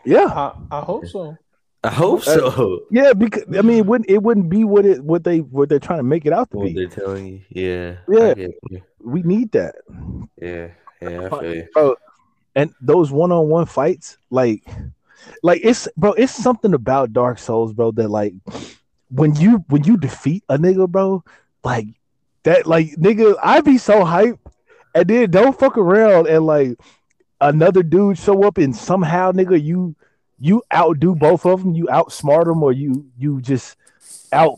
Yeah, 0.06 0.26
I, 0.26 0.54
I 0.72 0.82
hope 0.82 1.06
so. 1.08 1.36
I 1.84 1.90
hope 1.90 2.24
so. 2.24 2.82
yeah. 2.92 3.14
Because 3.14 3.44
I 3.58 3.62
mean, 3.62 3.78
it 3.80 3.86
wouldn't 3.86 4.10
it 4.10 4.22
wouldn't 4.24 4.50
be 4.50 4.64
what 4.64 4.86
it 4.86 5.04
what 5.04 5.24
they 5.24 5.40
what 5.40 5.68
they're 5.70 5.80
trying 5.80 6.00
to 6.00 6.04
make 6.04 6.26
it 6.26 6.34
out 6.34 6.50
to 6.52 6.58
What 6.58 6.66
be. 6.68 6.74
they're 6.74 6.88
telling 6.88 7.28
you, 7.28 7.42
yeah, 7.50 7.96
Yeah. 8.08 8.28
I 8.30 8.34
get 8.36 8.52
you. 8.70 8.82
We 9.04 9.22
need 9.24 9.52
that. 9.54 9.76
yeah, 10.42 10.70
yeah. 11.02 11.26
I 11.26 11.30
feel 11.30 11.56
you. 11.56 11.68
bro. 11.74 11.96
And 12.56 12.74
those 12.82 13.12
one 13.12 13.32
on 13.32 13.48
one 13.48 13.66
fights, 13.66 14.18
like, 14.30 14.64
like 15.44 15.62
it's 15.64 15.88
bro, 15.98 16.14
it's 16.14 16.34
something 16.34 16.74
about 16.74 17.14
Dark 17.14 17.40
Souls, 17.40 17.74
bro, 17.74 17.92
that 17.92 18.10
like 18.10 18.34
when 19.10 19.36
you 19.36 19.64
when 19.68 19.84
you 19.84 19.98
defeat 19.98 20.44
a 20.50 20.58
nigga, 20.58 20.88
bro, 20.90 21.24
like 21.64 21.88
that, 22.44 22.68
like 22.68 22.88
nigga, 22.92 23.36
I 23.42 23.62
be 23.62 23.78
so 23.78 24.04
hyped, 24.04 24.40
and 24.96 25.08
then 25.08 25.32
don't 25.32 25.58
fuck 25.58 25.78
around 25.78 26.28
and 26.28 26.46
like 26.46 26.78
another 27.40 27.84
dude 27.84 28.18
show 28.18 28.44
up 28.44 28.58
and 28.58 28.76
somehow, 28.76 29.32
nigga, 29.32 29.62
you 29.62 29.96
you 30.40 30.64
outdo 30.74 31.16
both 31.16 31.46
of 31.46 31.62
them, 31.62 31.76
you 31.76 31.86
outsmart 31.86 32.46
them, 32.46 32.64
or 32.64 32.72
you 32.72 33.06
you 33.18 33.42
just 33.42 33.76
out, 34.32 34.58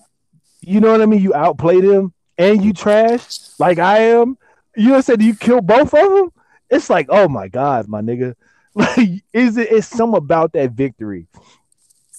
you 0.61 0.79
know 0.79 0.91
what 0.91 1.01
I 1.01 1.05
mean? 1.05 1.21
You 1.21 1.33
outplay 1.33 1.81
them, 1.81 2.13
and 2.37 2.63
you 2.63 2.73
trash 2.73 3.39
like 3.59 3.79
I 3.79 3.99
am. 3.99 4.37
You 4.75 4.89
know 4.89 5.01
saying? 5.01 5.21
You 5.21 5.35
kill 5.35 5.61
both 5.61 5.93
of 5.93 6.09
them 6.09 6.31
it's 6.73 6.89
like, 6.89 7.07
oh 7.09 7.27
my 7.27 7.47
god, 7.47 7.87
my 7.87 8.01
nigga. 8.01 8.35
Like, 8.75 9.23
is 9.33 9.57
it? 9.57 9.71
It's 9.71 9.87
some 9.87 10.15
about 10.15 10.53
that 10.53 10.71
victory, 10.71 11.27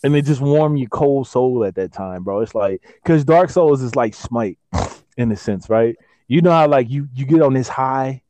and 0.04 0.14
it 0.14 0.24
just 0.24 0.40
warm 0.40 0.76
your 0.76 0.88
cold 0.88 1.26
soul 1.26 1.64
at 1.64 1.74
that 1.74 1.92
time, 1.92 2.22
bro. 2.22 2.40
It's 2.40 2.54
like 2.54 2.82
because 3.02 3.24
Dark 3.24 3.50
Souls 3.50 3.82
is 3.82 3.96
like 3.96 4.14
Smite, 4.14 4.58
in 5.16 5.32
a 5.32 5.36
sense, 5.36 5.68
right? 5.68 5.96
You 6.28 6.42
know 6.42 6.52
how 6.52 6.68
like 6.68 6.88
you 6.90 7.08
you 7.14 7.26
get 7.26 7.42
on 7.42 7.54
this 7.54 7.68
high, 7.68 8.22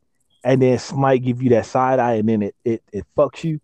and 0.42 0.62
then 0.62 0.78
Smite 0.78 1.22
give 1.22 1.42
you 1.42 1.50
that 1.50 1.66
side 1.66 1.98
eye, 1.98 2.14
and 2.14 2.28
then 2.28 2.42
it 2.42 2.54
it 2.64 2.82
it 2.92 3.04
fucks 3.16 3.44
you. 3.44 3.60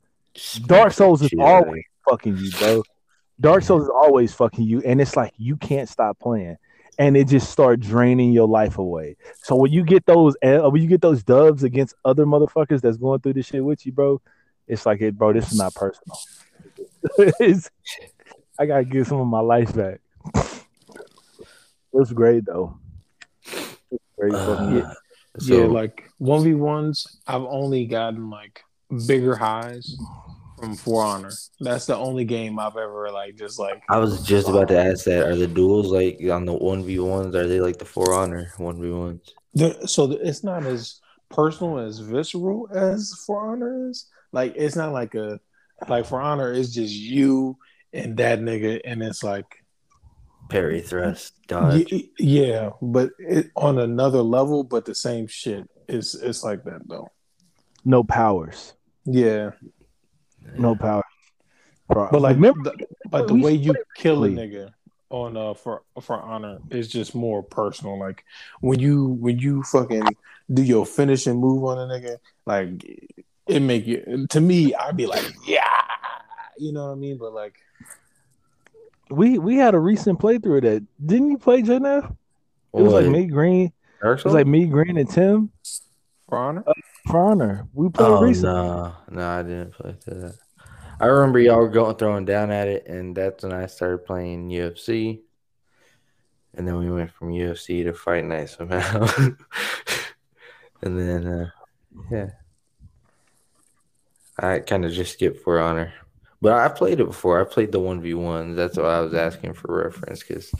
Dark 0.66 0.92
Souls 0.92 1.22
is 1.22 1.30
always 1.38 1.84
fucking 2.08 2.36
you, 2.36 2.50
bro. 2.58 2.82
Dark 3.40 3.62
Souls 3.62 3.84
is 3.84 3.88
always 3.88 4.34
fucking 4.34 4.64
you, 4.64 4.82
and 4.84 5.00
it's 5.00 5.16
like 5.16 5.32
you 5.38 5.56
can't 5.56 5.88
stop 5.88 6.18
playing, 6.18 6.58
and 6.98 7.16
it 7.16 7.28
just 7.28 7.50
start 7.50 7.80
draining 7.80 8.32
your 8.32 8.46
life 8.46 8.76
away. 8.76 9.16
So 9.42 9.56
when 9.56 9.72
you 9.72 9.84
get 9.84 10.04
those, 10.04 10.36
uh, 10.42 10.68
when 10.68 10.82
you 10.82 10.88
get 10.88 11.00
those 11.00 11.22
dubs 11.22 11.62
against 11.64 11.94
other 12.04 12.26
motherfuckers 12.26 12.82
that's 12.82 12.98
going 12.98 13.20
through 13.20 13.32
this 13.34 13.46
shit 13.46 13.64
with 13.64 13.86
you, 13.86 13.92
bro, 13.92 14.20
it's 14.70 14.86
like, 14.86 15.00
it, 15.00 15.16
bro, 15.18 15.32
this 15.32 15.50
is 15.52 15.58
not 15.58 15.74
personal. 15.74 16.18
it's, 17.40 17.70
I 18.58 18.66
gotta 18.66 18.84
give 18.84 19.06
some 19.06 19.20
of 19.20 19.26
my 19.26 19.40
life 19.40 19.74
back. 19.74 20.00
It's 21.92 22.12
great 22.12 22.44
though. 22.46 22.78
It's 23.44 24.00
great. 24.18 24.32
fucking- 24.32 24.82
Uh, 24.82 24.94
so 25.38 25.54
yeah, 25.62 25.66
like 25.66 26.10
one 26.18 26.42
v 26.42 26.54
ones, 26.54 27.06
I've 27.26 27.42
only 27.44 27.86
gotten 27.86 28.30
like 28.30 28.62
bigger 29.06 29.36
highs 29.36 29.96
from 30.58 30.74
For 30.74 31.02
Honor. 31.04 31.30
That's 31.60 31.86
the 31.86 31.96
only 31.96 32.24
game 32.24 32.58
I've 32.58 32.76
ever 32.76 33.10
like 33.12 33.36
just 33.36 33.58
like. 33.58 33.82
I 33.88 33.98
was 33.98 34.22
just 34.26 34.48
about 34.48 34.68
to 34.68 34.76
ask 34.78 35.04
that. 35.04 35.26
Are 35.26 35.36
the 35.36 35.46
duels 35.46 35.86
like 35.92 36.18
on 36.30 36.46
the 36.46 36.52
one 36.52 36.84
v 36.84 36.98
ones? 36.98 37.34
Are 37.36 37.46
they 37.46 37.60
like 37.60 37.78
the 37.78 37.84
For 37.84 38.12
Honor 38.12 38.52
one 38.58 38.80
v 38.80 38.90
ones? 38.90 39.20
So 39.86 40.08
the, 40.08 40.16
it's 40.26 40.42
not 40.44 40.64
as 40.66 41.00
personal 41.30 41.78
as 41.78 42.00
visceral 42.00 42.68
as 42.74 43.14
For 43.24 43.52
Honor 43.52 43.88
is. 43.88 44.06
Like 44.32 44.54
it's 44.56 44.76
not 44.76 44.92
like 44.92 45.14
a 45.14 45.40
like 45.88 46.06
For 46.06 46.20
Honor 46.20 46.52
it's 46.52 46.72
just 46.72 46.94
you 46.94 47.58
and 47.92 48.16
that 48.18 48.40
nigga, 48.40 48.80
and 48.84 49.02
it's 49.02 49.22
like 49.24 49.64
Parry 50.48 50.80
thrust 50.80 51.34
dodge. 51.46 51.86
y- 51.90 52.08
yeah, 52.18 52.70
but 52.82 53.10
it, 53.18 53.50
on 53.56 53.78
another 53.78 54.22
level, 54.22 54.64
but 54.64 54.84
the 54.84 54.94
same 54.94 55.26
shit. 55.26 55.68
It's 55.88 56.14
it's 56.14 56.44
like 56.44 56.64
that 56.64 56.82
though. 56.88 57.08
no 57.84 58.04
powers. 58.04 58.74
Yeah, 59.04 59.52
No 60.56 60.74
power. 60.74 61.02
But 61.88 62.20
like 62.20 62.36
remember, 62.36 62.70
the, 62.76 62.86
but 63.08 63.26
the 63.26 63.34
way 63.34 63.54
you 63.54 63.74
kill 63.96 64.24
a 64.24 64.28
nigga 64.28 64.72
on 65.08 65.36
uh 65.36 65.54
for 65.54 65.82
for 66.00 66.20
honor 66.20 66.58
is 66.70 66.88
just 66.88 67.14
more 67.14 67.42
personal. 67.42 67.98
Like 67.98 68.24
when 68.60 68.78
you 68.78 69.06
when 69.06 69.38
you 69.38 69.62
fucking 69.64 70.14
do 70.52 70.62
your 70.62 70.86
finishing 70.86 71.38
move 71.38 71.64
on 71.64 71.78
a 71.78 71.92
nigga, 71.92 72.18
like 72.46 72.84
it 73.50 73.60
make 73.60 73.86
you 73.86 74.26
to 74.30 74.40
me, 74.40 74.74
I'd 74.74 74.96
be 74.96 75.06
like, 75.06 75.24
yeah, 75.46 75.82
you 76.58 76.72
know 76.72 76.86
what 76.86 76.92
I 76.92 76.96
mean. 76.96 77.18
But 77.18 77.32
like, 77.32 77.58
we 79.10 79.38
we 79.38 79.56
had 79.56 79.74
a 79.74 79.78
recent 79.78 80.18
playthrough 80.18 80.58
of 80.58 80.62
that. 80.64 80.86
Didn't 81.04 81.30
you 81.30 81.38
play 81.38 81.62
J-Neff? 81.62 82.04
It 82.72 82.82
was 82.82 82.92
like 82.92 83.06
me, 83.06 83.26
Green. 83.26 83.72
Dark 84.00 84.20
It 84.20 84.24
was 84.24 84.34
like 84.34 84.46
me, 84.46 84.66
Green, 84.66 84.96
and 84.96 85.10
Tim 85.10 85.50
for 86.28 86.38
honor, 86.38 86.64
for 87.06 87.18
honor. 87.18 87.68
We 87.74 87.88
played 87.90 88.08
Oh 88.08 88.22
recently. 88.22 88.54
no, 88.54 88.94
no, 89.10 89.28
I 89.28 89.42
didn't 89.42 89.72
play 89.72 89.96
that. 90.06 90.36
I 91.00 91.06
remember 91.06 91.38
y'all 91.38 91.58
were 91.58 91.68
going 91.68 91.96
throwing 91.96 92.24
down 92.24 92.50
at 92.50 92.68
it, 92.68 92.86
and 92.86 93.16
that's 93.16 93.42
when 93.42 93.52
I 93.52 93.66
started 93.66 94.04
playing 94.04 94.48
UFC. 94.48 95.20
And 96.54 96.66
then 96.66 96.78
we 96.78 96.90
went 96.90 97.10
from 97.12 97.30
UFC 97.30 97.84
to 97.84 97.92
Fight 97.92 98.24
Night 98.24 98.50
somehow. 98.50 99.08
and 100.82 100.98
then, 100.98 101.26
uh, 101.26 101.50
yeah, 102.10 102.30
I 104.40 104.60
kind 104.60 104.84
of 104.84 104.92
just 104.92 105.12
skipped 105.12 105.44
For 105.44 105.60
Honor, 105.60 105.92
but 106.40 106.52
I 106.52 106.68
played 106.68 107.00
it 107.00 107.06
before. 107.06 107.40
I 107.40 107.44
played 107.44 107.72
the 107.72 107.80
one 107.80 108.00
v 108.00 108.14
ones. 108.14 108.56
That's 108.56 108.78
why 108.78 108.84
I 108.84 109.00
was 109.00 109.14
asking 109.14 109.52
for 109.52 109.84
reference 109.84 110.22
because 110.22 110.50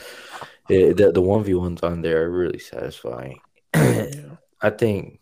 the 0.68 1.10
the 1.14 1.22
one 1.22 1.42
v 1.42 1.54
ones 1.54 1.82
on 1.82 2.02
there 2.02 2.24
are 2.24 2.30
really 2.30 2.58
satisfying. 2.58 3.40
I 3.74 4.70
think 4.70 5.20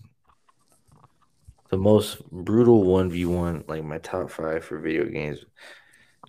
the 1.71 1.77
most 1.77 2.29
brutal 2.31 2.83
one 2.83 3.11
v 3.11 3.27
one, 3.27 3.65
like 3.69 3.85
my 3.85 3.99
top 3.99 4.31
five 4.31 4.65
for 4.65 4.79
video 4.79 5.05
games, 5.05 5.45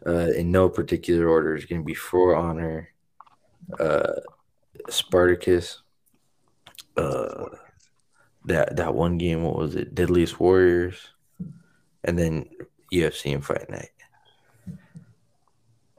uh, 0.06 0.32
in 0.36 0.52
no 0.52 0.70
particular 0.70 1.28
order, 1.28 1.56
is 1.56 1.66
going 1.66 1.82
to 1.82 1.86
be 1.86 1.96
For 1.96 2.36
Honor, 2.36 2.90
uh, 3.80 4.20
Spartacus, 4.90 5.82
uh, 6.96 7.46
that 8.46 8.76
that 8.76 8.94
one 8.94 9.18
game. 9.18 9.44
What 9.44 9.58
was 9.58 9.76
it? 9.76 9.96
Deadliest 9.96 10.40
Warriors, 10.40 11.14
and 12.04 12.18
then 12.18 12.50
UFC 12.92 13.34
and 13.34 13.46
Fight 13.46 13.70
Night. 13.70 13.90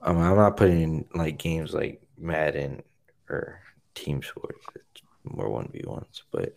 I'm, 0.02 0.18
I'm 0.18 0.36
not 0.36 0.56
putting 0.56 0.80
in 0.80 1.04
like 1.14 1.38
games 1.38 1.74
like 1.74 2.02
Madden 2.18 2.82
or 3.28 3.60
Team 3.94 4.22
Sports. 4.22 4.64
It's 4.74 5.02
more 5.24 5.50
one 5.50 5.68
v 5.72 5.82
ones, 5.86 6.22
but. 6.30 6.56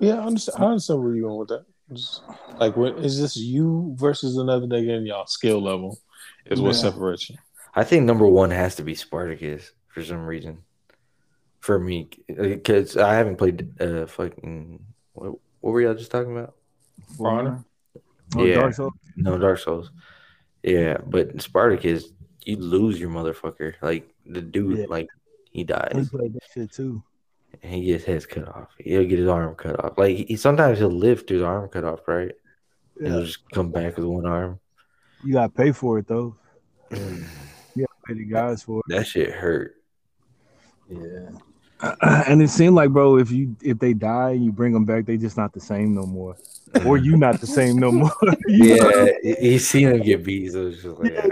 yeah, 0.00 0.14
I 0.14 0.26
understand. 0.26 0.62
I 0.62 0.66
understand 0.66 1.02
where 1.02 1.14
you're 1.14 1.28
going 1.28 1.38
with 1.38 1.48
that. 1.48 1.64
Just, 1.92 2.22
like, 2.58 2.76
what 2.76 2.98
is 2.98 3.20
this 3.20 3.36
you 3.36 3.94
versus 3.98 4.36
another 4.38 4.66
nigga 4.66 4.96
in 4.96 5.06
y'all 5.06 5.26
skill 5.26 5.62
level? 5.62 5.98
Is 6.46 6.60
what 6.60 6.74
separates 6.74 7.30
you. 7.30 7.36
I 7.74 7.84
think 7.84 8.04
number 8.04 8.26
one 8.26 8.50
has 8.50 8.76
to 8.76 8.82
be 8.82 8.94
Spartacus 8.94 9.72
for 9.88 10.02
some 10.02 10.26
reason. 10.26 10.58
For 11.60 11.78
me, 11.78 12.10
because 12.26 12.96
I 12.96 13.14
haven't 13.14 13.36
played 13.36 13.80
uh 13.80 14.06
fucking 14.06 14.80
what, 15.12 15.32
what 15.60 15.70
were 15.70 15.80
y'all 15.80 15.94
just 15.94 16.10
talking 16.10 16.36
about? 16.36 16.54
For 17.16 17.30
honor, 17.30 17.64
Oh, 18.36 18.44
Yeah. 18.44 18.54
Dark 18.56 18.74
Souls. 18.74 18.92
No 19.16 19.38
Dark 19.38 19.58
Souls. 19.58 19.90
Yeah, 20.62 20.98
but 21.06 21.40
Spartacus, 21.42 22.12
you 22.44 22.56
lose 22.56 22.98
your 23.00 23.10
motherfucker. 23.10 23.74
Like 23.82 24.08
the 24.26 24.40
dude, 24.40 24.78
Yeah. 24.78 24.84
like 24.88 25.08
he 25.50 25.64
dies. 25.64 25.88
He 25.92 25.98
dies 25.98 26.08
played 26.10 26.32
that 26.34 26.42
shit 26.54 26.72
too. 26.72 27.02
and 27.62 27.74
he 27.74 27.84
gets 27.84 28.04
his 28.04 28.24
head 28.24 28.30
cut 28.30 28.48
off. 28.56 28.68
He'll 28.78 29.04
get 29.04 29.18
his 29.18 29.28
arm 29.28 29.54
cut 29.54 29.84
off. 29.84 29.98
Like 29.98 30.16
he 30.16 30.36
sometimes 30.36 30.78
he'll 30.78 30.88
live 30.88 31.26
through 31.26 31.40
the 31.40 31.46
arm 31.46 31.68
cut 31.68 31.84
off, 31.84 32.06
right? 32.08 32.32
And 32.98 33.08
he'll 33.08 33.24
just 33.24 33.48
come 33.50 33.70
back 33.70 33.96
with 33.96 34.06
one 34.06 34.24
arm. 34.26 34.58
You 35.24 35.34
gotta 35.34 35.50
pay 35.52 35.72
for 35.72 35.98
it 35.98 36.06
though. 36.06 36.34
You 37.74 37.86
gotta 37.86 38.00
pay 38.06 38.14
the 38.14 38.24
guys 38.26 38.62
for 38.62 38.80
it. 38.80 38.84
That 38.94 39.06
shit 39.06 39.30
hurt. 39.30 39.76
Yeah. 40.90 41.30
And 42.02 42.40
it 42.42 42.48
seemed 42.48 42.76
like, 42.76 42.90
bro, 42.90 43.18
if 43.18 43.30
you 43.30 43.56
if 43.62 43.78
they 43.78 43.92
die 43.92 44.30
and 44.30 44.44
you 44.44 44.52
bring 44.52 44.72
them 44.72 44.84
back, 44.84 45.04
they 45.04 45.16
just 45.16 45.36
not 45.36 45.52
the 45.52 45.60
same 45.60 45.94
no 45.94 46.06
more, 46.06 46.36
or 46.86 46.96
you 46.96 47.16
not 47.16 47.40
the 47.40 47.46
same 47.46 47.78
no 47.78 47.90
more. 47.90 48.12
You 48.46 48.76
know? 48.76 49.08
yeah, 49.22 49.34
he 49.40 49.58
seen 49.58 49.88
him 49.88 50.02
get 50.02 50.24
beat, 50.24 50.52
so 50.52 50.66
it's 50.66 50.82
just 50.82 50.98
like 50.98 51.12
Yeah. 51.12 51.28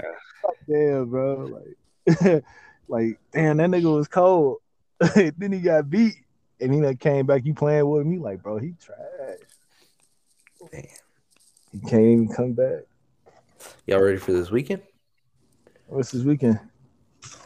damn, 0.67 1.09
bro. 1.09 1.61
Like, 2.07 2.43
like, 2.87 3.19
damn, 3.31 3.57
that 3.57 3.69
nigga 3.69 3.93
was 3.95 4.07
cold. 4.07 4.57
then 5.15 5.51
he 5.51 5.59
got 5.59 5.89
beat. 5.89 6.15
and 6.59 6.73
he 6.73 6.81
like 6.81 6.99
came 6.99 7.25
back. 7.25 7.45
You 7.45 7.53
playing 7.53 7.89
with 7.89 8.05
me, 8.05 8.17
like, 8.17 8.43
bro, 8.43 8.57
he 8.57 8.73
trash. 8.83 9.39
Damn. 10.71 10.83
He 11.71 11.79
can't 11.79 12.01
even 12.01 12.27
come 12.27 12.53
back. 12.53 12.81
Y'all 13.87 14.01
ready 14.01 14.17
for 14.17 14.33
this 14.33 14.51
weekend? 14.51 14.81
What's 15.87 16.11
this 16.11 16.23
weekend? 16.23 16.59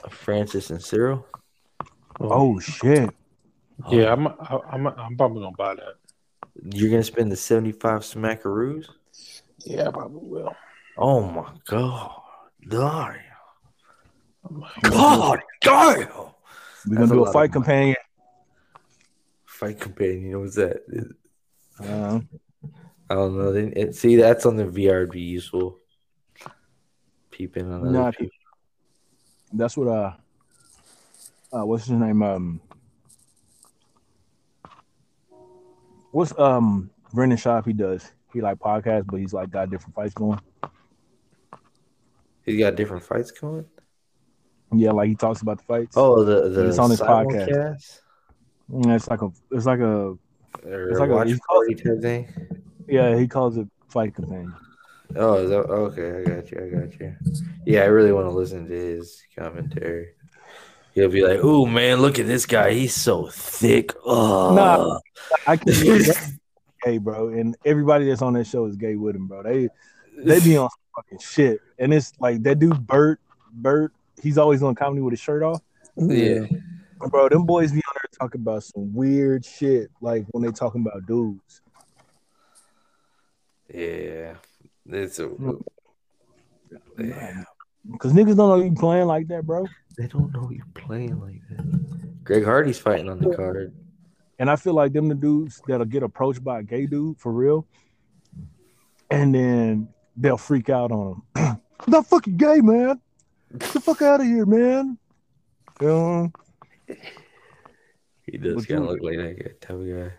Francis 0.10 0.70
and 0.70 0.80
Ciryl. 0.80 1.24
Oh 2.20 2.60
shit! 2.60 3.10
yeah, 3.90 4.12
I'm 4.14 4.28
I, 4.28 4.60
I'm 4.72 4.88
I'm 4.88 5.18
probably 5.18 5.42
gonna 5.44 5.56
buy 5.56 5.76
that. 5.76 5.96
You're 6.74 6.90
gonna 6.90 7.04
spend 7.04 7.32
the 7.32 7.36
75 7.36 8.02
smackaroos? 8.02 8.88
Yeah, 9.66 9.90
I 9.90 9.92
probably 9.92 10.28
will. 10.30 10.56
Oh 10.98 11.22
my 11.30 11.52
god. 11.66 12.12
Damn. 12.70 13.16
I'm 14.48 14.60
like, 14.62 14.82
God 14.84 15.40
damn. 15.62 15.98
We're 15.98 15.98
That's 15.98 16.32
gonna 16.86 17.08
do 17.08 17.20
lot 17.20 17.26
a 17.26 17.28
of 17.28 17.34
fight 17.34 17.34
money. 17.34 17.52
companion. 17.52 17.96
Fight 19.46 19.80
companion, 19.80 20.40
what's 20.40 20.56
that? 20.56 20.78
Uh, 21.80 22.20
I 23.10 23.14
don't 23.14 23.38
know. 23.38 23.52
They- 23.52 23.68
it- 23.74 23.96
see, 23.96 24.16
that's 24.16 24.46
on 24.46 24.56
the 24.56 24.66
VR 24.66 25.12
be 25.12 25.22
useful. 25.22 25.80
Peeping 27.32 27.66
on 27.72 27.82
other 27.82 27.92
Nah, 27.92 28.12
that's 29.52 29.76
what 29.76 29.88
uh, 29.90 30.14
uh, 31.56 31.66
what's 31.66 31.86
his 31.86 31.98
name? 31.98 32.22
Um, 32.22 32.62
what's 36.12 36.38
um 36.40 36.90
Brendan 37.14 37.38
Schaub? 37.38 37.66
He 37.66 37.74
does. 37.74 38.12
He 38.34 38.42
like 38.42 38.60
podcasts, 38.60 39.06
but 39.08 39.20
he's 39.20 39.34
like 39.34 39.50
got 39.52 39.70
different 39.70 39.96
fights 39.96 40.14
going. 40.14 40.40
He's 42.46 42.60
got 42.60 42.76
different 42.76 43.04
fights 43.04 43.32
going. 43.32 43.66
Yeah, 44.74 44.92
like 44.92 45.08
he 45.10 45.16
talks 45.16 45.42
about 45.42 45.60
the 45.60 45.64
fights. 45.64 45.96
Oh, 45.96 46.24
the 46.24 46.50
the 46.50 46.68
It's 46.68 46.80
on 46.80 46.90
his 46.90 47.00
podcast. 47.02 47.50
simulcast? 47.50 48.00
Yeah, 48.86 48.96
it's 48.96 49.08
like 49.08 49.22
a, 49.22 49.30
it's 49.52 49.66
like 49.66 49.80
a, 49.80 50.18
or 50.66 50.90
It's 50.90 51.00
like 51.00 51.10
a- 51.10 51.14
called- 51.14 51.40
party 51.48 51.76
type 51.76 52.02
thing. 52.02 52.28
yeah, 52.88 53.16
he 53.18 53.28
calls 53.28 53.58
it 53.58 53.68
fight 53.90 54.16
companion. 54.16 54.54
Oh, 55.16 55.36
is 55.36 55.52
that, 55.52 55.60
okay. 55.60 56.20
I 56.20 56.24
got 56.36 56.52
you. 56.52 56.58
I 56.66 56.70
got 56.82 57.00
you. 57.00 57.16
Yeah, 57.66 57.82
I 57.82 57.86
really 57.86 58.12
want 58.12 58.26
to 58.26 58.32
listen 58.32 58.68
to 58.68 58.74
his 58.74 59.22
commentary. 59.38 60.15
He'll 60.96 61.10
be 61.10 61.24
like, 61.24 61.44
"Ooh, 61.44 61.68
man, 61.68 62.02
look 62.02 62.20
at 62.20 62.26
this 62.26 62.46
guy. 62.46 62.72
He's 62.72 62.96
so 62.96 63.28
thick." 63.28 63.92
Oh, 64.06 64.56
Nah. 64.56 65.00
I 65.46 65.58
can 65.58 65.74
gay, 66.86 66.98
bro, 67.00 67.28
and 67.30 67.58
everybody 67.66 68.08
that's 68.08 68.22
on 68.22 68.34
that 68.34 68.48
show 68.48 68.66
is 68.66 68.78
gay 68.78 68.96
with 68.96 69.16
him, 69.16 69.28
bro. 69.28 69.44
They 69.44 69.68
they 70.18 70.40
be 70.40 70.56
on 70.56 70.70
fucking 70.96 71.20
shit, 71.20 71.60
and 71.78 71.94
it's 71.94 72.14
like 72.22 72.42
that 72.44 72.60
dude 72.60 72.88
Bert, 72.88 73.20
Bert. 73.52 73.92
He's 74.24 74.38
always 74.38 74.64
on 74.64 74.74
comedy 74.74 75.02
with 75.02 75.12
his 75.12 75.20
shirt 75.20 75.44
off, 75.44 75.62
yeah. 75.98 76.46
bro. 77.10 77.28
Them 77.28 77.46
boys 77.46 77.74
be 77.74 77.80
on 77.80 77.94
there 77.96 78.10
talking 78.18 78.40
about 78.40 78.64
some 78.64 78.94
weird 78.94 79.44
shit, 79.44 79.92
like 80.00 80.26
when 80.32 80.44
they 80.44 80.52
talking 80.52 80.82
about 80.82 81.06
dudes. 81.06 81.62
Yeah, 83.74 84.36
it's 84.90 85.20
a, 85.20 85.28
mm. 85.28 85.62
yeah. 86.98 87.44
Cause 88.00 88.14
niggas 88.14 88.36
don't 88.36 88.50
know 88.50 88.64
you 88.64 88.74
playing 88.74 89.08
like 89.08 89.28
that, 89.28 89.46
bro. 89.46 89.66
They 89.98 90.08
don't 90.08 90.34
know 90.34 90.50
you 90.50 90.64
playing 90.74 91.20
like 91.20 91.42
that. 91.50 92.24
Greg 92.24 92.44
Hardy's 92.44 92.80
fighting 92.80 93.10
on 93.10 93.20
the 93.20 93.36
card. 93.36 93.74
And 94.40 94.50
I 94.50 94.56
feel 94.56 94.74
like 94.74 94.92
them 94.92 95.08
the 95.08 95.16
dudes 95.16 95.62
that'll 95.68 95.86
get 95.86 96.04
approached 96.04 96.44
by 96.44 96.60
a 96.60 96.64
gay 96.64 96.88
dude 96.88 97.20
for 97.20 97.32
real, 97.32 97.66
and 99.10 99.34
then 99.34 99.88
they'll 100.18 100.38
freak 100.38 100.70
out 100.70 100.92
on 100.92 101.22
him. 101.36 101.62
Not 101.88 102.08
fucking 102.08 102.36
gay, 102.36 102.60
man. 102.62 103.00
Get 103.58 103.70
the 103.70 103.80
fuck 103.80 104.02
out 104.02 104.20
of 104.20 104.26
here, 104.26 104.46
man. 104.46 104.98
You 105.80 105.88
know? 105.88 106.32
He 108.24 108.38
does 108.38 108.66
kind 108.66 108.84
of 108.84 108.90
look 108.90 109.02
like 109.02 109.18
that 109.18 109.38
guy, 109.38 109.52
type 109.62 109.78
of 109.78 109.88
guy. 109.88 110.12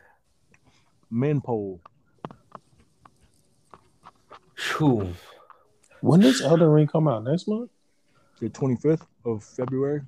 Men 1.11 1.41
pole. 1.41 1.81
Phew. 4.55 5.15
When 6.07 6.21
does 6.21 6.41
Elden 6.41 6.69
Ring 6.69 6.87
come 6.87 7.09
out 7.09 7.25
next 7.25 7.49
month? 7.49 7.71
The 8.41 8.49
25th 8.51 9.07
of 9.25 9.43
February. 9.43 10.03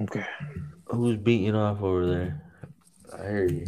Okay. 0.00 0.24
Who's 0.86 1.16
beating 1.16 1.54
off 1.54 1.82
over 1.82 2.06
there? 2.06 2.42
I 3.16 3.22
hear 3.28 3.46
you. 3.46 3.66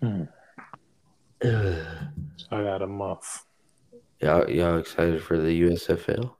Hmm. 0.00 0.22
I 1.42 2.62
got 2.62 2.82
a 2.82 2.86
month. 2.86 3.44
y'all, 4.20 4.48
y'all 4.48 4.78
excited 4.78 5.22
for 5.22 5.36
the 5.38 5.62
USFL? 5.62 6.32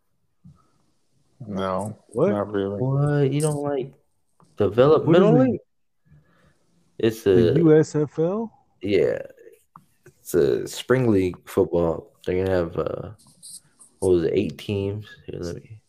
No, 1.47 1.99
What? 2.09 2.31
not 2.31 2.51
really. 2.53 2.81
What? 2.81 3.33
You 3.33 3.41
don't 3.41 3.63
like 3.63 3.93
developmental 4.57 5.33
What 5.33 5.41
is 5.43 5.49
league? 5.49 5.61
It's 6.99 7.23
The 7.23 7.51
a 7.53 7.55
USFL? 7.55 8.51
yeah, 8.83 9.19
it's 10.21 10.35
a 10.35 10.67
spring 10.67 11.11
league 11.11 11.37
football. 11.49 12.13
They're 12.25 12.45
gonna 12.45 12.57
have 12.57 12.77
uh, 12.77 13.11
what 14.01 14.11
was 14.11 14.25
it? 14.25 14.33
Eight 14.35 14.59
teams. 14.59 15.07
Here, 15.27 15.41
let 15.41 15.57
me. 15.57 15.81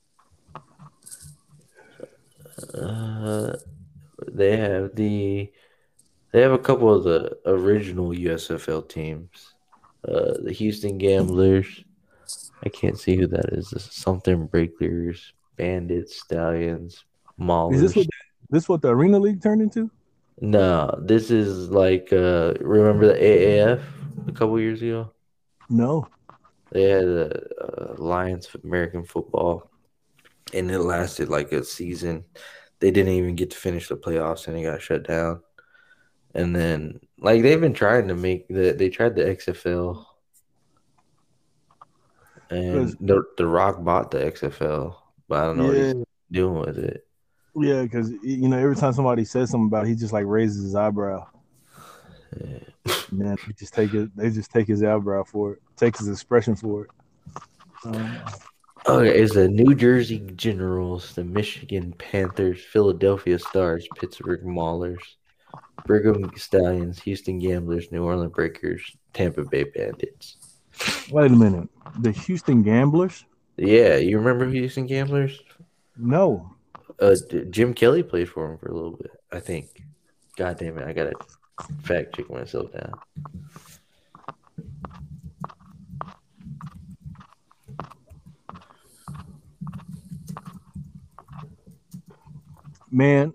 Uh, 2.74 3.54
they 4.28 4.58
have 4.58 4.96
the 4.96 5.52
they 6.32 6.42
have 6.42 6.52
a 6.52 6.58
couple 6.58 6.94
of 6.94 7.04
the 7.04 7.38
original 7.46 8.10
USFL 8.10 8.88
teams. 8.90 9.54
Uh, 10.08 10.34
the 10.44 10.52
Houston 10.54 10.98
Gamblers. 10.98 11.84
I 12.64 12.70
can't 12.70 13.00
see 13.00 13.16
who 13.16 13.28
that 13.28 13.54
is. 13.54 13.70
This 13.70 13.88
is 13.88 13.94
something 13.94 14.48
Breakers, 14.48 15.34
Bandits, 15.58 16.20
Stallions, 16.22 17.06
Maulers. 17.40 17.76
Is 17.76 17.82
this 17.82 17.96
what 17.96 18.08
this 18.50 18.70
what 18.70 18.82
the 18.82 18.90
Arena 18.90 19.20
League 19.20 19.42
turned 19.42 19.62
into? 19.62 19.90
No, 20.40 20.98
this 21.02 21.32
is 21.32 21.70
like 21.70 22.14
uh 22.14 22.54
remember 22.60 23.08
the 23.08 23.20
AAF 23.20 23.82
a 24.28 24.32
couple 24.32 24.60
years 24.60 24.82
ago? 24.82 25.12
No. 25.70 26.08
They 26.72 26.84
had 26.84 27.06
a, 27.06 27.96
Alliance 27.98 28.54
of 28.54 28.64
American 28.64 29.04
football, 29.04 29.72
and 30.54 30.70
it 30.70 30.80
lasted 30.80 31.30
like 31.30 31.52
a 31.52 31.64
season. 31.64 32.26
They 32.80 32.92
didn't 32.92 33.14
even 33.14 33.36
get 33.36 33.52
to 33.52 33.58
finish 33.58 33.88
the 33.88 33.96
playoffs, 33.96 34.48
and 34.48 34.58
it 34.58 34.64
got 34.64 34.82
shut 34.82 35.08
down. 35.08 35.42
And 36.36 36.56
then, 36.56 37.00
like 37.20 37.42
they've 37.42 37.60
been 37.60 37.74
trying 37.74 38.10
to 38.10 38.16
make 38.16 38.48
the 38.48 38.74
they 38.74 38.90
tried 38.90 39.16
the 39.16 39.24
XFL, 39.24 40.06
and 42.50 42.96
the 43.00 43.24
the 43.38 43.48
Rock 43.48 43.84
bought 43.84 44.12
the 44.12 44.20
XFL, 44.20 44.96
but 45.28 45.40
I 45.40 45.46
don't 45.46 45.58
know 45.58 45.68
what 45.68 45.78
he's 45.78 45.96
doing 46.32 46.60
with 46.60 46.78
it. 46.78 47.07
Yeah, 47.60 47.84
because 47.84 48.12
you 48.24 48.48
know 48.48 48.58
every 48.58 48.76
time 48.76 48.94
somebody 48.94 49.26
says 49.26 49.50
something 49.50 49.68
about, 49.68 49.86
it, 49.86 49.90
he 49.90 49.96
just 49.96 50.14
like 50.14 50.26
raises 50.26 50.64
his 50.64 50.76
eyebrow. 50.76 51.28
Yeah. 52.40 52.60
And 53.12 53.22
they 53.22 53.54
just 53.58 53.74
take 53.74 53.94
it. 53.94 54.16
They 54.16 54.30
just 54.30 54.52
take 54.52 54.68
his 54.68 54.84
eyebrow 54.84 55.24
for 55.24 55.54
it. 55.54 55.60
Take 55.76 55.98
his 55.98 56.08
expression 56.08 56.56
for 56.56 56.86
it. 56.86 56.92
Um, 57.86 58.20
Okay, 58.88 59.20
it's 59.20 59.34
the 59.34 59.50
New 59.50 59.76
Jersey 59.76 60.20
Generals, 60.36 61.14
the 61.14 61.24
Michigan 61.26 61.94
Panthers, 61.98 62.64
Philadelphia 62.64 63.38
Stars, 63.38 63.86
Pittsburgh 63.98 64.46
Maulers, 64.46 65.02
Birmingham 65.86 66.32
Stallions, 66.38 67.02
Houston 67.02 67.38
Gamblers, 67.38 67.92
New 67.92 68.06
Orleans 68.06 68.32
Breakers, 68.32 68.96
Tampa 69.12 69.44
Bay 69.44 69.66
Bandits. 69.66 70.38
wait 71.12 71.32
a 71.32 71.36
minute. 71.36 71.68
The 72.00 72.12
Houston 72.12 72.64
Gamblers? 72.64 73.26
Yeah, 73.58 73.98
you 73.98 74.20
remember 74.20 74.48
Houston 74.50 74.86
Gamblers? 74.86 75.42
No. 75.98 76.56
Uh, 77.00 77.16
Jim 77.52 77.74
Kelly 77.74 78.02
played 78.04 78.30
for 78.30 78.52
him 78.52 78.58
for 78.58 78.70
a 78.70 78.74
little 78.74 78.98
bit, 78.98 79.12
I 79.32 79.40
think. 79.40 79.84
God 80.36 80.58
damn 80.58 80.78
it, 80.78 80.88
I 80.88 80.94
gotta 80.94 81.14
fact 81.84 82.16
check 82.16 82.30
myself 82.30 82.72
down. 82.72 82.94
Man, 92.90 93.34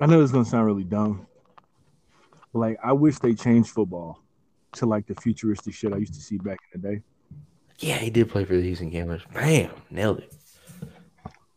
I 0.00 0.06
know 0.06 0.22
it's 0.22 0.32
gonna 0.32 0.44
sound 0.44 0.66
really 0.66 0.84
dumb. 0.84 1.26
But 2.52 2.58
like 2.60 2.78
I 2.84 2.92
wish 2.92 3.18
they 3.18 3.34
changed 3.34 3.70
football 3.70 4.22
to 4.72 4.86
like 4.86 5.06
the 5.06 5.14
futuristic 5.16 5.74
shit 5.74 5.92
I 5.92 5.96
used 5.96 6.14
to 6.14 6.20
see 6.20 6.38
back 6.38 6.58
in 6.72 6.80
the 6.80 6.88
day. 6.88 7.02
Yeah, 7.78 7.96
he 7.96 8.10
did 8.10 8.28
play 8.28 8.44
for 8.44 8.54
the 8.54 8.62
Houston 8.62 8.90
Gamblers. 8.90 9.22
Bam, 9.32 9.70
nailed 9.90 10.18
it. 10.18 10.32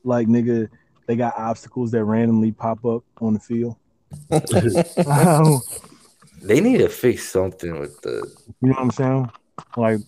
Like 0.04 0.28
nigga, 0.28 0.68
they 1.08 1.16
got 1.16 1.38
obstacles 1.38 1.92
that 1.92 2.04
randomly 2.04 2.52
pop 2.52 2.84
up 2.86 3.04
on 3.20 3.34
the 3.34 3.40
field. 3.40 3.76
They 6.44 6.60
need 6.60 6.80
to 6.80 6.90
fix 6.90 7.30
something 7.30 7.80
with 7.80 8.02
the 8.02 8.28
You 8.62 8.70
know 8.70 8.74
what 8.74 8.80
I'm 8.82 8.90
saying? 8.92 9.30
Like 9.78 10.00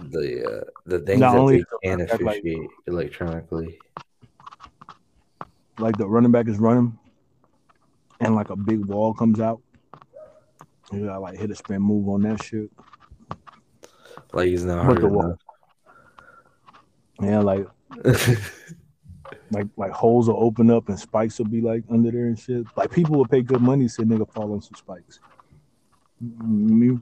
the 0.00 0.44
uh, 0.44 0.64
the 0.84 0.98
things 0.98 1.20
that 1.20 1.34
only- 1.34 1.64
they 1.82 1.88
can 1.88 1.98
like- 2.26 2.38
officiate 2.40 2.68
electronically. 2.86 3.78
like 5.78 5.96
the 5.96 6.06
running 6.06 6.30
back 6.30 6.46
is 6.46 6.58
running 6.58 6.98
and 8.20 8.34
like 8.34 8.50
a 8.50 8.56
big 8.56 8.84
wall 8.84 9.14
comes 9.14 9.40
out. 9.40 9.62
You 10.92 11.06
gotta 11.06 11.20
like 11.20 11.38
hit 11.38 11.50
a 11.50 11.54
spin 11.54 11.80
move 11.80 12.06
on 12.10 12.20
that 12.22 12.42
shit. 12.44 12.70
Like 14.34 14.48
he's 14.48 14.64
not 14.64 14.76
What 14.78 14.84
hard 14.84 15.00
the 15.02 15.08
wall? 15.08 15.24
enough. 15.24 15.38
Yeah, 17.22 17.38
like 17.40 17.66
like 19.50 19.66
like 19.76 19.92
holes 19.92 20.28
will 20.28 20.42
open 20.42 20.70
up 20.70 20.88
and 20.88 20.98
spikes 20.98 21.38
will 21.38 21.46
be 21.46 21.60
like 21.60 21.82
under 21.90 22.10
there 22.10 22.26
and 22.26 22.38
shit. 22.38 22.66
Like 22.76 22.90
people 22.90 23.16
will 23.16 23.26
pay 23.26 23.42
good 23.42 23.60
money 23.60 23.84
to 23.84 23.88
see 23.88 24.02
a 24.02 24.06
nigga 24.06 24.30
fall 24.32 24.52
on 24.52 24.60
some 24.62 24.74
spikes. 24.74 25.20
Me. 26.20 26.98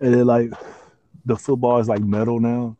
And 0.00 0.14
then 0.14 0.26
like 0.26 0.50
the 1.24 1.36
football 1.36 1.78
is 1.80 1.88
like 1.88 2.00
metal 2.00 2.40
now. 2.40 2.76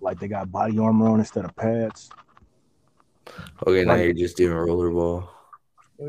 Like 0.00 0.20
they 0.20 0.28
got 0.28 0.50
body 0.52 0.78
armor 0.78 1.08
on 1.08 1.18
instead 1.18 1.44
of 1.44 1.54
pads. 1.56 2.10
okay, 3.66 3.84
now 3.84 3.94
Like- 3.94 4.04
you're 4.04 4.12
just 4.14 4.36
doing 4.36 4.56
rollerball. 4.56 5.28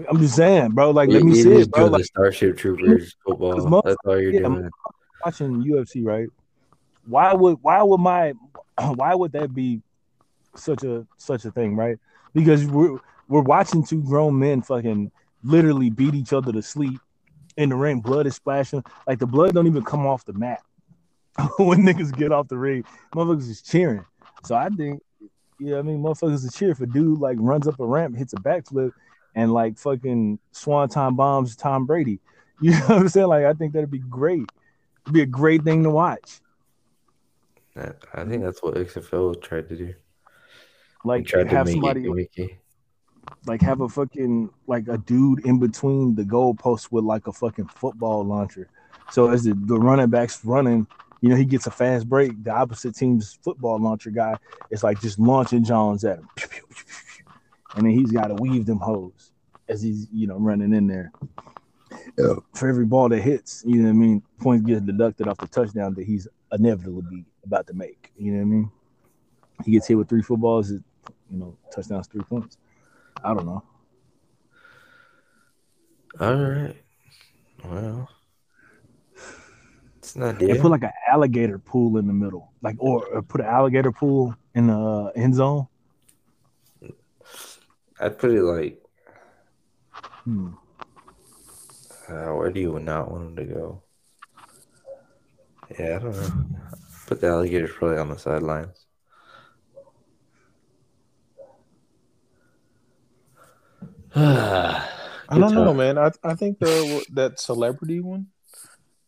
I'm 0.10 0.18
just 0.20 0.36
saying, 0.36 0.72
bro. 0.72 0.90
Like 0.92 1.10
let 1.10 1.20
You- 1.20 1.26
me 1.30 1.36
you're 1.36 1.44
see 1.44 1.50
just 1.58 1.70
it, 1.70 1.72
bro. 1.72 1.86
Like 1.86 2.00
the 2.02 2.06
Starship 2.06 2.58
Troopers 2.58 3.16
football. 3.26 3.82
That's 3.84 3.96
all 4.06 4.20
you're 4.20 4.34
yeah, 4.34 4.40
doing. 4.42 4.70
watching 5.24 5.64
UFC, 5.64 6.04
right? 6.04 6.28
Why 7.06 7.34
would 7.34 7.60
why 7.62 7.82
would 7.84 8.00
my 8.00 8.34
why 8.96 9.16
would 9.16 9.32
that 9.34 9.54
be 9.54 9.82
such 10.56 10.84
a 10.84 11.06
such 11.18 11.46
a 11.46 11.52
thing, 11.52 11.76
right? 11.76 11.98
Because 12.34 12.66
we're 12.66 13.00
we're 13.28 13.42
watching 13.42 13.84
two 13.84 14.02
grown 14.04 14.38
men 14.38 14.62
fucking 14.62 15.12
literally 15.44 15.90
beat 15.90 16.16
each 16.16 16.34
other 16.34 16.52
to 16.52 16.62
sleep 16.62 17.00
in 17.58 17.70
the 17.70 17.76
ring. 17.76 18.02
Blood 18.02 18.28
is 18.28 18.36
splashing. 18.36 18.84
Like 19.08 19.20
the 19.20 19.28
blood 19.28 19.54
don't 19.54 19.68
even 19.68 19.84
come 19.84 20.06
off 20.06 20.26
the 20.26 20.34
mat 20.34 20.62
when 21.58 21.80
niggas 21.80 22.16
get 22.16 22.32
off 22.32 22.48
the 22.48 22.58
ring. 22.58 22.84
Motherfuckers 23.14 23.50
is 23.50 23.62
cheering. 23.62 24.06
So 24.44 24.56
I 24.56 24.70
think, 24.70 25.02
yeah, 25.60 25.78
I 25.78 25.82
mean, 25.82 26.02
motherfuckers 26.02 26.46
is 26.46 26.54
cheering 26.54 26.76
for 26.76 26.86
dude 26.86 27.20
like 27.20 27.38
runs 27.40 27.68
up 27.68 27.80
a 27.80 27.86
ramp, 27.86 28.16
hits 28.16 28.34
a 28.34 28.38
backflip, 28.38 28.92
and 29.36 29.54
like 29.54 29.78
fucking 29.78 30.40
swanton 30.52 31.16
bombs 31.16 31.56
Tom 31.56 31.86
Brady. 31.86 32.20
You 32.62 32.72
know 32.72 32.80
what 32.80 32.92
I'm 32.92 33.10
saying? 33.10 33.28
Like 33.28 33.44
I 33.44 33.52
think 33.52 33.74
that'd 33.74 33.92
be 33.92 34.00
great. 34.00 34.50
It'd 35.04 35.14
be 35.14 35.22
a 35.22 35.26
great 35.26 35.64
thing 35.64 35.84
to 35.84 35.90
watch. 35.90 36.40
That- 37.76 38.04
I 38.14 38.24
think 38.26 38.44
that's 38.44 38.64
what 38.64 38.76
XFL 38.76 39.42
tried 39.42 39.70
to 39.70 39.76
do. 39.76 39.94
Like 41.04 41.26
tried 41.26 41.50
to 41.50 41.56
have 41.56 41.66
make 41.68 41.74
somebody 41.74 42.50
like 43.46 43.62
have 43.62 43.82
a 43.82 43.90
fucking 43.90 44.50
like 44.68 44.88
a 44.88 44.98
dude 44.98 45.46
in 45.46 45.60
between 45.60 46.16
the 46.16 46.24
goalposts 46.24 46.92
with 46.92 47.04
like 47.04 47.28
a 47.28 47.34
fucking 47.34 47.68
football 47.68 48.24
launcher. 48.24 48.68
So 49.12 49.30
as 49.30 49.44
the, 49.44 49.54
the 49.54 49.78
running 49.78 50.10
back's 50.10 50.44
running, 50.44 50.88
you 51.22 51.30
know, 51.30 51.36
he 51.36 51.46
gets 51.46 51.68
a 51.68 51.72
fast 51.72 52.10
break. 52.10 52.44
The 52.44 52.52
opposite 52.52 52.96
team's 52.96 53.38
football 53.44 53.80
launcher 53.80 54.10
guy 54.10 54.38
is 54.72 54.84
like 54.84 55.00
just 55.02 55.20
launching 55.20 55.64
Jones 55.64 56.04
at 56.04 56.20
him. 56.20 56.30
And 57.76 57.86
then 57.86 57.92
he's 57.92 58.12
got 58.12 58.28
to 58.28 58.36
weave 58.36 58.66
them 58.66 58.80
hoes 58.80 59.32
as 59.68 59.82
he's, 59.82 60.08
you 60.14 60.28
know, 60.28 60.38
running 60.38 60.74
in 60.74 60.88
there. 60.88 61.12
For 62.54 62.70
every 62.70 62.86
ball 62.86 63.10
that 63.10 63.22
hits, 63.22 63.64
you 63.66 63.78
know 63.78 63.86
what 63.86 63.90
I 63.90 63.94
mean, 63.94 64.24
points 64.40 64.66
get 64.66 64.86
deducted 64.86 65.28
off 65.28 65.38
the 65.38 65.48
touchdown 65.48 65.94
that 65.96 66.06
he's 66.06 66.28
inevitably 66.60 67.26
about 67.44 67.68
to 67.68 67.74
make. 67.74 68.12
You 68.18 68.32
know 68.32 68.38
what 68.40 68.44
I 68.44 68.46
mean? 68.46 68.72
He 69.64 69.72
gets 69.72 69.88
hit 69.88 69.96
with 69.96 70.10
three 70.10 70.22
footballs, 70.22 70.72
it, 70.72 70.82
you 71.32 71.38
know, 71.38 71.58
touchdowns, 71.72 72.08
three 72.08 72.24
points. 72.24 72.58
I 73.24 73.34
don't 73.34 73.46
know. 73.46 73.64
All 76.20 76.36
right. 76.36 76.76
Well, 77.64 78.10
it's 79.98 80.16
not 80.16 80.38
They 80.38 80.48
deal. 80.48 80.62
put 80.62 80.72
like 80.72 80.84
an 80.84 80.92
alligator 81.12 81.58
pool 81.58 81.98
in 81.98 82.08
the 82.08 82.14
middle, 82.14 82.52
like 82.62 82.76
or, 82.80 83.06
or 83.08 83.22
put 83.22 83.42
an 83.42 83.48
alligator 83.48 83.92
pool 83.92 84.36
in 84.54 84.68
the 84.68 84.78
uh, 84.78 85.12
end 85.16 85.36
zone. 85.36 85.68
I'd 88.00 88.18
put 88.20 88.32
it 88.32 88.44
like, 88.44 88.82
Hmm. 90.26 90.50
uh, 92.10 92.34
where 92.34 92.52
do 92.52 92.60
you 92.60 92.80
not 92.80 93.10
want 93.10 93.36
them 93.36 93.48
to 93.48 93.54
go? 93.54 93.84
Yeah, 95.78 95.96
I 95.96 96.00
don't 96.00 96.16
know. 96.16 96.46
But 97.08 97.22
the 97.22 97.28
alligators 97.28 97.72
probably 97.72 97.98
on 97.98 98.10
the 98.10 98.18
sidelines. 98.18 98.86
I 104.16 104.90
don't 105.30 105.54
know, 105.54 105.74
man. 105.74 105.98
I 105.98 106.12
I 106.24 106.36
think 106.36 106.60
the 106.60 107.06
that 107.14 107.40
celebrity 107.40 108.00
one, 108.00 108.28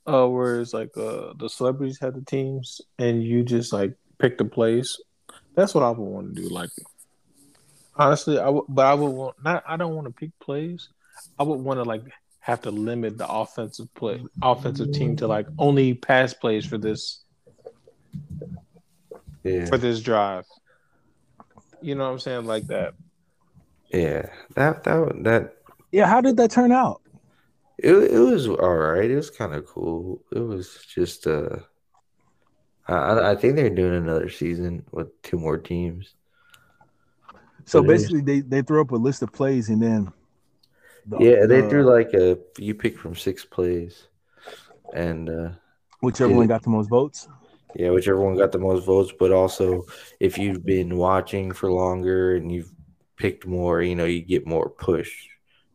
uh, 0.06 0.28
where 0.28 0.60
it's 0.60 0.74
like 0.74 0.90
uh 0.98 1.34
the 1.38 1.48
celebrities 1.48 2.00
had 2.00 2.16
the 2.16 2.26
teams 2.26 2.82
and 3.00 3.24
you 3.24 3.44
just 3.44 3.72
like 3.72 3.94
pick 4.18 4.38
the 4.38 4.46
plays. 4.46 5.00
That's 5.56 5.74
what 5.74 5.84
I 5.84 5.90
would 5.92 6.00
want 6.00 6.36
to 6.36 6.42
do. 6.42 6.50
Like, 6.50 6.70
honestly, 7.96 8.38
I 8.38 8.50
would, 8.50 8.66
but 8.68 8.86
I 8.86 8.94
would 8.96 9.10
want 9.10 9.44
not. 9.44 9.64
I 9.66 9.78
don't 9.78 9.96
want 9.96 10.08
to 10.08 10.14
pick 10.14 10.38
plays. 10.40 10.90
I 11.40 11.44
would 11.44 11.60
want 11.60 11.78
to 11.78 11.84
like 11.84 12.04
have 12.48 12.62
to 12.62 12.72
limit 12.72 13.18
the 13.18 13.28
offensive 13.28 13.94
play, 13.94 14.24
offensive 14.42 14.94
team 14.94 15.18
to 15.18 15.28
like 15.28 15.48
only 15.60 15.94
pass 15.94 16.34
plays 16.34 16.66
for 16.66 16.78
this 16.78 17.22
Yeah, 19.44 19.66
for 19.68 19.78
this 19.78 20.00
drive. 20.02 20.46
You 21.82 21.96
know 21.96 22.06
what 22.06 22.12
I'm 22.14 22.20
saying? 22.20 22.46
Like 22.46 22.68
that. 22.68 22.94
yeah. 23.92 24.28
That 24.56 24.86
that 24.86 25.24
that 25.24 25.54
Yeah, 25.92 26.08
how 26.08 26.22
did 26.22 26.38
that 26.38 26.52
turn 26.52 26.72
out? 26.72 27.02
it 27.78 27.94
it 27.94 28.20
was 28.20 28.48
all 28.48 28.76
right. 28.78 29.12
It 29.12 29.16
was 29.18 29.30
kind 29.30 29.54
of 29.54 29.66
cool. 29.66 30.22
It 30.32 30.40
was 30.40 30.80
just 30.88 31.28
uh, 31.28 31.58
I 32.88 32.94
I 32.96 33.32
I 33.32 33.36
think 33.36 33.56
they're 33.58 33.70
doing 33.70 33.96
another 33.96 34.30
season 34.30 34.86
with 34.92 35.22
two 35.22 35.38
more 35.38 35.58
teams. 35.58 36.16
So 37.66 37.82
But 37.82 37.90
basically, 37.90 38.22
they 38.22 38.40
they 38.40 38.62
throw 38.62 38.82
up 38.82 38.92
a 38.92 38.96
list 38.96 39.22
of 39.22 39.34
plays 39.34 39.68
and 39.70 39.82
then. 39.82 40.14
The- 41.08 41.18
Yeah, 41.20 41.46
they 41.46 41.62
the- 41.62 41.70
threw 41.70 41.84
like 41.84 42.14
a 42.14 42.38
you 42.58 42.74
pick 42.76 42.98
from 42.98 43.16
six 43.16 43.46
plays, 43.46 44.08
and 44.94 45.30
uh 45.30 45.50
whichever 46.02 46.34
one 46.34 46.48
got 46.48 46.64
the 46.64 46.70
most 46.70 46.90
votes. 46.90 47.28
yeah, 47.76 47.90
whichever 47.92 48.20
one 48.22 48.38
got 48.38 48.52
the 48.52 48.60
most 48.60 48.86
votes. 48.86 49.12
But 49.18 49.32
also, 49.32 49.84
if 50.20 50.38
you've 50.38 50.66
been 50.66 50.98
watching 50.98 51.52
for 51.52 51.72
longer 51.72 52.36
and 52.36 52.52
you've 52.52 52.72
picked 53.18 53.46
more, 53.48 53.82
you 53.82 53.96
know, 53.96 54.06
you 54.06 54.22
get 54.22 54.46
more 54.48 54.70
push. 54.70 55.12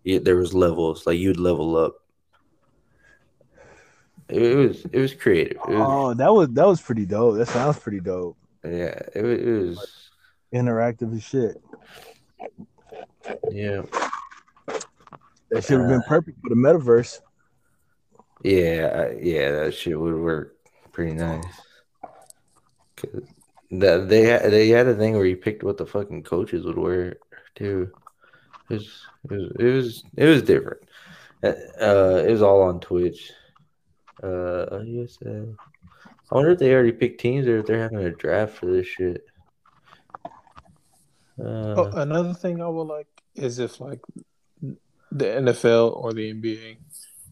Yeah, 0.05 0.18
there 0.20 0.37
was 0.37 0.53
levels 0.55 1.07
like 1.07 1.18
you'd 1.18 1.39
level 1.39 1.76
up. 1.76 1.95
It, 4.28 4.43
it 4.43 4.57
was 4.57 4.85
it 4.93 4.99
was 4.99 5.14
creative. 5.14 5.59
It 5.68 5.74
was, 5.74 5.87
Oh, 5.89 6.14
that 6.14 6.33
was 6.33 6.49
that 6.51 6.66
was 6.66 6.80
pretty 6.80 7.07
dope. 7.07 7.37
That 7.37 7.49
sounds 7.49 7.78
pretty 7.78 8.01
dope. 8.01 8.37
yeah, 8.64 8.99
it, 9.14 9.24
it 9.24 9.61
was 9.68 10.09
Interactive 10.53 11.14
as 11.16 11.22
shit. 11.22 11.62
yeah 13.51 13.83
That 15.53 15.64
should 15.64 15.80
have 15.80 15.88
been 15.88 16.03
perfect 16.09 16.38
for 16.42 16.48
the 16.48 16.55
metaverse. 16.57 17.20
yeah 18.42 19.11
yeah 19.20 19.50
that 19.53 19.74
shit 19.74 19.98
would 19.98 20.16
work 20.16 20.57
pretty 20.92 21.12
nice. 21.14 21.44
'Cause 22.96 23.22
That 23.70 24.09
they 24.09 24.24
had 24.24 24.50
they 24.50 24.68
had 24.68 24.86
a 24.88 24.94
thing 24.94 25.14
where 25.14 25.26
you 25.26 25.36
picked 25.36 25.62
what 25.64 25.76
the 25.76 25.86
fucking 25.86 26.24
coaches 26.24 26.64
would 26.64 26.76
wear 26.78 27.16
too. 27.55 27.90
It 28.68 28.74
was 28.74 29.07
it 29.30 29.34
was 29.34 29.53
it 29.59 29.64
was, 29.74 30.05
it 30.16 30.26
was 30.26 30.42
different. 30.42 30.82
Uh, 31.42 31.55
uh, 31.80 32.24
it 32.26 32.30
was 32.30 32.42
all 32.42 32.62
on 32.62 32.80
Twitch. 32.80 33.32
Uh, 34.22 34.80
yes. 34.84 35.18
Uh, 35.24 35.46
I 36.30 36.34
wonder 36.34 36.50
if 36.53 36.59
they 36.59 36.72
already 36.72 36.92
picked 36.92 37.20
teams 37.20 37.46
or 37.46 37.59
if 37.59 37.66
they're 37.66 37.80
having 37.82 37.98
a 37.98 38.11
draft 38.11 38.57
for 38.57 38.66
this 38.66 38.86
shit. 38.86 39.24
Uh, 41.38 41.74
Oh, 41.76 41.90
another 41.94 42.34
thing 42.34 42.61
I 42.62 42.68
would 42.68 42.84
like 42.86 43.09
is 43.34 43.59
if 43.59 43.80
like 43.80 44.00
the 45.14 45.24
NFL 45.26 45.96
or 45.96 46.12
the 46.12 46.32
NBA 46.32 46.76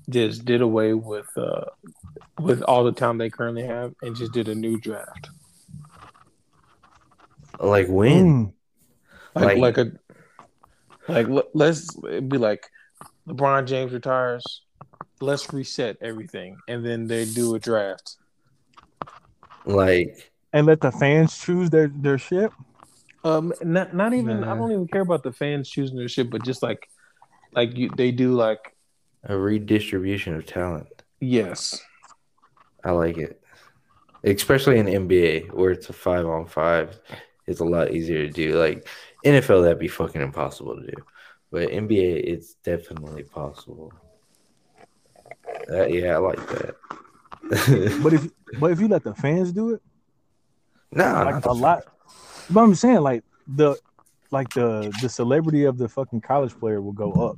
just 0.08 0.44
did 0.44 0.60
away 0.60 0.92
with 0.92 1.28
uh 1.36 1.64
with 2.38 2.62
all 2.62 2.84
the 2.84 2.92
time 2.92 3.18
they 3.18 3.30
currently 3.30 3.64
have 3.64 3.94
and 4.02 4.16
just 4.16 4.32
did 4.32 4.48
a 4.48 4.54
new 4.54 4.78
draft. 4.80 5.30
like 7.58 7.86
when? 7.88 8.46
Mm. 8.46 8.52
Like 9.34 9.58
Like- 9.58 9.76
like, 9.76 9.78
a 9.78 9.92
like 11.08 11.44
let's 11.54 11.96
it'd 12.04 12.28
be 12.28 12.38
like 12.38 12.66
LeBron 13.28 13.66
James 13.66 13.92
retires, 13.92 14.62
let's 15.20 15.52
reset 15.52 15.96
everything 16.00 16.56
and 16.68 16.84
then 16.84 17.06
they 17.06 17.24
do 17.24 17.54
a 17.54 17.58
draft. 17.58 18.16
Like 19.64 20.32
And 20.52 20.66
let 20.66 20.80
the 20.80 20.92
fans 20.92 21.38
choose 21.38 21.70
their 21.70 21.88
their 21.88 22.18
shit. 22.18 22.50
Um 23.24 23.52
not 23.62 23.94
not 23.94 24.12
even 24.14 24.44
I 24.44 24.54
don't 24.56 24.72
even 24.72 24.88
care 24.88 25.02
about 25.02 25.22
the 25.22 25.32
fans 25.32 25.68
choosing 25.68 25.96
their 25.96 26.08
ship, 26.08 26.28
but 26.30 26.42
just 26.44 26.62
like 26.62 26.88
like 27.53 27.76
you 27.76 27.90
they 27.96 28.11
do 28.12 28.32
like 28.34 28.74
a 29.24 29.36
redistribution 29.36 30.34
of 30.34 30.46
talent. 30.46 31.03
yes. 31.20 31.82
I 32.82 32.92
like 32.92 33.18
it, 33.18 33.42
especially 34.24 34.78
in 34.78 34.86
NBA 34.86 35.53
where 35.53 35.70
it's 35.70 35.90
a 35.90 35.92
five 35.92 36.24
on 36.26 36.46
five. 36.46 36.98
It's 37.46 37.61
a 37.61 37.64
lot 37.64 37.92
easier 37.92 38.26
to 38.26 38.32
do. 38.32 38.59
Like 38.59 38.88
NFL, 39.24 39.62
that'd 39.64 39.78
be 39.78 39.88
fucking 39.88 40.22
impossible 40.22 40.76
to 40.76 40.86
do, 40.86 40.96
but 41.51 41.68
NBA, 41.68 42.24
it's 42.24 42.55
definitely 42.64 43.24
possible. 43.24 43.92
Uh, 45.70 45.84
yeah, 45.86 46.14
I 46.14 46.18
like 46.18 46.46
that. 46.48 46.74
But 48.03 48.12
if 48.14 48.28
but 48.59 48.70
if 48.70 48.80
you 48.80 48.88
let 48.88 49.03
the 49.05 49.14
fans 49.14 49.53
do 49.53 49.74
it, 49.74 49.82
no, 50.92 51.05
like 51.05 51.34
not 51.34 51.38
a 51.38 51.48
the- 51.48 51.55
lot. 51.55 51.84
But 52.48 52.62
I'm 52.62 52.74
saying 52.74 53.01
like 53.01 53.24
the 53.46 53.76
like 54.30 54.50
the 54.54 54.92
the 55.02 55.08
celebrity 55.08 55.64
of 55.64 55.78
the 55.78 55.88
fucking 55.88 56.20
college 56.20 56.58
player 56.58 56.80
will 56.80 56.92
go 56.92 57.12
up 57.12 57.36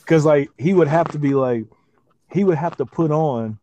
because 0.00 0.24
like 0.24 0.50
he 0.58 0.74
would 0.74 0.88
have 0.88 1.08
to 1.08 1.18
be 1.18 1.34
like 1.34 1.64
he 2.32 2.44
would 2.44 2.58
have 2.58 2.76
to 2.76 2.86
put 2.86 3.10
on 3.10 3.58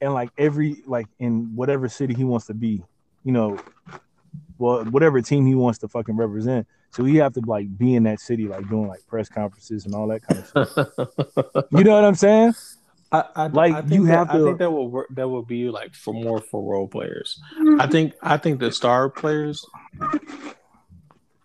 and 0.00 0.12
like 0.14 0.30
every 0.36 0.82
like 0.86 1.06
in 1.18 1.54
whatever 1.54 1.88
city 1.88 2.14
he 2.14 2.24
wants 2.24 2.46
to 2.46 2.54
be, 2.54 2.82
you 3.24 3.32
know, 3.32 3.58
well 4.58 4.84
whatever 4.86 5.20
team 5.20 5.46
he 5.46 5.54
wants 5.54 5.78
to 5.80 5.88
fucking 5.88 6.16
represent. 6.16 6.66
So 6.90 7.04
he 7.04 7.16
have 7.16 7.32
to 7.34 7.40
like 7.40 7.76
be 7.78 7.94
in 7.94 8.02
that 8.02 8.20
city, 8.20 8.46
like 8.48 8.68
doing 8.68 8.88
like 8.88 9.06
press 9.06 9.28
conferences 9.28 9.86
and 9.86 9.94
all 9.94 10.08
that 10.08 10.22
kind 10.22 10.40
of 10.40 10.68
stuff. 10.68 11.66
you 11.70 11.84
know 11.84 11.94
what 11.94 12.04
I'm 12.04 12.14
saying? 12.14 12.54
I, 13.10 13.24
I 13.34 13.46
Like, 13.46 13.74
I 13.74 13.80
think 13.80 13.92
you 13.92 14.06
that- 14.06 14.12
have 14.12 14.30
I 14.30 14.38
to- 14.38 14.44
think 14.44 14.58
that 14.58 14.70
will 14.70 14.88
work. 14.88 15.08
That 15.10 15.28
will 15.28 15.42
be 15.44 15.70
like 15.70 15.94
for 15.94 16.12
more 16.12 16.40
for 16.40 16.62
role 16.62 16.88
players. 16.88 17.40
I 17.56 17.60
mm-hmm. 17.62 17.90
think. 17.90 18.14
I 18.22 18.36
think 18.36 18.60
the 18.60 18.72
star 18.72 19.08
players. 19.08 19.64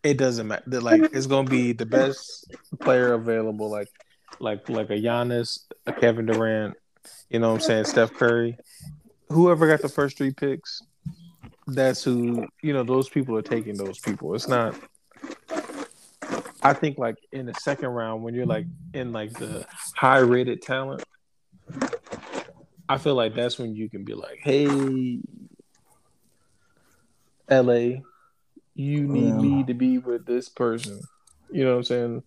It 0.03 0.17
doesn't 0.17 0.47
matter. 0.47 0.81
Like 0.81 1.01
it's 1.13 1.27
gonna 1.27 1.49
be 1.49 1.73
the 1.73 1.85
best 1.97 2.53
player 2.79 3.13
available. 3.13 3.69
Like, 3.69 3.89
like 4.39 4.69
like 4.69 4.89
a 4.89 4.93
Giannis, 4.93 5.59
a 5.85 5.93
Kevin 5.93 6.25
Durant. 6.25 6.75
You 7.29 7.39
know 7.39 7.49
what 7.49 7.55
I'm 7.55 7.61
saying? 7.61 7.85
Steph 7.85 8.13
Curry. 8.13 8.57
Whoever 9.29 9.67
got 9.67 9.81
the 9.81 9.89
first 9.89 10.17
three 10.17 10.31
picks, 10.31 10.81
that's 11.67 12.03
who. 12.03 12.47
You 12.61 12.73
know 12.73 12.83
those 12.83 13.09
people 13.09 13.35
are 13.37 13.41
taking 13.41 13.75
those 13.75 13.99
people. 13.99 14.33
It's 14.35 14.47
not. 14.47 14.75
I 16.61 16.73
think 16.73 16.97
like 16.97 17.17
in 17.31 17.45
the 17.45 17.53
second 17.55 17.89
round 17.89 18.23
when 18.23 18.33
you're 18.33 18.45
like 18.45 18.65
in 18.93 19.11
like 19.13 19.33
the 19.33 19.65
high 19.95 20.19
rated 20.19 20.61
talent, 20.61 21.03
I 22.89 22.97
feel 22.97 23.15
like 23.15 23.35
that's 23.35 23.57
when 23.57 23.75
you 23.75 23.89
can 23.89 24.03
be 24.03 24.13
like, 24.13 24.39
"Hey, 24.41 25.19
LA, 27.49 28.01
you 28.77 29.01
need 29.07 29.27
Yeah. 29.35 29.41
me 29.41 29.63
to 29.65 29.73
be 29.73 29.97
with 29.97 30.25
this 30.25 30.47
person." 30.49 31.01
You 31.51 31.63
know 31.65 31.71
what 31.71 31.77
I'm 31.77 31.83
saying? 31.83 32.23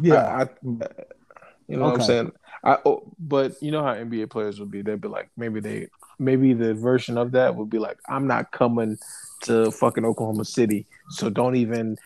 Yeah. 0.00 0.14
I, 0.26 0.42
I- 0.42 1.04
you 1.68 1.76
know 1.78 1.84
what 1.86 1.94
I'm 1.94 2.02
saying. 2.02 2.32
I 2.64 2.78
oh, 2.84 3.02
but 3.18 3.54
you 3.62 3.70
know 3.70 3.82
how 3.82 3.94
NBA 3.94 4.30
players 4.30 4.60
would 4.60 4.70
be. 4.70 4.82
They'd 4.82 5.00
be 5.00 5.08
like, 5.08 5.30
maybe 5.36 5.58
they, 5.60 5.88
maybe 6.18 6.52
the 6.52 6.74
version 6.74 7.16
of 7.18 7.32
that 7.32 7.56
would 7.56 7.70
be 7.70 7.78
like, 7.78 7.98
"I'm 8.08 8.26
not 8.26 8.52
coming 8.52 8.98
to 9.42 9.70
fucking 9.72 10.04
Oklahoma 10.04 10.44
City, 10.44 10.86
so 11.10 11.30
don't 11.30 11.56
even 11.56 11.96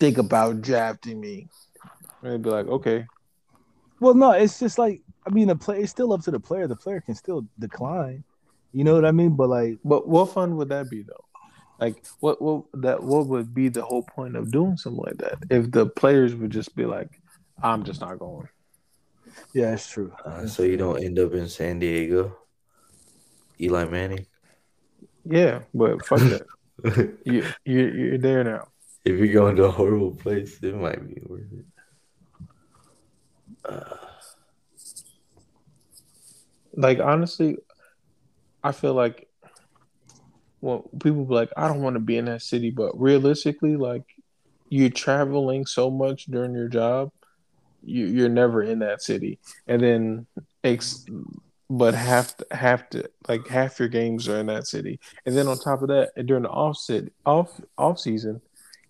think 0.00 0.18
about 0.18 0.62
drafting 0.62 1.20
me." 1.20 1.48
And 2.22 2.32
they'd 2.32 2.42
be 2.42 2.50
like, 2.50 2.66
"Okay, 2.66 3.06
Well, 4.00 4.14
no, 4.14 4.30
it's 4.32 4.58
just 4.58 4.78
like 4.78 5.02
I 5.26 5.30
mean, 5.30 5.48
the 5.48 5.56
play 5.56 5.80
it's 5.82 5.90
still 5.90 6.12
up 6.12 6.22
to 6.22 6.30
the 6.30 6.40
player. 6.40 6.66
The 6.66 6.76
player 6.76 7.00
can 7.00 7.14
still 7.14 7.44
decline. 7.58 8.24
You 8.72 8.84
know 8.84 8.94
what 8.94 9.04
I 9.04 9.12
mean? 9.12 9.36
But 9.36 9.48
like, 9.48 9.78
But 9.84 10.08
what 10.08 10.32
fun 10.32 10.56
would 10.56 10.70
that 10.70 10.88
be 10.90 11.02
though? 11.02 11.24
Like 11.80 12.04
what 12.20 12.42
what 12.42 12.64
that 12.74 13.02
what 13.02 13.26
would 13.28 13.54
be 13.54 13.68
the 13.68 13.82
whole 13.82 14.02
point 14.02 14.36
of 14.36 14.50
doing 14.50 14.76
something 14.76 15.02
like 15.02 15.18
that? 15.18 15.38
If 15.50 15.70
the 15.70 15.86
players 15.86 16.34
would 16.34 16.50
just 16.50 16.76
be 16.76 16.84
like, 16.84 17.20
I'm 17.62 17.84
just 17.84 18.00
not 18.00 18.18
going. 18.18 18.48
yeah, 19.54 19.72
it's 19.72 19.88
true. 19.88 20.12
Uh, 20.24 20.46
so 20.46 20.62
you 20.62 20.76
don't 20.76 21.02
end 21.02 21.18
up 21.18 21.32
in 21.32 21.48
San 21.48 21.78
Diego. 21.78 22.36
Eli 23.60 23.84
Manning. 23.86 24.26
Yeah, 25.24 25.60
but 25.74 26.04
fuck 26.06 26.20
that. 26.20 26.46
You 27.24 27.44
you 27.64 27.80
you're 27.88 28.18
there 28.18 28.42
now. 28.42 28.68
If 29.04 29.18
you're 29.18 29.32
going 29.32 29.56
to 29.56 29.64
a 29.64 29.70
horrible 29.70 30.12
place, 30.14 30.62
it 30.62 30.74
might 30.74 31.06
be 31.06 31.20
worth 31.26 31.52
it. 31.52 31.66
Uh, 33.64 33.96
Like 36.72 37.00
honestly, 37.00 37.58
I 38.62 38.72
feel 38.72 38.94
like 38.94 39.28
well 40.60 40.88
people 41.02 41.24
be 41.24 41.34
like, 41.34 41.50
I 41.56 41.68
don't 41.68 41.82
want 41.82 41.94
to 41.94 42.00
be 42.00 42.16
in 42.16 42.26
that 42.26 42.42
city, 42.42 42.70
but 42.70 42.98
realistically, 43.00 43.76
like 43.76 44.04
you're 44.68 44.90
traveling 44.90 45.66
so 45.66 45.90
much 45.90 46.26
during 46.26 46.54
your 46.54 46.68
job, 46.68 47.10
you 47.82 48.06
you're 48.06 48.28
never 48.28 48.62
in 48.62 48.80
that 48.80 49.02
city. 49.02 49.38
And 49.66 49.82
then 49.82 50.26
ex 50.64 51.04
but 51.68 51.94
half 51.94 52.34
half 52.50 52.90
to 52.90 53.08
like 53.28 53.46
half 53.46 53.78
your 53.78 53.88
games 53.88 54.28
are 54.28 54.38
in 54.38 54.46
that 54.46 54.66
city. 54.66 54.98
And 55.24 55.36
then 55.36 55.46
on 55.46 55.58
top 55.58 55.82
of 55.82 55.88
that, 55.88 56.10
during 56.26 56.42
the 56.42 56.50
off 56.50 56.76
sit 56.76 57.12
off 57.24 57.60
off 57.78 57.98
season, 57.98 58.40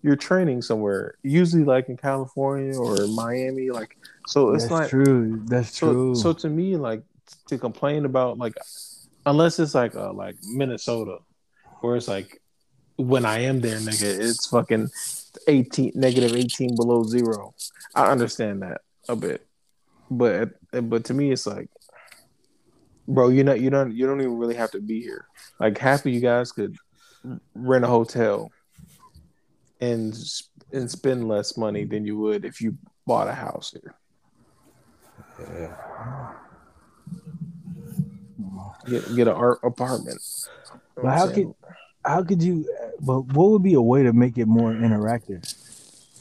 you're 0.01 0.15
training 0.15 0.61
somewhere, 0.61 1.15
usually 1.21 1.63
like 1.63 1.89
in 1.89 1.97
California 1.97 2.77
or 2.77 3.07
Miami. 3.07 3.69
Like 3.69 3.97
so 4.27 4.53
it's 4.53 4.63
That's 4.63 4.71
like 4.71 4.89
true. 4.89 5.41
That's 5.45 5.77
so, 5.77 5.91
true. 5.91 6.15
so 6.15 6.33
to 6.33 6.49
me, 6.49 6.75
like 6.75 7.03
to 7.47 7.57
complain 7.57 8.05
about 8.05 8.37
like, 8.37 8.53
unless 9.25 9.59
it's 9.59 9.75
like 9.75 9.95
uh, 9.95 10.13
like 10.13 10.35
Minnesota, 10.43 11.17
where 11.81 11.95
it's 11.95 12.07
like 12.07 12.41
when 12.97 13.25
I 13.25 13.39
am 13.39 13.61
there, 13.61 13.77
nigga, 13.77 14.19
it's 14.19 14.47
fucking 14.47 14.89
eighteen 15.47 15.91
negative 15.95 16.35
eighteen 16.35 16.75
below 16.75 17.03
zero. 17.03 17.53
I 17.95 18.11
understand 18.11 18.61
that 18.61 18.81
a 19.09 19.15
bit, 19.15 19.45
but 20.09 20.51
but 20.71 21.05
to 21.05 21.13
me, 21.13 21.31
it's 21.31 21.47
like, 21.47 21.69
bro, 23.07 23.29
you 23.29 23.43
know, 23.43 23.53
you 23.53 23.69
don't 23.69 23.93
you 23.93 24.05
don't 24.05 24.21
even 24.21 24.37
really 24.37 24.55
have 24.55 24.71
to 24.71 24.81
be 24.81 25.01
here. 25.01 25.25
Like 25.59 25.77
half 25.77 26.05
of 26.05 26.13
you 26.13 26.19
guys 26.19 26.51
could 26.51 26.75
rent 27.55 27.85
a 27.85 27.87
hotel 27.87 28.51
and 29.79 30.13
and 30.71 30.89
spend 30.89 31.27
less 31.27 31.57
money 31.57 31.85
than 31.85 32.05
you 32.05 32.17
would 32.17 32.45
if 32.45 32.61
you 32.61 32.77
bought 33.05 33.27
a 33.27 33.33
house 33.33 33.71
here. 33.71 33.95
yeah. 35.39 35.75
Get 38.87 39.15
get 39.15 39.27
an 39.27 39.33
art 39.35 39.59
apartment. 39.63 40.21
You 40.97 41.03
know 41.03 41.09
But 41.09 41.17
how 41.17 41.27
saying? 41.27 41.55
How 42.03 42.23
could 42.23 42.41
you? 42.41 42.67
But 42.99 43.21
what 43.33 43.51
would 43.51 43.63
be 43.63 43.73
a 43.73 43.81
way 43.81 44.03
to 44.03 44.13
make 44.13 44.37
it 44.37 44.47
more 44.47 44.71
interactive 44.71 45.43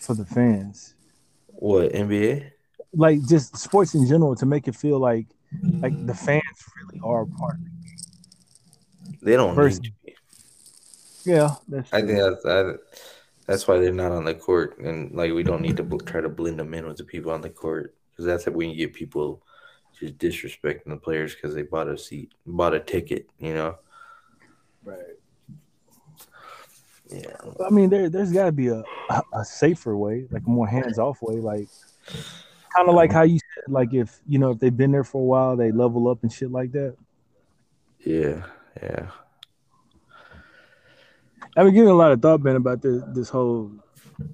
for 0.00 0.14
the 0.14 0.24
fans? 0.24 0.94
What 1.46 1.92
NBA? 1.92 2.50
Like 2.94 3.26
just 3.26 3.56
sports 3.56 3.94
in 3.94 4.06
general 4.06 4.34
to 4.36 4.46
make 4.46 4.66
it 4.66 4.74
feel 4.74 4.98
like 4.98 5.26
like 5.80 5.94
the 6.06 6.12
mm. 6.12 6.26
fans 6.26 6.64
really 6.82 7.00
are 7.04 7.22
a 7.22 7.26
part. 7.26 7.54
of 7.54 7.60
it. 7.60 9.18
They 9.22 9.36
don't 9.36 9.54
First- 9.54 9.82
need 9.82 9.88
to 9.88 9.94
be. 10.04 10.14
Yeah, 11.24 11.54
that's 11.68 11.92
I 11.92 12.00
think 12.00 12.18
that's 12.18 12.42
that, 12.44 12.78
that's 13.46 13.68
why 13.68 13.78
they're 13.78 13.92
not 13.92 14.12
on 14.12 14.24
the 14.24 14.34
court, 14.34 14.78
and 14.78 15.14
like 15.14 15.32
we 15.32 15.42
don't 15.42 15.60
need 15.60 15.76
to 15.76 15.82
bl- 15.82 15.98
try 15.98 16.22
to 16.22 16.30
blend 16.30 16.58
them 16.58 16.72
in 16.72 16.86
with 16.86 16.96
the 16.96 17.04
people 17.04 17.30
on 17.30 17.42
the 17.42 17.50
court 17.50 17.94
because 18.10 18.24
that's 18.24 18.46
when 18.46 18.70
you 18.70 18.76
get 18.76 18.94
people 18.94 19.42
just 19.98 20.16
disrespecting 20.16 20.86
the 20.86 20.96
players 20.96 21.34
because 21.34 21.54
they 21.54 21.62
bought 21.62 21.88
a 21.88 21.98
seat, 21.98 22.32
bought 22.46 22.74
a 22.74 22.80
ticket, 22.80 23.28
you 23.38 23.52
know. 23.52 23.76
right. 24.82 25.19
Yeah, 27.12 27.34
I 27.66 27.70
mean, 27.70 27.90
there 27.90 28.08
there's 28.08 28.32
got 28.32 28.46
to 28.46 28.52
be 28.52 28.68
a, 28.68 28.82
a 29.10 29.22
a 29.34 29.44
safer 29.44 29.96
way, 29.96 30.26
like 30.30 30.46
a 30.46 30.50
more 30.50 30.66
hands 30.68 30.98
off 30.98 31.18
way, 31.22 31.36
like 31.36 31.68
kind 32.76 32.88
of 32.88 32.94
like 32.94 33.10
how 33.10 33.22
you 33.22 33.38
said, 33.38 33.72
like 33.72 33.92
if 33.92 34.20
you 34.28 34.38
know 34.38 34.50
if 34.50 34.60
they've 34.60 34.76
been 34.76 34.92
there 34.92 35.04
for 35.04 35.20
a 35.20 35.24
while, 35.24 35.56
they 35.56 35.72
level 35.72 36.08
up 36.08 36.22
and 36.22 36.32
shit 36.32 36.52
like 36.52 36.72
that. 36.72 36.96
yeah, 38.04 38.46
yeah. 38.82 39.10
I've 41.56 41.66
been 41.66 41.74
giving 41.74 41.90
a 41.90 41.94
lot 41.94 42.12
of 42.12 42.22
thought, 42.22 42.42
man, 42.42 42.56
about 42.56 42.80
this 42.80 43.02
this 43.08 43.28
whole 43.28 43.72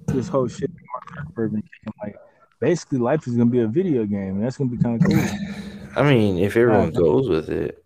this 0.07 0.27
whole 0.27 0.47
shit. 0.47 0.69
Mark 0.69 1.27
Zuckerberg 1.27 1.51
been 1.51 1.61
kicking, 1.63 1.93
Like, 2.03 2.15
basically, 2.59 2.99
life 2.99 3.25
is 3.27 3.33
gonna 3.33 3.49
be 3.49 3.61
a 3.61 3.67
video 3.67 4.05
game, 4.05 4.35
and 4.35 4.43
that's 4.43 4.57
gonna 4.57 4.69
be 4.69 4.77
kind 4.77 5.01
of 5.01 5.09
cool. 5.09 5.23
I 5.95 6.03
mean, 6.03 6.37
if 6.37 6.55
everyone 6.55 6.91
goes 6.91 7.27
with 7.27 7.49
it, 7.49 7.83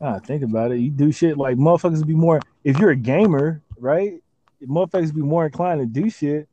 Ah, 0.00 0.18
think 0.18 0.42
about 0.42 0.72
it. 0.72 0.78
You 0.78 0.90
do 0.90 1.12
shit 1.12 1.36
like 1.36 1.56
motherfuckers 1.56 2.04
be 2.06 2.14
more. 2.14 2.40
If 2.64 2.78
you're 2.78 2.90
a 2.90 2.96
gamer, 2.96 3.62
right? 3.78 4.22
Motherfuckers 4.62 5.14
be 5.14 5.22
more 5.22 5.46
inclined 5.46 5.80
to 5.80 5.86
do 5.86 6.10
shit 6.10 6.48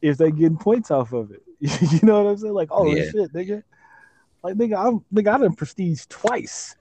if 0.00 0.16
they 0.16 0.30
getting 0.30 0.56
points 0.56 0.90
off 0.90 1.12
of 1.12 1.30
it. 1.30 1.42
you 1.60 2.00
know 2.02 2.22
what 2.22 2.30
I'm 2.30 2.36
saying? 2.38 2.54
Like, 2.54 2.68
oh 2.70 2.94
Yeah. 2.94 3.10
shit, 3.10 3.32
nigga. 3.32 3.62
Like, 4.42 4.54
nigga, 4.56 4.76
I'm 4.84 5.04
nigga, 5.14 5.34
I 5.34 5.38
done 5.38 5.54
prestige 5.54 6.04
twice. 6.08 6.74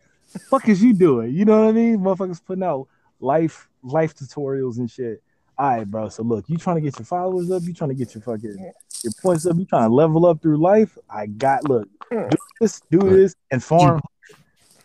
fuck 0.49 0.67
is 0.69 0.81
you 0.81 0.93
doing? 0.93 1.33
You 1.33 1.45
know 1.45 1.61
what 1.61 1.69
I 1.69 1.71
mean? 1.73 1.99
Motherfuckers 1.99 2.43
putting 2.43 2.63
out 2.63 2.87
life 3.19 3.67
life 3.83 4.15
tutorials 4.15 4.77
and 4.77 4.89
shit. 4.89 5.21
All 5.57 5.69
right, 5.69 5.85
bro. 5.87 6.09
So 6.09 6.23
look, 6.23 6.49
you 6.49 6.57
trying 6.57 6.77
to 6.77 6.81
get 6.81 6.97
your 6.97 7.05
followers 7.05 7.51
up, 7.51 7.63
you 7.63 7.73
trying 7.73 7.89
to 7.89 7.95
get 7.95 8.15
your 8.15 8.21
fucking 8.23 8.71
your 9.03 9.13
points 9.21 9.45
up, 9.45 9.57
you 9.57 9.65
trying 9.65 9.89
to 9.89 9.93
level 9.93 10.25
up 10.25 10.41
through 10.41 10.57
life. 10.57 10.97
I 11.09 11.27
got 11.27 11.69
look, 11.69 11.87
do 12.09 12.27
this, 12.59 12.81
do 12.89 12.99
this, 12.99 13.35
and 13.51 13.63
farm. 13.63 14.01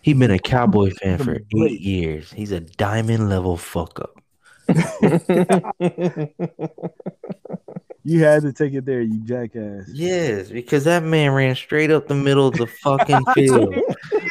He 0.06 0.14
been 0.14 0.30
a 0.30 0.38
Cowboy 0.38 0.90
fan 0.90 1.18
for 1.18 1.40
eight 1.58 1.80
years. 1.80 2.30
He's 2.30 2.52
a 2.52 2.60
diamond 2.60 3.28
level 3.28 3.56
fuck 3.56 3.98
up. 3.98 4.22
You 8.08 8.22
had 8.22 8.42
to 8.42 8.52
take 8.52 8.72
it 8.72 8.84
there, 8.84 9.00
you 9.00 9.18
jackass. 9.24 9.88
Yes, 9.88 10.48
because 10.48 10.84
that 10.84 11.02
man 11.02 11.32
ran 11.32 11.56
straight 11.56 11.90
up 11.90 12.06
the 12.06 12.14
middle 12.14 12.46
of 12.46 12.54
the 12.54 12.68
fucking 12.68 13.24
field. 13.34 13.74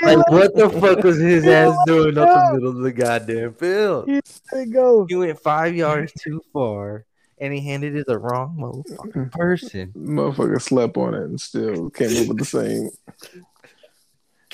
Like, 0.02 0.32
what 0.32 0.56
the 0.56 0.70
fuck 0.70 1.04
was 1.04 1.20
his 1.20 1.46
ass 1.46 1.76
doing 1.86 2.18
up 2.18 2.30
the 2.30 2.54
middle 2.54 2.70
of 2.70 2.78
the 2.78 2.94
goddamn 2.94 3.54
field? 3.56 4.08
There 4.08 4.64
you 4.64 4.72
go. 4.72 5.06
He 5.10 5.18
went 5.18 5.38
five 5.42 5.76
yards 5.76 6.14
too 6.14 6.42
far, 6.54 7.04
and 7.38 7.54
he 7.54 7.60
handed 7.60 7.98
it 7.98 8.08
the 8.08 8.18
wrong 8.18 8.56
motherfucking 8.58 9.34
person. 9.34 9.92
Motherfucker 9.92 10.62
slept 10.62 10.96
on 10.96 11.14
it 11.14 11.24
and 11.24 11.42
still 11.42 11.90
came 11.90 12.24
up 12.24 12.30
with 12.30 12.38
the 12.38 12.46
same. 12.46 12.92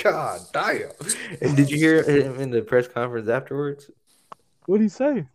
God 0.04 0.42
damn! 0.54 0.90
And 1.42 1.56
did 1.56 1.70
you 1.70 1.78
hear 1.78 2.04
him 2.04 2.40
in 2.40 2.50
the 2.50 2.62
press 2.62 2.88
conference 2.88 3.30
afterwards? 3.30 3.90
What 4.66 4.78
did 4.78 4.84
he 4.84 4.90
say? 4.90 5.28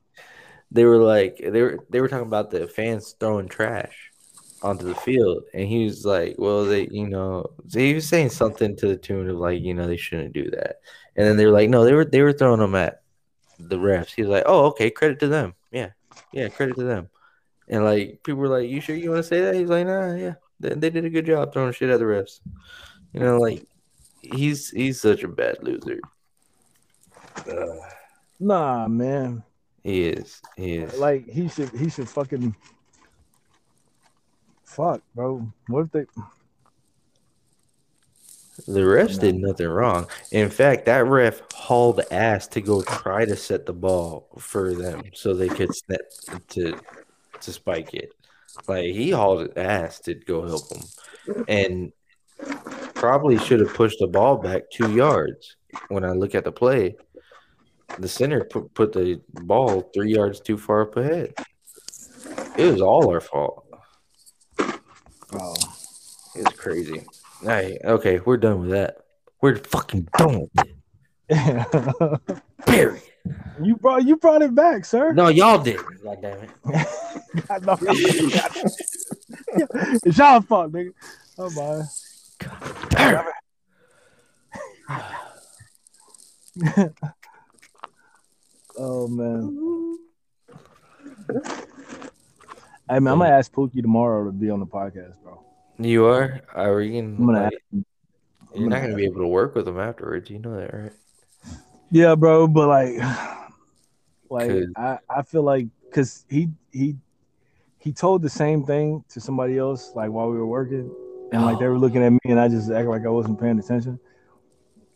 They 0.70 0.84
were 0.84 0.98
like, 0.98 1.38
they 1.38 1.62
were 1.62 1.78
they 1.90 2.00
were 2.00 2.08
talking 2.08 2.26
about 2.26 2.50
the 2.50 2.66
fans 2.66 3.14
throwing 3.18 3.48
trash. 3.48 4.12
onto 4.62 4.86
the 4.86 4.94
field, 4.94 5.44
and 5.54 5.68
he 5.68 5.84
was 5.84 6.04
like, 6.04 6.34
"Well, 6.38 6.64
they, 6.64 6.88
you 6.90 7.06
know, 7.08 7.46
he 7.72 7.94
was 7.94 8.08
saying 8.08 8.30
something 8.30 8.74
to 8.76 8.88
the 8.88 8.96
tune 8.96 9.28
of 9.28 9.36
like, 9.36 9.60
you 9.62 9.74
know, 9.74 9.86
they 9.86 9.96
shouldn't 9.96 10.32
do 10.32 10.50
that." 10.50 10.80
And 11.14 11.26
then 11.26 11.36
they 11.36 11.46
were 11.46 11.52
like, 11.52 11.68
"No, 11.70 11.84
they 11.84 11.92
were 11.92 12.04
they 12.04 12.22
were 12.22 12.32
throwing 12.32 12.60
them 12.60 12.74
at 12.74 13.02
the 13.58 13.76
refs." 13.76 14.14
He 14.14 14.22
was 14.22 14.30
like, 14.30 14.44
"Oh, 14.46 14.66
okay, 14.66 14.90
credit 14.90 15.20
to 15.20 15.28
them. 15.28 15.54
Yeah, 15.70 15.90
yeah, 16.32 16.48
credit 16.48 16.76
to 16.76 16.84
them." 16.84 17.08
And 17.68 17.84
like 17.84 18.20
people 18.24 18.40
were 18.40 18.48
like, 18.48 18.68
"You 18.68 18.80
sure 18.80 18.96
you 18.96 19.10
want 19.10 19.22
to 19.22 19.28
say 19.28 19.42
that?" 19.42 19.54
He's 19.54 19.68
like, 19.68 19.86
"Nah, 19.86 20.14
yeah, 20.14 20.34
they, 20.58 20.70
they 20.70 20.90
did 20.90 21.04
a 21.04 21.10
good 21.10 21.26
job 21.26 21.52
throwing 21.52 21.72
shit 21.72 21.90
at 21.90 21.98
the 21.98 22.06
refs." 22.06 22.40
You 23.12 23.20
know, 23.20 23.38
like 23.38 23.66
he's 24.32 24.70
he's 24.70 25.00
such 25.00 25.22
a 25.22 25.28
bad 25.28 25.62
loser. 25.62 26.00
Uh, 27.48 27.76
Nah, 28.38 28.86
man. 28.86 29.42
he 29.82 30.08
is. 30.08 30.42
He 30.56 30.76
is. 30.76 30.98
Like 30.98 31.26
he 31.28 31.48
should 31.48 31.70
he 31.70 31.88
should 31.88 32.08
fucking 32.08 32.54
fuck, 34.64 35.00
bro. 35.14 35.50
What 35.68 35.86
if 35.86 35.92
they 35.92 36.04
The 38.66 38.80
refs 38.80 39.18
did 39.18 39.36
nothing 39.36 39.68
wrong. 39.68 40.06
In 40.32 40.50
fact, 40.50 40.84
that 40.86 41.06
ref 41.06 41.40
hauled 41.52 42.00
ass 42.10 42.46
to 42.48 42.60
go 42.60 42.82
try 42.82 43.24
to 43.24 43.36
set 43.36 43.64
the 43.64 43.72
ball 43.72 44.28
for 44.38 44.74
them 44.74 45.02
so 45.14 45.32
they 45.32 45.48
could 45.48 45.74
snap 45.74 46.00
to 46.50 46.78
to 47.40 47.52
spike 47.52 47.94
it. 47.94 48.12
Like 48.68 48.84
he 48.86 49.10
hauled 49.10 49.56
ass 49.56 50.00
to 50.00 50.14
go 50.14 50.46
help 50.46 50.68
them, 50.68 50.82
and 51.48 51.92
probably 52.96 53.38
should 53.38 53.60
have 53.60 53.74
pushed 53.74 53.98
the 54.00 54.06
ball 54.06 54.36
back 54.38 54.62
two 54.72 54.92
yards. 54.92 55.56
When 55.88 56.04
I 56.04 56.12
look 56.12 56.34
at 56.34 56.44
the 56.44 56.52
play, 56.52 56.96
the 57.98 58.08
center 58.08 58.44
put, 58.44 58.74
put 58.74 58.92
the 58.92 59.20
ball 59.28 59.90
three 59.94 60.14
yards 60.14 60.40
too 60.40 60.58
far 60.58 60.82
up 60.82 60.96
ahead. 60.96 61.34
It 62.56 62.72
was 62.72 62.80
all 62.80 63.10
our 63.10 63.20
fault. 63.20 63.66
oh 65.32 65.54
it's 66.34 66.56
crazy. 66.56 67.04
Hey, 67.42 67.78
okay, 67.84 68.20
we're 68.24 68.36
done 68.38 68.60
with 68.62 68.70
that. 68.70 68.96
We're 69.40 69.56
fucking 69.56 70.08
done 70.16 70.48
with 70.54 70.66
it. 71.28 72.40
Period. 72.66 73.02
you 73.62 73.76
brought 73.76 74.06
you 74.06 74.16
brought 74.16 74.42
it 74.42 74.54
back, 74.54 74.84
sir. 74.84 75.12
No, 75.12 75.28
y'all 75.28 75.62
did. 75.62 75.80
God 76.02 76.18
damn 76.22 76.38
it. 76.40 76.50
I 77.50 77.58
know. 77.58 77.76
it's 80.04 80.18
y'all 80.18 80.40
fault, 80.40 80.72
nigga. 80.72 80.92
Oh 81.38 81.50
my. 81.50 81.84
Damn. 82.90 83.24
Oh 88.78 89.08
man. 89.08 89.98
Hey 92.88 93.00
man, 93.00 93.14
I'm 93.14 93.18
gonna 93.18 93.30
ask 93.30 93.50
Pookie 93.52 93.82
tomorrow 93.82 94.26
to 94.26 94.30
be 94.30 94.48
on 94.48 94.60
the 94.60 94.66
podcast, 94.66 95.20
bro. 95.24 95.42
You 95.78 96.04
are? 96.06 96.40
Are 96.54 96.80
you 96.80 97.00
I'm 97.00 97.16
gonna, 97.16 97.26
gonna 97.26 97.44
like, 97.46 97.54
ask 97.54 97.62
him. 97.72 97.84
you're 98.54 98.68
not 98.70 98.80
gonna 98.82 98.94
be 98.94 99.06
able 99.06 99.22
to 99.22 99.26
work 99.26 99.56
with 99.56 99.66
him 99.66 99.80
afterwards. 99.80 100.30
You 100.30 100.38
know 100.38 100.56
that, 100.56 100.72
right? 100.72 100.92
Yeah, 101.90 102.14
bro, 102.14 102.46
but 102.46 102.68
like, 102.68 102.94
like 104.30 104.50
'Cause- 104.50 104.66
I, 104.76 104.98
I 105.10 105.22
feel 105.22 105.42
like 105.42 105.66
because 105.86 106.24
he 106.30 106.48
he 106.70 106.94
he 107.78 107.92
told 107.92 108.22
the 108.22 108.30
same 108.30 108.62
thing 108.64 109.02
to 109.08 109.20
somebody 109.20 109.58
else 109.58 109.92
like 109.96 110.10
while 110.10 110.30
we 110.30 110.36
were 110.36 110.46
working, 110.46 110.88
and 111.32 111.42
like 111.44 111.58
they 111.58 111.66
were 111.66 111.78
looking 111.78 112.02
at 112.02 112.10
me, 112.12 112.18
and 112.26 112.38
I 112.40 112.48
just 112.48 112.70
acted 112.70 112.88
like 112.88 113.04
I 113.04 113.08
wasn't 113.10 113.40
paying 113.40 113.58
attention. 113.58 113.98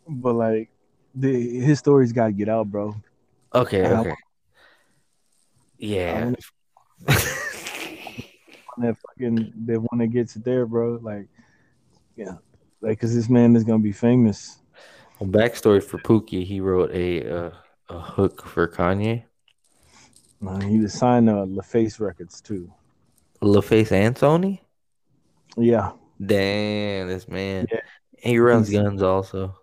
But 0.09 0.35
like, 0.35 0.71
the 1.15 1.61
his 1.61 1.79
stories 1.79 2.13
got 2.13 2.27
to 2.27 2.33
get 2.33 2.49
out, 2.49 2.71
bro. 2.71 2.95
Okay, 3.55 3.85
I- 3.85 4.01
okay. 4.01 4.15
Yeah. 5.79 6.19
And 6.19 6.37
that 8.79 8.97
fucking 9.09 9.53
that 9.67 9.81
when 9.91 10.01
it 10.01 10.09
gets 10.13 10.35
there, 10.35 10.67
bro, 10.67 10.99
like, 11.03 11.27
yeah, 12.17 12.35
like 12.81 12.99
because 12.99 13.15
this 13.15 13.29
man 13.31 13.57
is 13.57 13.65
gonna 13.65 13.79
be 13.79 13.93
famous. 13.93 14.59
well, 15.19 15.31
backstory 15.31 15.83
for 15.83 15.99
Pookie, 15.99 16.45
he 16.45 16.61
wrote 16.61 16.91
a 16.93 17.47
uh, 17.47 17.51
a 17.89 17.99
hook 17.99 18.47
for 18.47 18.69
Kanye. 18.69 19.25
Uh, 20.47 20.61
he 20.61 20.79
was 20.79 20.93
signed 20.95 21.27
to 21.29 21.33
LaFace 21.33 21.99
Records 22.01 22.41
too. 22.41 22.71
LaFace 23.43 23.93
and 23.93 24.15
Sony? 24.17 24.61
Yeah, 25.57 25.93
Damn, 26.25 27.09
this 27.09 27.29
man. 27.29 27.67
Yeah. 27.73 27.81
He 28.19 28.39
runs 28.39 28.69
He's- 28.69 28.83
guns 28.83 29.03
also. 29.03 29.57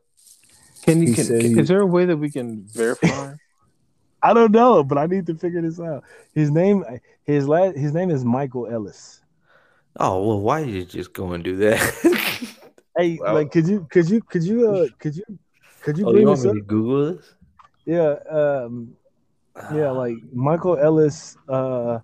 Can 0.84 1.02
you? 1.02 1.10
He 1.10 1.16
Can, 1.16 1.60
is 1.60 1.68
there 1.68 1.82
a 1.82 1.86
way 1.86 2.06
that 2.06 2.16
we 2.18 2.30
can 2.32 2.64
verify? 2.66 3.34
I 4.24 4.34
don't 4.34 4.52
know, 4.52 4.84
but 4.84 4.98
I 4.98 5.06
need 5.06 5.26
to 5.28 5.36
figure 5.36 5.62
this 5.62 5.80
out. 5.80 6.04
His 6.34 6.50
name, 6.50 6.84
his 7.24 7.48
last, 7.48 7.76
his 7.78 7.94
name 7.94 8.10
is 8.10 8.24
Michael 8.24 8.68
Ellis. 8.68 9.22
Oh 10.00 10.26
well, 10.26 10.40
why 10.40 10.64
did 10.64 10.74
you 10.74 10.86
just 10.86 11.14
go 11.14 11.34
and 11.34 11.44
do 11.44 11.56
that? 11.58 12.54
Hey, 12.98 13.20
Wow. 13.22 13.36
like, 13.36 13.52
could 13.52 13.68
you, 13.68 13.86
could 13.92 14.10
you, 14.10 14.22
could 14.22 14.44
you, 14.44 14.72
uh, 14.72 14.88
could 15.00 15.16
you, 15.16 15.24
could 15.84 16.00
you 16.00 16.08
oh, 16.08 16.12
bring 16.14 16.28
you 16.28 16.36
this 16.36 16.44
want 16.46 16.50
up? 16.50 16.56
me 16.56 16.62
to 16.62 16.66
Google 16.68 17.14
this? 17.14 17.34
Yeah, 17.86 18.16
um, 18.28 18.96
yeah, 19.72 19.92
like 19.92 20.16
Michael 20.34 20.78
Ellis, 20.78 21.38
uh, 21.48 22.00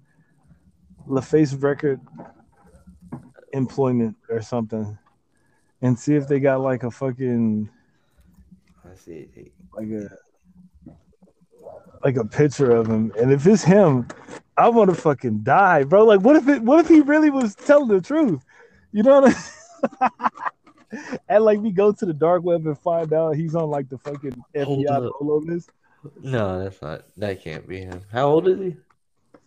LaFace 1.10 1.60
record 1.64 2.00
employment 3.54 4.16
or 4.30 4.42
something, 4.42 4.98
and 5.82 5.98
see 5.98 6.16
if 6.16 6.28
they 6.28 6.40
got 6.40 6.62
like 6.62 6.84
a 6.84 6.92
fucking 6.92 7.70
Let's 8.84 9.02
see. 9.02 9.28
like 9.74 9.90
a 9.90 10.10
like 12.04 12.18
a 12.18 12.26
picture 12.26 12.72
of 12.72 12.88
him. 12.88 13.14
And 13.18 13.32
if 13.32 13.48
it's 13.48 13.64
him, 13.64 14.08
I 14.58 14.70
want 14.70 14.90
to 14.90 14.96
fucking 14.96 15.40
die, 15.44 15.84
bro. 15.84 16.04
Like, 16.06 16.22
what 16.22 16.36
if 16.36 16.48
it? 16.48 16.62
What 16.62 16.80
if 16.80 16.88
he 16.88 17.02
really 17.02 17.30
was 17.30 17.56
telling 17.56 17.88
the 17.88 18.02
truth? 18.02 18.44
You 18.92 19.04
know 19.04 19.22
what 19.22 19.36
I 20.02 20.08
mean? 20.10 20.20
And 21.28 21.44
like 21.44 21.60
we 21.60 21.72
go 21.72 21.92
to 21.92 22.06
the 22.06 22.14
dark 22.14 22.44
web 22.44 22.68
and 22.68 22.78
find 22.78 23.12
out 23.14 23.36
he's 23.36 23.56
on 23.56 23.70
like 23.70 23.90
the 23.90 23.98
fucking 23.98 24.44
FBI 24.56 25.12
polo 25.18 25.38
list. 25.38 25.72
No, 26.22 26.64
that's 26.64 26.80
not. 26.82 27.06
That 27.18 27.42
can't 27.42 27.68
be 27.68 27.80
him. 27.80 28.02
How 28.12 28.28
old 28.28 28.48
is 28.48 28.60
he? 28.60 28.76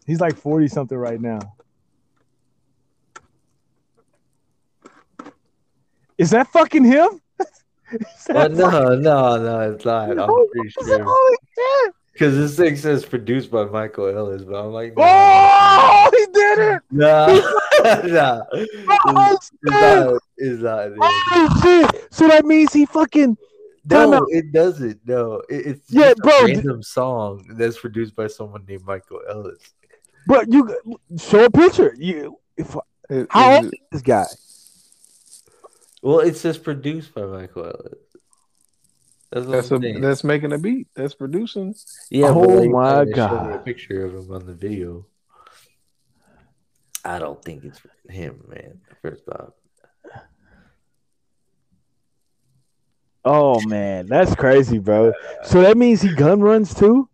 He's 0.06 0.20
like 0.20 0.36
40 0.36 0.68
something 0.68 0.98
right 0.98 1.20
now. 1.20 1.38
Is 6.18 6.30
that 6.30 6.48
fucking 6.48 6.84
him? 6.84 7.20
That 8.28 8.50
no, 8.52 8.68
no, 8.96 9.36
no, 9.36 9.72
it's 9.72 9.84
not. 9.84 10.18
I'm 10.18 10.48
pretty 10.50 10.70
sure 10.70 11.14
because 12.12 12.34
this 12.34 12.56
thing 12.56 12.74
says 12.76 13.04
produced 13.04 13.48
by 13.50 13.64
Michael 13.66 14.08
Ellis, 14.08 14.42
but 14.42 14.56
I'm 14.56 14.72
like, 14.72 14.96
no, 14.96 15.04
Oh, 15.06 16.10
he 16.10 16.26
did 16.32 16.58
it! 16.58 16.82
no, 16.90 17.26
no, 18.08 18.44
Oh, 18.52 19.34
it's, 19.34 19.50
it's 19.62 19.70
not. 19.70 20.22
It's 20.36 20.62
not. 20.62 20.86
him. 20.86 20.98
Oh 21.00 21.60
shit! 21.62 22.08
So 22.12 22.26
that 22.26 22.44
means 22.44 22.72
he 22.72 22.86
fucking 22.86 23.36
No, 23.88 24.14
out. 24.14 24.26
it 24.30 24.50
doesn't. 24.50 24.98
No, 25.06 25.42
it, 25.48 25.66
it's 25.66 25.88
Yeah, 25.88 26.06
just 26.08 26.18
a 26.18 26.22
bro, 26.22 26.46
d- 26.46 26.54
random 26.54 26.82
song 26.82 27.46
that's 27.56 27.78
produced 27.78 28.16
by 28.16 28.26
someone 28.26 28.64
named 28.66 28.84
Michael 28.84 29.20
Ellis. 29.30 29.60
But 30.26 30.50
you 30.52 30.76
show 31.18 31.44
a 31.44 31.50
picture. 31.50 31.94
You 31.96 32.36
if 32.56 32.74
Is- 33.10 33.26
how 33.30 33.50
is 33.52 33.56
old 33.58 33.66
it- 33.66 33.74
is 33.76 33.80
this 33.92 34.02
guy? 34.02 34.24
Well, 36.02 36.20
it 36.20 36.36
says 36.36 36.58
produced 36.58 37.14
by 37.14 37.22
Michael 37.22 37.64
Ellis. 37.64 37.98
That's 39.32 39.46
that's 39.46 39.70
a, 39.72 39.78
that's 40.00 40.24
making 40.24 40.52
a 40.52 40.58
beat. 40.58 40.86
That's 40.94 41.14
producing. 41.14 41.74
Yeah, 42.10 42.28
Oh 42.28 42.60
they 42.60 42.68
my 42.68 43.04
kinda 43.04 43.12
a 43.12 43.14
God. 43.14 43.64
picture 43.64 44.04
of 44.04 44.14
him 44.14 44.32
on 44.32 44.46
the 44.46 44.54
video. 44.54 45.06
I 47.04 47.18
don't 47.18 47.42
think 47.44 47.64
it's 47.64 47.80
him, 48.08 48.44
man. 48.48 48.80
First 49.02 49.28
off, 49.28 49.50
Oh 53.24 53.60
man, 53.62 54.06
that's 54.06 54.36
crazy, 54.36 54.78
bro. 54.78 55.12
So 55.42 55.60
that 55.62 55.76
means 55.76 56.00
he 56.00 56.14
gun 56.14 56.40
runs 56.40 56.72
too. 56.72 57.08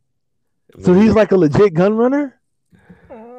So 0.83 0.93
he's 0.93 1.15
like 1.15 1.33
a 1.33 1.37
legit 1.37 1.73
gun 1.73 1.95
runner. 1.97 2.39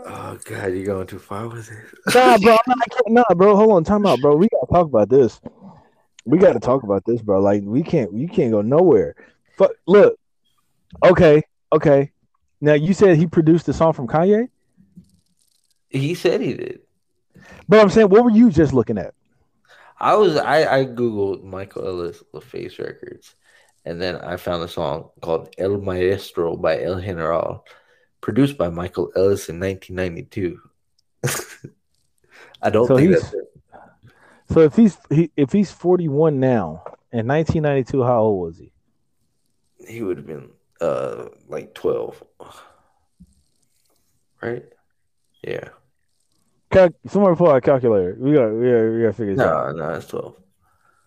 Oh 0.06 0.38
god, 0.46 0.74
you're 0.74 0.86
going 0.86 1.08
too 1.08 1.20
far 1.20 1.48
with 1.48 1.70
it. 1.72 1.78
Nah, 2.14 2.38
bro. 2.38 2.54
I'm 2.54 2.60
not, 2.68 2.78
I 2.82 2.88
can't, 2.90 3.12
nah, 3.12 3.24
bro. 3.36 3.56
Hold 3.56 3.72
on, 3.72 3.84
time 3.84 4.06
out, 4.06 4.22
bro. 4.22 4.36
We 4.36 4.48
gotta 4.50 4.68
talk 4.72 4.88
about 4.88 5.10
this. 5.10 5.40
We 6.26 6.38
gotta 6.38 6.60
talk 6.60 6.84
about 6.84 7.04
this, 7.06 7.22
bro. 7.22 7.42
Like 7.42 7.64
we 7.66 7.84
can't, 7.84 8.14
you 8.14 8.28
can't 8.28 8.52
go 8.52 8.62
nowhere. 8.62 9.16
But 9.58 9.74
look, 9.88 10.18
okay, 11.04 11.44
okay. 11.72 12.12
Now 12.62 12.74
you 12.74 12.94
said 12.94 13.18
he 13.18 13.28
produced 13.28 13.66
the 13.66 13.74
song 13.74 13.94
from 13.94 14.08
Kanye, 14.08 14.50
He 15.90 16.16
said 16.16 16.42
he 16.42 16.54
did. 16.54 16.82
but 17.68 17.80
I'm 17.80 17.90
saying, 17.90 18.10
what 18.10 18.24
were 18.24 18.32
you 18.32 18.50
just 18.52 18.74
looking 18.74 18.98
at? 18.98 19.14
I 20.00 20.16
was 20.16 20.36
I 20.38 20.80
I 20.80 20.86
googled 20.86 21.44
Michael 21.44 21.86
Ellis 21.88 22.24
LaFace 22.34 22.80
records, 22.80 23.36
and 23.86 24.02
then 24.02 24.16
I 24.18 24.38
found 24.38 24.64
a 24.64 24.68
song 24.68 25.10
called 25.22 25.54
El 25.58 25.78
Maestro 25.80 26.56
by 26.58 26.82
El 26.82 27.00
General, 27.02 27.66
produced 28.24 28.58
by 28.58 28.70
Michael 28.70 29.12
Ellis 29.16 29.50
in 29.50 29.60
1992. 29.60 30.58
I 32.62 32.70
don't 32.70 32.88
So 32.88 32.96
think 32.96 33.12
that's 33.12 33.34
it. 33.34 33.54
So 34.52 34.62
if 34.62 34.76
he's 34.76 34.98
he, 35.10 35.30
if 35.36 35.52
he's 35.52 35.72
41 35.72 36.40
now, 36.40 36.84
in 37.12 37.28
1992, 37.28 38.02
how 38.04 38.22
old 38.22 38.48
was 38.48 38.58
he? 38.58 38.72
he 39.86 40.02
would 40.02 40.16
have 40.16 40.26
been 40.26 40.50
uh 40.80 41.28
like 41.50 41.74
12 41.74 42.24
right 44.42 44.64
yeah 45.44 45.68
Cal- 46.72 46.96
somebody 47.06 47.36
pull 47.36 47.50
out 47.50 47.58
a 47.58 47.62
calculator. 47.62 48.16
We 48.18 48.34
got 48.34 48.48
we 48.50 48.72
got 48.72 48.82
we 48.90 49.02
got 49.02 49.08
to 49.08 49.14
figure 49.14 49.36
this 49.36 49.44
out. 49.44 49.76
No, 49.76 49.86
no, 49.90 49.94
it's 49.96 50.08
twelve. 50.08 50.36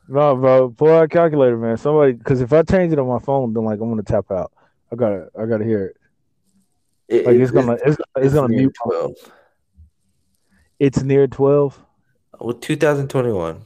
No, 0.08 0.36
bro, 0.36 0.70
pull 0.70 0.92
out 0.92 1.04
a 1.04 1.08
calculator, 1.08 1.56
man. 1.56 1.76
Somebody, 1.76 2.12
because 2.12 2.40
if 2.40 2.52
I 2.52 2.62
change 2.62 2.92
it 2.92 2.98
on 2.98 3.08
my 3.08 3.18
phone, 3.18 3.52
then 3.52 3.64
like 3.64 3.80
I'm 3.80 3.88
gonna 3.88 4.02
tap 4.02 4.30
out. 4.30 4.52
I 4.92 4.96
gotta 4.96 5.28
I 5.36 5.46
gotta 5.46 5.64
hear 5.64 5.86
it. 5.86 5.96
It- 7.08 7.24
Like 7.26 7.36
it- 7.36 7.40
it's 7.42 7.50
gonna 7.52 7.78
it's, 7.84 7.96
it's 8.16 8.34
gonna 8.34 8.48
near 8.48 8.58
mute. 8.60 8.74
twelve. 8.82 9.14
It's 10.78 11.02
near 11.02 11.26
twelve. 11.26 11.82
Well, 12.38 12.52
2021 12.54 13.62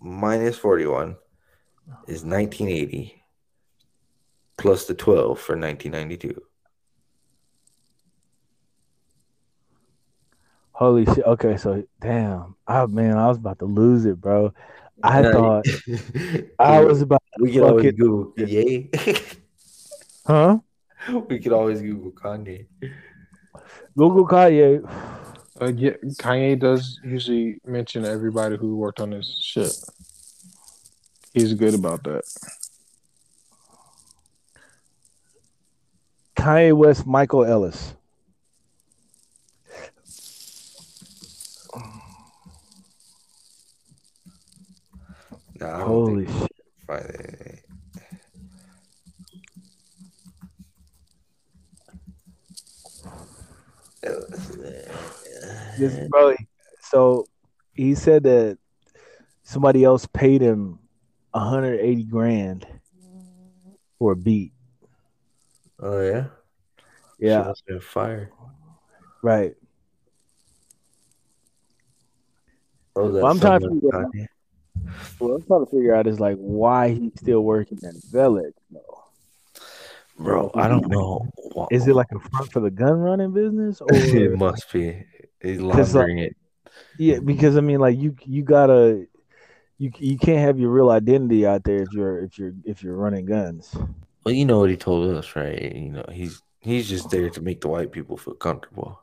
minus 0.00 0.56
41 0.56 1.16
is 2.06 2.22
1980 2.24 3.20
plus 4.56 4.86
the 4.86 4.94
12 4.94 5.40
for 5.40 5.56
1992. 5.56 6.40
Holy 10.72 11.04
shit. 11.06 11.24
Okay, 11.24 11.56
so 11.56 11.82
damn. 12.00 12.54
Oh 12.68 12.86
man, 12.86 13.16
I 13.18 13.26
was 13.26 13.38
about 13.38 13.58
to 13.58 13.64
lose 13.64 14.04
it, 14.04 14.20
bro. 14.20 14.52
I 15.02 15.22
Nah, 15.22 15.32
thought 15.32 15.66
I 16.60 16.80
was 16.84 17.02
about 17.02 17.22
We 17.40 17.52
could 17.52 17.62
always 17.62 17.84
fucking- 17.86 17.98
Google 17.98 18.32
Ye. 18.46 18.90
huh? 20.26 20.58
we 21.28 21.38
could 21.38 21.52
always 21.52 21.80
Google 21.80 22.12
Kanye. 22.12 22.66
Google 23.96 24.26
Kanye. 24.26 24.84
Uh, 25.60 25.72
yeah, 25.74 25.92
Kanye 26.20 26.58
does 26.58 27.00
usually 27.02 27.60
mention 27.66 28.04
everybody 28.04 28.56
who 28.56 28.76
worked 28.76 29.00
on 29.00 29.10
his 29.12 29.38
shit. 29.42 29.72
He's 31.32 31.54
good 31.54 31.74
about 31.74 32.04
that. 32.04 32.22
Kanye 36.36 36.72
West, 36.76 37.06
Michael 37.06 37.44
Ellis. 37.44 37.94
Nah, 45.60 45.74
I 45.74 45.78
don't 45.78 45.86
Holy 45.86 46.26
think 46.26 46.38
shit. 46.38 46.52
find 46.86 47.60
bro, 56.08 56.34
so 56.82 57.26
he 57.74 57.94
said 57.94 58.22
that 58.24 58.58
somebody 59.42 59.84
else 59.84 60.06
paid 60.06 60.40
him 60.40 60.78
180 61.32 62.04
grand 62.04 62.66
for 63.98 64.12
a 64.12 64.16
beat. 64.16 64.52
Oh 65.80 66.00
yeah, 66.00 66.24
Yeah, 67.18 67.38
Shit 67.38 67.46
must 67.46 67.62
have 67.68 67.74
been 67.74 67.80
fire. 67.80 68.32
right. 69.22 69.54
Oh, 72.96 73.12
Well, 73.12 73.26
I'm 73.26 73.38
trying 73.38 73.60
to 73.60 73.68
figure 73.70 73.94
out-. 73.94 74.12
What 75.18 75.34
I'm 75.34 75.42
trying 75.46 75.64
to 75.64 75.70
figure 75.70 75.94
out 75.94 76.06
is 76.08 76.18
like 76.18 76.36
why 76.36 76.88
he's 76.90 77.12
still 77.16 77.42
working 77.42 77.78
at 77.84 77.94
Village. 78.10 78.54
Bro. 80.18 80.50
I 80.54 80.68
don't 80.68 80.88
know. 80.88 81.26
Is 81.70 81.86
it 81.88 81.94
like 81.94 82.10
a 82.12 82.18
front 82.18 82.52
for 82.52 82.60
the 82.60 82.70
gun 82.70 82.98
running 82.98 83.32
business, 83.32 83.80
or 83.80 83.88
it 83.92 84.38
must 84.38 84.72
be. 84.72 85.04
He's 85.42 85.58
'Cause, 85.60 85.94
like- 85.94 85.94
laundering 85.94 86.18
it. 86.18 86.36
yeah? 86.98 87.18
Because 87.20 87.56
I 87.56 87.60
mean, 87.60 87.78
like 87.80 87.96
you 87.98 88.14
you 88.24 88.42
gotta 88.42 89.06
you 89.78 89.90
you 89.98 90.18
can't 90.18 90.40
have 90.40 90.58
your 90.58 90.70
real 90.70 90.90
identity 90.90 91.46
out 91.46 91.64
there 91.64 91.82
if 91.82 91.92
you're 91.92 92.18
if 92.24 92.38
you're 92.38 92.52
if 92.64 92.82
you're 92.82 92.96
running 92.96 93.26
guns. 93.26 93.74
Well, 94.24 94.34
you 94.34 94.44
know 94.44 94.58
what 94.60 94.70
he 94.70 94.76
told 94.76 95.14
us, 95.14 95.34
right? 95.36 95.72
You 95.74 95.90
know, 95.90 96.04
he's 96.12 96.42
he's 96.60 96.88
just 96.88 97.10
there 97.10 97.30
to 97.30 97.40
make 97.40 97.60
the 97.60 97.68
white 97.68 97.92
people 97.92 98.16
feel 98.16 98.34
comfortable. 98.34 99.00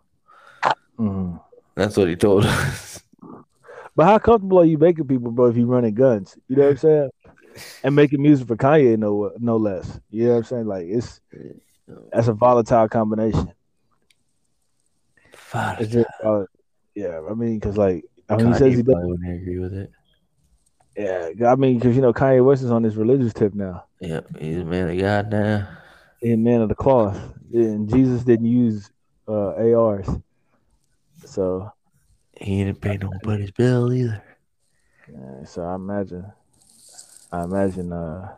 Mhm. 0.99 1.39
That's 1.75 1.97
what 1.97 2.07
he 2.09 2.15
told 2.15 2.45
us. 2.45 3.01
But 3.95 4.05
how 4.05 4.17
comfortable 4.19 4.59
are 4.59 4.65
you 4.65 4.77
making 4.77 5.07
people, 5.07 5.31
bro, 5.31 5.45
if 5.47 5.55
you're 5.57 5.65
running 5.67 5.93
guns? 5.93 6.37
You 6.49 6.57
know 6.57 6.63
what 6.63 6.71
I'm 6.71 6.77
saying? 6.77 7.09
And 7.83 7.95
making 7.95 8.21
music 8.21 8.47
for 8.47 8.57
Kanye, 8.57 8.97
no 8.97 9.31
no 9.37 9.57
less. 9.57 9.99
You 10.09 10.25
know 10.25 10.29
what 10.31 10.37
I'm 10.37 10.43
saying? 10.43 10.67
Like 10.67 10.85
it's 10.87 11.21
that's 12.11 12.27
a 12.27 12.33
volatile 12.33 12.89
combination. 12.89 13.51
Just, 15.79 16.07
uh, 16.23 16.45
yeah, 16.95 17.21
I 17.29 17.33
mean, 17.33 17.59
because 17.59 17.77
like 17.77 18.05
I 18.29 18.35
mean, 18.37 18.47
he 18.47 18.53
says 18.53 18.75
he 18.75 18.81
does. 18.81 18.93
probably 18.93 19.09
wouldn't 19.11 19.41
agree 19.41 19.59
with 19.59 19.73
it. 19.73 19.91
Yeah, 20.97 21.51
I 21.51 21.55
mean, 21.55 21.77
because 21.77 21.95
you 21.95 22.01
know 22.01 22.13
Kanye 22.13 22.43
West 22.43 22.63
is 22.63 22.71
on 22.71 22.83
this 22.83 22.95
religious 22.95 23.33
tip 23.33 23.53
now. 23.53 23.85
Yep, 23.99 24.37
he's 24.39 24.57
a 24.57 24.65
man 24.65 24.89
of 24.89 24.97
God 24.97 25.31
now. 25.31 25.67
In 26.21 26.43
man 26.43 26.61
of 26.61 26.69
the 26.69 26.75
cloth, 26.75 27.19
and 27.53 27.89
Jesus 27.89 28.23
didn't 28.23 28.47
use 28.47 28.89
uh, 29.27 29.53
ARs, 29.55 30.07
so 31.25 31.71
He 32.39 32.63
didn't 32.63 32.81
pay 32.81 32.97
nobody's 32.97 33.51
bill 33.51 33.93
either. 33.93 34.23
uh, 35.13 35.45
so 35.45 35.63
I 35.63 35.75
imagine, 35.75 36.25
I 37.35 37.43
imagine. 37.43 37.91
uh 37.91 38.35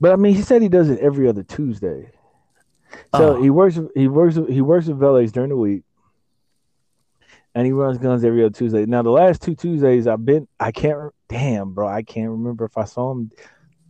But 0.00 0.12
I 0.12 0.16
mean, 0.16 0.34
he 0.34 0.42
said 0.42 0.62
he 0.62 0.68
does 0.68 0.88
it 0.90 0.98
every 1.00 1.28
other 1.28 1.42
Tuesday. 1.42 2.10
So 3.16 3.36
Oh. 3.36 3.42
he 3.42 3.50
works. 3.50 3.78
He 3.94 4.08
works. 4.08 4.36
He 4.48 4.60
works 4.60 4.86
with 4.86 4.98
Velex 4.98 5.32
during 5.32 5.50
the 5.50 5.56
week, 5.56 5.82
and 7.54 7.66
he 7.66 7.72
runs 7.72 7.98
guns 7.98 8.24
every 8.24 8.44
other 8.44 8.52
Tuesday. 8.54 8.86
Now 8.86 9.02
the 9.02 9.10
last 9.10 9.42
two 9.42 9.54
Tuesdays 9.54 10.06
I've 10.06 10.24
been. 10.24 10.46
I 10.60 10.72
can't. 10.72 11.12
Damn, 11.28 11.72
bro, 11.74 11.88
I 11.88 12.02
can't 12.02 12.30
remember 12.30 12.64
if 12.64 12.76
I 12.78 12.84
saw 12.84 13.10
him 13.12 13.30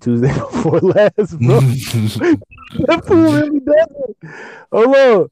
Tuesday 0.00 0.32
before 0.34 0.80
last, 0.80 1.38
bro. 1.38 1.60
that 1.60 3.02
fool 3.06 3.32
really 3.32 3.60
does 3.60 3.86
it. 4.08 4.16
Hold 4.72 4.96
on. 4.96 5.28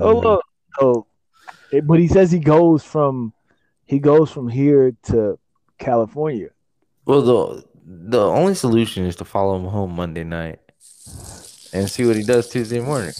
Hold 0.00 0.26
on. 0.26 0.40
Oh, 0.80 1.06
but 1.84 1.98
he 2.00 2.08
says 2.08 2.30
he 2.32 2.38
goes 2.40 2.82
from 2.82 3.32
he 3.86 3.98
goes 4.00 4.30
from 4.30 4.48
here 4.48 4.92
to 5.04 5.38
California. 5.78 6.48
Well, 7.06 7.22
the 7.22 7.64
the 7.86 8.22
only 8.22 8.54
solution 8.54 9.04
is 9.04 9.16
to 9.16 9.24
follow 9.24 9.56
him 9.56 9.66
home 9.66 9.94
Monday 9.94 10.24
night 10.24 10.60
and 11.72 11.88
see 11.90 12.06
what 12.06 12.16
he 12.16 12.22
does 12.22 12.48
Tuesday 12.48 12.80
morning. 12.80 13.12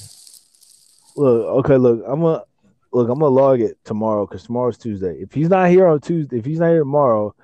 Look, 1.17 1.47
okay, 1.65 1.77
look, 1.77 2.03
I'm 2.07 2.23
gonna 2.23 2.45
look. 2.93 3.09
I'm 3.11 3.19
gonna 3.19 3.35
log 3.35 3.61
it 3.61 3.77
tomorrow 3.85 4.27
because 4.27 4.45
tomorrow's 4.45 4.79
Tuesday. 4.79 5.19
If 5.21 5.35
he's 5.35 5.51
not 5.51 5.69
here 5.69 5.87
on 5.87 6.01
Tuesday, 6.01 6.39
if 6.39 6.47
he's 6.47 6.61
not 6.61 6.69
here 6.69 6.79
tomorrow, 6.79 7.35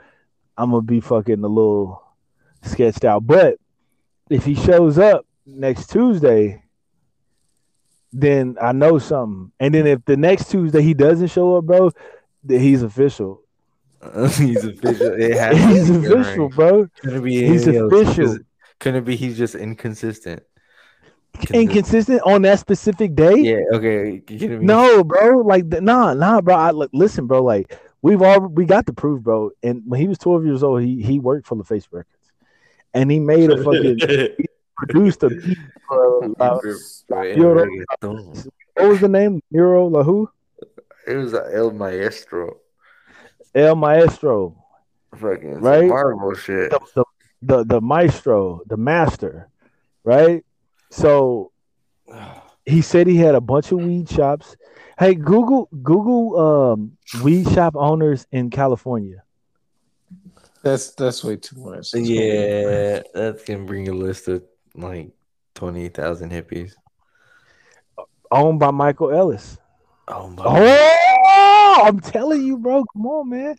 I'm 0.57 0.71
gonna 0.71 0.83
be 0.83 1.01
fucking 1.01 1.45
a 1.45 1.49
little 1.49 2.03
sketched 2.63 3.05
out. 3.05 3.27
But 3.27 3.59
if 4.31 4.45
he 4.45 4.55
shows 4.55 4.99
up 4.99 5.27
next 5.45 5.89
Tuesday, 5.89 6.63
then 8.13 8.57
I 8.61 8.73
know 8.73 8.99
something. 8.99 9.53
And 9.61 9.75
then 9.75 9.87
if 9.87 10.05
the 10.07 10.17
next 10.17 10.51
Tuesday 10.51 10.81
he 10.83 10.95
doesn't 10.95 11.29
show 11.29 11.57
up, 11.57 11.67
bro, 11.67 11.91
then 12.43 12.61
he's 12.61 12.83
official. 12.83 13.43
he's 14.37 14.65
official. 14.65 15.13
It 15.21 15.37
has 15.37 15.57
to 15.57 15.67
he's 15.69 15.91
be 15.91 15.97
official, 16.07 16.49
right? 16.49 16.57
bro. 16.57 16.89
Couldn't 17.01 17.19
it 17.19 17.23
be 17.25 17.47
He's 17.47 17.67
anything 17.69 17.83
else? 17.83 17.93
official. 17.93 18.27
Couldn't- 18.27 18.47
Couldn't 18.81 18.99
it 19.03 19.05
be 19.05 19.17
he's 19.17 19.37
just 19.39 19.55
inconsistent? 19.55 20.43
Inconsistent 21.53 22.21
on 22.25 22.43
that 22.43 22.59
specific 22.59 23.15
day. 23.15 23.37
Yeah. 23.37 23.61
Okay. 23.73 24.19
Be- 24.27 24.49
No, 24.59 25.05
bro. 25.05 25.39
Like, 25.39 25.67
nah, 25.67 26.15
nah, 26.15 26.41
bro. 26.41 26.55
I, 26.57 26.71
like, 26.71 26.91
listen, 26.93 27.27
bro. 27.27 27.43
Like, 27.43 27.79
we've 28.03 28.21
all 28.23 28.41
we 28.41 28.65
got 28.65 28.87
the 28.87 28.93
proof, 28.93 29.23
bro. 29.23 29.51
And 29.63 29.83
when 29.87 30.01
he 30.01 30.09
was 30.09 30.19
12 30.19 30.45
years 30.47 30.63
old, 30.63 30.83
he 30.83 31.03
he 31.03 31.19
worked 31.21 31.47
for 31.47 31.55
the 31.57 31.65
Face 31.65 31.87
Records, 31.93 32.31
and 32.95 33.11
he 33.11 33.21
made 33.21 33.51
a 33.51 33.63
fucking 33.63 33.99
produced 34.77 35.23
a 35.23 35.29
beat 35.31 35.59
for, 35.87 36.25
uh, 36.41 36.59
Reggaeton. 37.11 38.49
what 38.75 38.89
was 38.89 39.01
the 39.01 39.09
name? 39.09 39.41
Nero 39.51 39.89
Lahu 39.91 40.27
It 41.07 41.15
was 41.17 41.35
El 41.35 41.71
Maestro. 41.73 42.57
El 43.55 43.75
Maestro, 43.77 44.57
Fucking 45.17 45.55
Right? 45.61 45.89
Marvel 45.89 46.35
shit. 46.35 46.71
the, 46.71 46.81
the 46.95 47.05
the 47.43 47.65
the 47.65 47.81
maestro, 47.81 48.61
the 48.67 48.77
master, 48.77 49.49
right? 50.05 50.45
So 50.91 51.53
he 52.67 52.83
said 52.83 53.07
he 53.07 53.17
had 53.17 53.35
a 53.35 53.41
bunch 53.41 53.73
of 53.73 53.79
weed 53.79 54.09
shops. 54.09 54.57
Hey, 54.99 55.15
Google 55.15 55.69
Google 55.83 56.39
um, 56.39 56.97
weed 57.25 57.49
shop 57.51 57.75
owners 57.77 58.27
in 58.31 58.51
California. 58.51 59.23
That's 60.63 60.91
that's 60.93 61.25
way 61.25 61.37
too 61.37 61.57
much. 61.57 61.91
That's 61.93 62.07
way- 62.07 62.11
Yeah, 62.95 63.03
that 63.15 63.43
can 63.47 63.65
bring 63.67 63.89
a 63.89 63.95
list 63.95 64.29
of 64.29 64.45
like 64.75 65.11
twenty 65.55 65.89
thousand 65.89 66.31
hippies. 66.31 66.75
owned 68.31 68.61
by 68.61 68.71
Michael 68.71 69.11
Ellis. 69.11 69.57
Oh 70.09 70.29
my! 70.29 70.45
Oh, 70.45 71.00
I'm 71.87 72.01
telling 72.01 72.43
you, 72.43 72.59
bro. 72.59 72.85
Come 72.93 73.07
on, 73.07 73.29
man. 73.31 73.57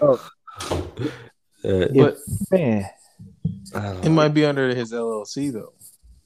Uh, 0.00 0.16
But 1.62 2.16
Man, 2.50 2.84
it 4.04 4.10
might 4.10 4.28
be 4.28 4.44
under 4.44 4.74
his 4.74 4.92
LLC 4.92 5.52
though. 5.52 5.72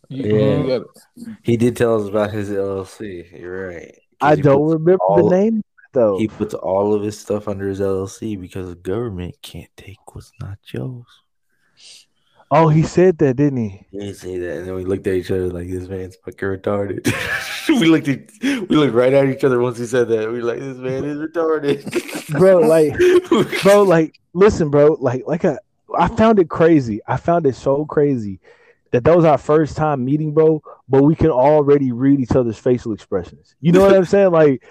You, 0.09 0.25
Yeah. 0.25 0.59
you 0.59 0.67
gotta- 0.67 1.37
He 1.43 1.57
did 1.57 1.77
tell 1.77 2.01
us 2.03 2.09
about 2.09 2.31
his 2.33 2.51
LLC. 2.51 3.27
You're 3.39 3.69
right. 3.69 3.95
'Cause 3.95 3.99
I 4.21 4.35
don't 4.37 4.69
remember 4.69 4.99
all- 5.05 5.29
the 5.29 5.37
name 5.37 5.63
though. 5.93 6.19
He 6.19 6.29
puts 6.29 6.53
all 6.55 6.93
of 6.95 7.03
his 7.03 7.19
stuff 7.19 7.49
under 7.49 7.69
his 7.69 7.81
LLC 7.81 8.37
because 8.37 8.69
the 8.69 8.75
government 8.75 9.37
can't 9.43 9.71
take 9.77 10.15
what's 10.15 10.33
not 10.41 10.59
yours. 10.73 11.07
Oh, 12.53 12.69
he 12.69 12.83
said 12.83 13.19
that, 13.19 13.37
didn't 13.37 13.59
he? 13.59 13.87
He 13.93 13.99
didn't 13.99 14.41
that, 14.41 14.57
and 14.59 14.67
then 14.67 14.75
we 14.75 14.85
looked 14.85 15.07
at 15.07 15.15
each 15.15 15.31
other 15.31 15.49
like 15.49 15.69
this 15.69 15.89
man's 15.89 16.17
fucking 16.17 16.49
retarded. 16.49 17.07
we 17.69 17.87
looked 17.87 18.09
at 18.09 18.29
we 18.43 18.77
looked 18.77 18.95
right 18.95 19.13
at 19.13 19.29
each 19.29 19.45
other 19.45 19.61
once 19.61 19.79
he 19.79 19.87
said 19.87 20.09
that. 20.09 20.29
We 20.33 20.43
were 20.43 20.55
like, 20.55 20.59
this 20.59 20.77
man 20.77 21.05
is 21.05 21.19
retarded, 21.19 22.29
Bro, 22.39 22.61
like 22.61 23.63
bro, 23.63 23.83
like 23.85 24.21
listen, 24.33 24.69
bro, 24.69 24.97
like 25.01 25.23
like 25.29 25.45
I, 25.45 25.59
I 25.97 26.09
found 26.09 26.41
it 26.41 26.49
crazy. 26.49 27.01
I 27.07 27.19
found 27.19 27.47
it 27.47 27.55
so 27.55 27.85
crazy 27.85 28.41
that 28.91 29.05
that 29.05 29.17
was 29.17 29.25
our 29.25 29.39
first 29.39 29.77
time 29.77 30.05
meeting, 30.05 30.35
bro. 30.35 30.61
But 30.89 31.05
we 31.05 31.15
can 31.15 31.31
already 31.31 31.93
read 31.93 32.19
each 32.19 32.33
other's 32.33 32.59
facial 32.59 32.93
expressions. 32.93 33.55
You 33.61 33.71
know 33.71 33.83
what 33.83 33.95
I'm 33.95 34.05
saying? 34.05 34.33
Like, 34.33 34.65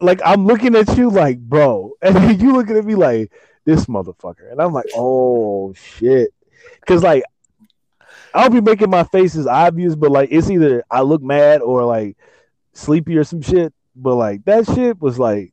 like 0.00 0.20
I'm 0.24 0.46
looking 0.46 0.76
at 0.76 0.96
you, 0.96 1.10
like, 1.10 1.40
bro, 1.40 1.92
and 2.02 2.40
you 2.40 2.52
looking 2.52 2.76
at 2.76 2.84
me 2.84 2.94
like 2.94 3.32
this 3.64 3.86
motherfucker, 3.86 4.50
and 4.52 4.62
I'm 4.62 4.72
like, 4.72 4.86
oh 4.94 5.72
shit, 5.74 6.32
because 6.80 7.02
like 7.02 7.24
I'll 8.34 8.50
be 8.50 8.60
making 8.60 8.90
my 8.90 9.04
faces 9.04 9.46
obvious, 9.46 9.94
but 9.94 10.10
like 10.10 10.28
it's 10.30 10.50
either 10.50 10.84
I 10.90 11.02
look 11.02 11.22
mad 11.22 11.62
or 11.62 11.84
like 11.84 12.16
sleepy 12.72 13.16
or 13.16 13.24
some 13.24 13.42
shit. 13.42 13.72
But 13.96 14.14
like 14.16 14.44
that 14.44 14.66
shit 14.66 15.00
was 15.00 15.18
like 15.18 15.52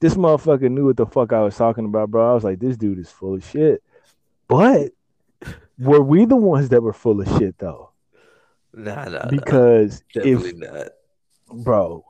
this 0.00 0.14
motherfucker 0.14 0.70
knew 0.70 0.86
what 0.86 0.96
the 0.96 1.06
fuck 1.06 1.32
I 1.32 1.40
was 1.42 1.56
talking 1.56 1.84
about, 1.84 2.10
bro. 2.10 2.30
I 2.30 2.34
was 2.34 2.44
like, 2.44 2.58
this 2.58 2.76
dude 2.76 2.98
is 2.98 3.10
full 3.10 3.34
of 3.34 3.44
shit. 3.44 3.82
But 4.48 4.92
were 5.78 6.00
we 6.02 6.24
the 6.24 6.36
ones 6.36 6.70
that 6.70 6.82
were 6.82 6.92
full 6.92 7.20
of 7.20 7.28
shit 7.38 7.58
though? 7.58 7.90
nah, 8.72 9.04
nah, 9.04 9.10
nah, 9.10 9.28
Because 9.28 10.02
definitely 10.12 10.50
if 10.50 10.56
not, 10.56 10.88
bro, 11.52 12.04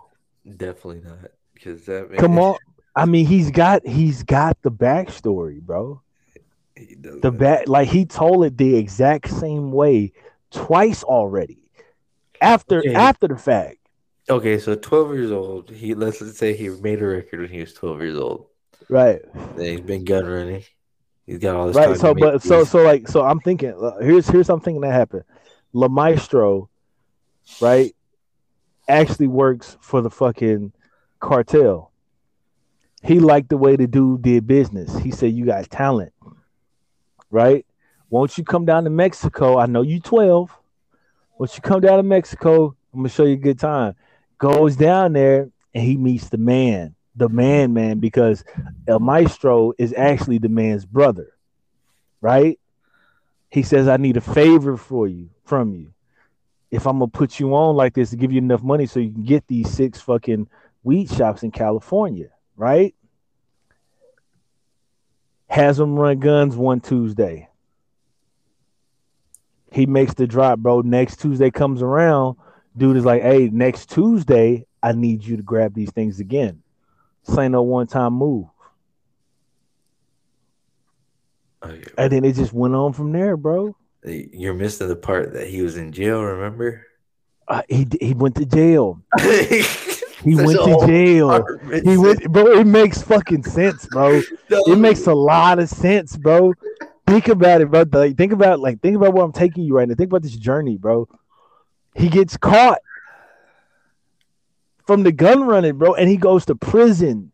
definitely 0.56 1.02
not. 1.04 1.30
Because 1.54 1.84
that 1.86 2.10
man, 2.10 2.18
come 2.18 2.38
on. 2.38 2.56
I 2.94 3.06
mean, 3.06 3.26
he's 3.26 3.50
got 3.50 3.86
he's 3.86 4.22
got 4.22 4.60
the 4.62 4.70
backstory, 4.70 5.60
bro. 5.60 6.02
The 7.20 7.30
back 7.32 7.68
like 7.68 7.88
he 7.88 8.04
told 8.04 8.44
it 8.44 8.56
the 8.58 8.76
exact 8.76 9.30
same 9.30 9.72
way 9.72 10.12
twice 10.50 11.02
already. 11.04 11.58
After 12.40 12.78
Okay. 12.80 12.94
after 12.94 13.28
the 13.28 13.36
fact. 13.36 13.78
Okay, 14.30 14.58
so 14.58 14.74
12 14.74 15.14
years 15.14 15.30
old. 15.32 15.70
He 15.70 15.94
let's 15.94 16.18
just 16.20 16.36
say 16.36 16.54
he 16.54 16.68
made 16.68 17.02
a 17.02 17.06
record 17.06 17.40
when 17.40 17.50
he 17.50 17.60
was 17.60 17.72
12 17.74 18.00
years 18.00 18.18
old. 18.18 18.46
Right. 18.88 19.20
Then 19.56 19.64
he's 19.66 19.80
been 19.80 20.04
gun 20.04 20.26
running. 20.26 20.62
He's 21.26 21.38
got 21.38 21.54
all 21.54 21.66
this 21.68 21.76
right 21.76 21.96
so 21.96 22.14
but 22.14 22.42
so 22.42 22.58
these- 22.58 22.70
so 22.70 22.82
like 22.82 23.06
so 23.06 23.22
i'm 23.24 23.38
thinking 23.38 23.72
uh, 23.80 23.96
here's 24.00 24.26
here's 24.28 24.46
something 24.46 24.80
that 24.80 24.90
happened 24.92 25.22
la 25.72 25.86
maestro 25.86 26.68
right 27.60 27.94
actually 28.88 29.28
works 29.28 29.76
for 29.80 30.02
the 30.02 30.10
fucking 30.10 30.72
cartel 31.20 31.92
he 33.04 33.20
liked 33.20 33.48
the 33.50 33.56
way 33.56 33.76
the 33.76 33.86
dude 33.86 34.20
did 34.22 34.48
business 34.48 34.94
he 34.98 35.12
said 35.12 35.32
you 35.32 35.46
got 35.46 35.70
talent 35.70 36.12
right 37.32 37.66
won't 38.10 38.38
you 38.38 38.44
come 38.44 38.64
down 38.64 38.84
to 38.84 38.90
mexico 38.90 39.58
i 39.58 39.66
know 39.66 39.82
you 39.82 39.98
12 39.98 40.56
once 41.38 41.56
you 41.56 41.62
come 41.62 41.80
down 41.80 41.96
to 41.96 42.04
mexico 42.04 42.66
i'm 42.94 43.00
gonna 43.00 43.08
show 43.08 43.24
you 43.24 43.32
a 43.32 43.36
good 43.36 43.58
time 43.58 43.96
goes 44.38 44.76
down 44.76 45.12
there 45.12 45.50
and 45.74 45.84
he 45.84 45.96
meets 45.96 46.28
the 46.28 46.38
man 46.38 46.94
the 47.14 47.28
man 47.28 47.72
man 47.72 47.98
because 47.98 48.44
El 48.88 49.00
Maestro 49.00 49.72
is 49.78 49.94
actually 49.96 50.38
the 50.38 50.48
man's 50.48 50.84
brother, 50.84 51.32
right? 52.20 52.58
He 53.50 53.62
says, 53.62 53.88
I 53.88 53.98
need 53.98 54.16
a 54.16 54.22
favor 54.22 54.76
for 54.76 55.06
you 55.06 55.30
from 55.44 55.74
you. 55.74 55.92
If 56.70 56.86
I'm 56.86 56.98
gonna 56.98 57.08
put 57.08 57.38
you 57.38 57.54
on 57.54 57.76
like 57.76 57.94
this 57.94 58.10
to 58.10 58.16
give 58.16 58.32
you 58.32 58.38
enough 58.38 58.62
money 58.62 58.86
so 58.86 58.98
you 58.98 59.12
can 59.12 59.24
get 59.24 59.46
these 59.46 59.70
six 59.70 60.00
fucking 60.00 60.48
weed 60.82 61.10
shops 61.10 61.42
in 61.42 61.50
California, 61.50 62.30
right? 62.56 62.94
Has 65.52 65.76
them 65.76 65.96
run 65.96 66.18
guns 66.18 66.56
one 66.56 66.80
Tuesday. 66.80 67.46
He 69.70 69.84
makes 69.84 70.14
the 70.14 70.26
drop, 70.26 70.60
bro. 70.60 70.80
Next 70.80 71.20
Tuesday 71.20 71.50
comes 71.50 71.82
around, 71.82 72.38
dude 72.74 72.96
is 72.96 73.04
like, 73.04 73.20
hey, 73.20 73.50
next 73.52 73.90
Tuesday, 73.90 74.64
I 74.82 74.92
need 74.92 75.22
you 75.22 75.36
to 75.36 75.42
grab 75.42 75.74
these 75.74 75.90
things 75.90 76.20
again. 76.20 76.62
This 77.26 77.36
ain't 77.36 77.52
no 77.52 77.60
one 77.60 77.86
time 77.86 78.14
move. 78.14 78.46
Okay, 81.62 81.84
And 81.98 82.10
then 82.10 82.24
it 82.24 82.34
just 82.34 82.54
went 82.54 82.74
on 82.74 82.94
from 82.94 83.12
there, 83.12 83.36
bro. 83.36 83.76
You're 84.04 84.54
missing 84.54 84.88
the 84.88 84.96
part 84.96 85.34
that 85.34 85.48
he 85.48 85.60
was 85.60 85.76
in 85.76 85.92
jail, 85.92 86.22
remember? 86.22 86.86
Uh, 87.46 87.60
he 87.68 87.86
he 88.00 88.14
went 88.14 88.36
to 88.36 88.46
jail. 88.46 89.02
he 90.22 90.34
went 90.34 90.58
to 90.58 90.86
jail. 90.86 91.44
He 91.82 91.96
went, 91.96 92.30
bro. 92.30 92.58
It 92.58 92.66
makes 92.66 93.02
fucking 93.02 93.44
sense, 93.44 93.86
bro. 93.86 94.20
It 94.48 94.78
makes 94.78 95.06
a 95.06 95.14
lot 95.14 95.58
of 95.58 95.68
sense, 95.68 96.16
bro. 96.16 96.52
Think 97.06 97.28
about 97.28 97.60
it, 97.60 97.70
bro. 97.70 97.84
Like, 97.90 98.16
think 98.16 98.32
about 98.32 98.60
like 98.60 98.80
think 98.80 98.96
about 98.96 99.14
where 99.14 99.24
I'm 99.24 99.32
taking 99.32 99.64
you 99.64 99.74
right 99.76 99.88
now. 99.88 99.94
Think 99.94 100.10
about 100.10 100.22
this 100.22 100.36
journey, 100.36 100.76
bro. 100.76 101.08
He 101.94 102.08
gets 102.08 102.36
caught 102.36 102.78
from 104.86 105.02
the 105.02 105.12
gun 105.12 105.44
running, 105.44 105.78
bro, 105.78 105.94
and 105.94 106.08
he 106.08 106.16
goes 106.16 106.46
to 106.46 106.54
prison. 106.54 107.32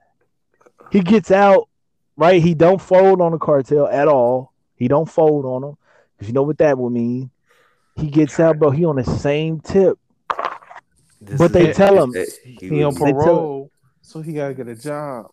He 0.91 1.01
gets 1.01 1.31
out, 1.31 1.69
right? 2.17 2.43
He 2.43 2.55
don't 2.55 2.81
fold 2.81 3.21
on 3.21 3.33
the 3.33 3.39
cartel 3.39 3.87
at 3.87 4.09
all. 4.09 4.53
He 4.77 4.89
don't 4.89 5.09
fold 5.09 5.45
on 5.45 5.63
them 5.63 5.77
because 6.17 6.29
you 6.29 6.35
know 6.35 6.43
what 6.43 6.59
that 6.59 6.79
would 6.79 6.91
mean. 6.93 7.31
He 7.97 8.09
gets 8.09 8.39
out, 8.39 8.59
bro. 8.59 8.71
He 8.71 8.85
on 8.85 8.97
the 8.97 9.05
same 9.05 9.61
tip. 9.61 9.99
This 11.21 11.39
but 11.39 11.47
is- 11.47 11.53
they 11.53 11.73
tell 11.73 12.03
him- 12.05 12.13
he 12.45 12.69
He 12.69 12.83
on 12.83 12.95
was- 12.95 12.99
tell- 12.99 13.13
parole, 13.13 13.71
so 14.03 14.21
he 14.21 14.33
gotta 14.33 14.55
get 14.55 14.69
a 14.69 14.75
job. 14.77 15.27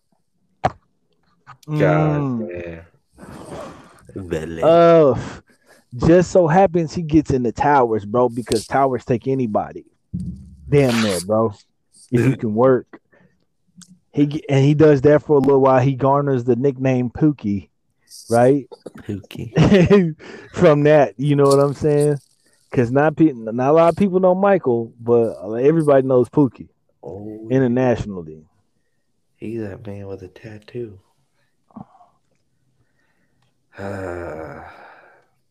Mm. 1.68 1.80
God 1.80 2.50
damn. 4.16 4.28
Belly. 4.30 4.62
Uh, 4.64 5.16
just 6.08 6.32
so 6.32 6.48
happens 6.48 6.94
he 6.94 7.02
gets 7.02 7.32
in 7.32 7.44
the 7.44 7.52
towers, 7.52 8.06
bro, 8.06 8.30
because 8.30 8.66
towers 8.68 9.06
take 9.06 9.28
anybody. 9.28 9.86
Damn 10.70 11.02
near, 11.04 11.20
bro. 11.26 11.54
If 12.12 12.26
you 12.26 12.38
can 12.38 12.54
work. 12.56 13.02
He 14.12 14.44
and 14.48 14.64
he 14.64 14.74
does 14.74 15.02
that 15.02 15.24
for 15.24 15.36
a 15.38 15.40
little 15.40 15.60
while. 15.60 15.80
He 15.82 15.94
garners 15.96 16.46
the 16.46 16.56
nickname 16.56 17.10
Pookie, 17.10 17.70
right? 18.30 18.68
Pookie. 19.00 20.16
From 20.54 20.84
that, 20.84 21.16
you 21.20 21.36
know 21.36 21.44
what 21.44 21.60
I'm 21.60 21.74
saying? 21.74 22.18
Because 22.76 22.92
not 22.92 23.16
pe- 23.16 23.32
not 23.32 23.70
a 23.70 23.72
lot 23.72 23.94
of 23.94 23.96
people 23.96 24.20
know 24.20 24.36
Michael, 24.36 24.92
but 25.00 25.32
everybody 25.56 26.06
knows 26.06 26.28
Pookie 26.28 26.68
Oh, 27.02 27.48
internationally. 27.50 28.44
he's 29.38 29.62
that 29.62 29.88
man 29.88 30.08
with 30.08 30.24
a 30.24 30.28
tattoo. 30.28 31.00
Ah, 33.80 34.70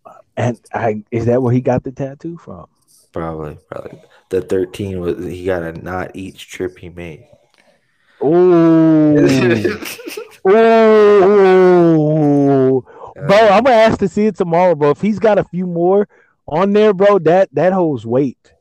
And 0.37 0.61
I 0.75 1.03
is 1.11 1.25
that 1.25 1.41
where 1.41 1.55
he 1.55 1.63
got 1.63 1.83
the 1.83 1.93
tattoo 1.93 2.37
from? 2.37 2.67
probably, 3.11 3.57
probably. 3.71 4.03
The 4.29 4.43
13 4.43 5.01
was 5.01 5.25
he 5.25 5.47
got 5.47 5.63
a 5.63 5.73
not 5.73 6.15
each 6.15 6.51
trip 6.51 6.77
he 6.77 6.91
made. 6.91 7.27
Oh, 8.21 9.17
oh, 10.47 12.85
bro! 13.15 13.49
I'm 13.49 13.65
gonna 13.65 13.77
ask 13.77 13.99
to 14.01 14.09
see 14.09 14.27
it 14.27 14.37
tomorrow, 14.37 14.75
bro. 14.75 14.91
If 14.91 15.01
he's 15.01 15.19
got 15.19 15.39
a 15.39 15.45
few 15.45 15.67
more 15.67 16.07
on 16.47 16.73
there, 16.73 16.93
bro, 16.95 17.19
that 17.21 17.49
that 17.55 17.73
holds 17.73 18.05
weight. 18.07 18.53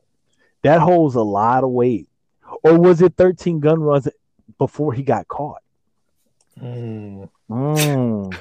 That 0.64 0.80
holds 0.80 1.16
a 1.16 1.22
lot 1.22 1.64
of 1.64 1.70
weight. 1.72 2.08
Or 2.64 2.80
was 2.80 3.02
it 3.02 3.16
13 3.18 3.60
gun 3.60 3.82
runs 3.82 4.08
before 4.58 4.94
he 4.94 5.04
got 5.04 5.28
caught? 5.28 5.62
Mm. 6.62 7.30
Mm. 7.50 8.38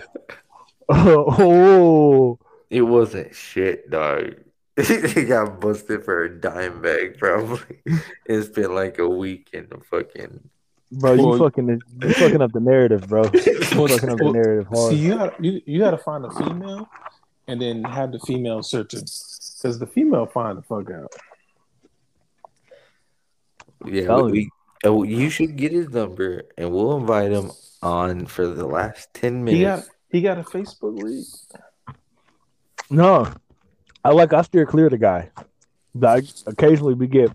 oh, 0.88 2.38
It 2.70 2.82
wasn't 2.82 3.34
shit, 3.34 3.90
dog. 3.90 4.34
he 4.76 5.24
got 5.24 5.60
busted 5.60 6.04
for 6.04 6.24
a 6.24 6.40
dime 6.40 6.80
bag, 6.80 7.18
probably. 7.18 7.82
it's 8.26 8.48
been 8.48 8.74
like 8.74 8.98
a 8.98 9.08
week 9.08 9.50
in 9.52 9.68
the 9.68 9.78
fucking. 9.78 10.40
bro, 10.92 11.12
you 11.14 11.26
Well- 11.26 11.38
fucking 11.38 11.80
you 12.02 12.12
fucking 12.14 12.40
up 12.42 12.52
the 12.52 12.60
narrative, 12.60 13.06
bro. 13.08 13.24
You 13.24 13.62
fucking 13.64 14.08
up 14.08 14.18
the 14.18 14.24
Well, 14.24 14.32
narrative 14.32 14.68
See, 14.88 14.96
you 14.96 15.14
got 15.16 15.44
you 15.44 15.60
you 15.66 15.78
got 15.78 15.90
to 15.90 15.98
find 15.98 16.24
a 16.24 16.30
female, 16.30 16.88
and 17.48 17.60
then 17.60 17.84
have 17.84 18.12
the 18.12 18.18
female 18.20 18.62
searching, 18.62 19.02
because 19.62 19.78
the 19.78 19.86
female 19.86 20.26
find 20.26 20.58
the 20.58 20.62
fuck 20.62 20.90
out. 20.90 21.12
Yeah, 23.86 24.06
Telling 24.06 24.32
we, 24.32 24.38
we, 24.40 24.50
oh, 24.84 25.02
you 25.04 25.30
should 25.30 25.56
get 25.56 25.72
his 25.72 25.88
number 25.90 26.42
and 26.58 26.72
we'll 26.72 26.96
invite 26.96 27.30
him 27.32 27.50
on 27.82 28.26
for 28.26 28.46
the 28.46 28.66
last 28.66 29.12
10 29.14 29.46
He 29.46 29.62
got 29.62 29.70
minutes. 29.70 29.90
he 30.10 30.20
got 30.20 30.38
a 30.38 30.42
Facebook 30.42 31.00
lead. 31.02 31.24
No, 32.90 33.32
I 34.04 34.10
like 34.10 34.32
I 34.32 34.42
steer 34.42 34.66
clear 34.66 34.86
of 34.86 34.92
the 34.92 34.98
guy. 34.98 35.30
Like 35.94 36.24
occasionally 36.46 36.94
we 36.94 37.06
get 37.06 37.30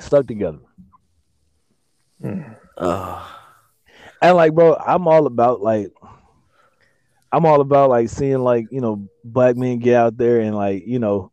stuck 0.00 0.26
together. 0.26 0.58
Oh, 2.78 3.36
And 4.20 4.36
like, 4.36 4.54
bro, 4.54 4.76
I'm 4.76 5.08
all 5.08 5.26
about 5.26 5.60
like, 5.60 5.92
I'm 7.32 7.46
all 7.46 7.60
about 7.60 7.90
like 7.90 8.08
seeing 8.08 8.40
like 8.40 8.66
you 8.70 8.80
know 8.80 9.08
black 9.24 9.56
men 9.56 9.78
get 9.78 9.94
out 9.96 10.16
there 10.16 10.40
and 10.40 10.54
like 10.54 10.86
you 10.86 10.98
know 10.98 11.30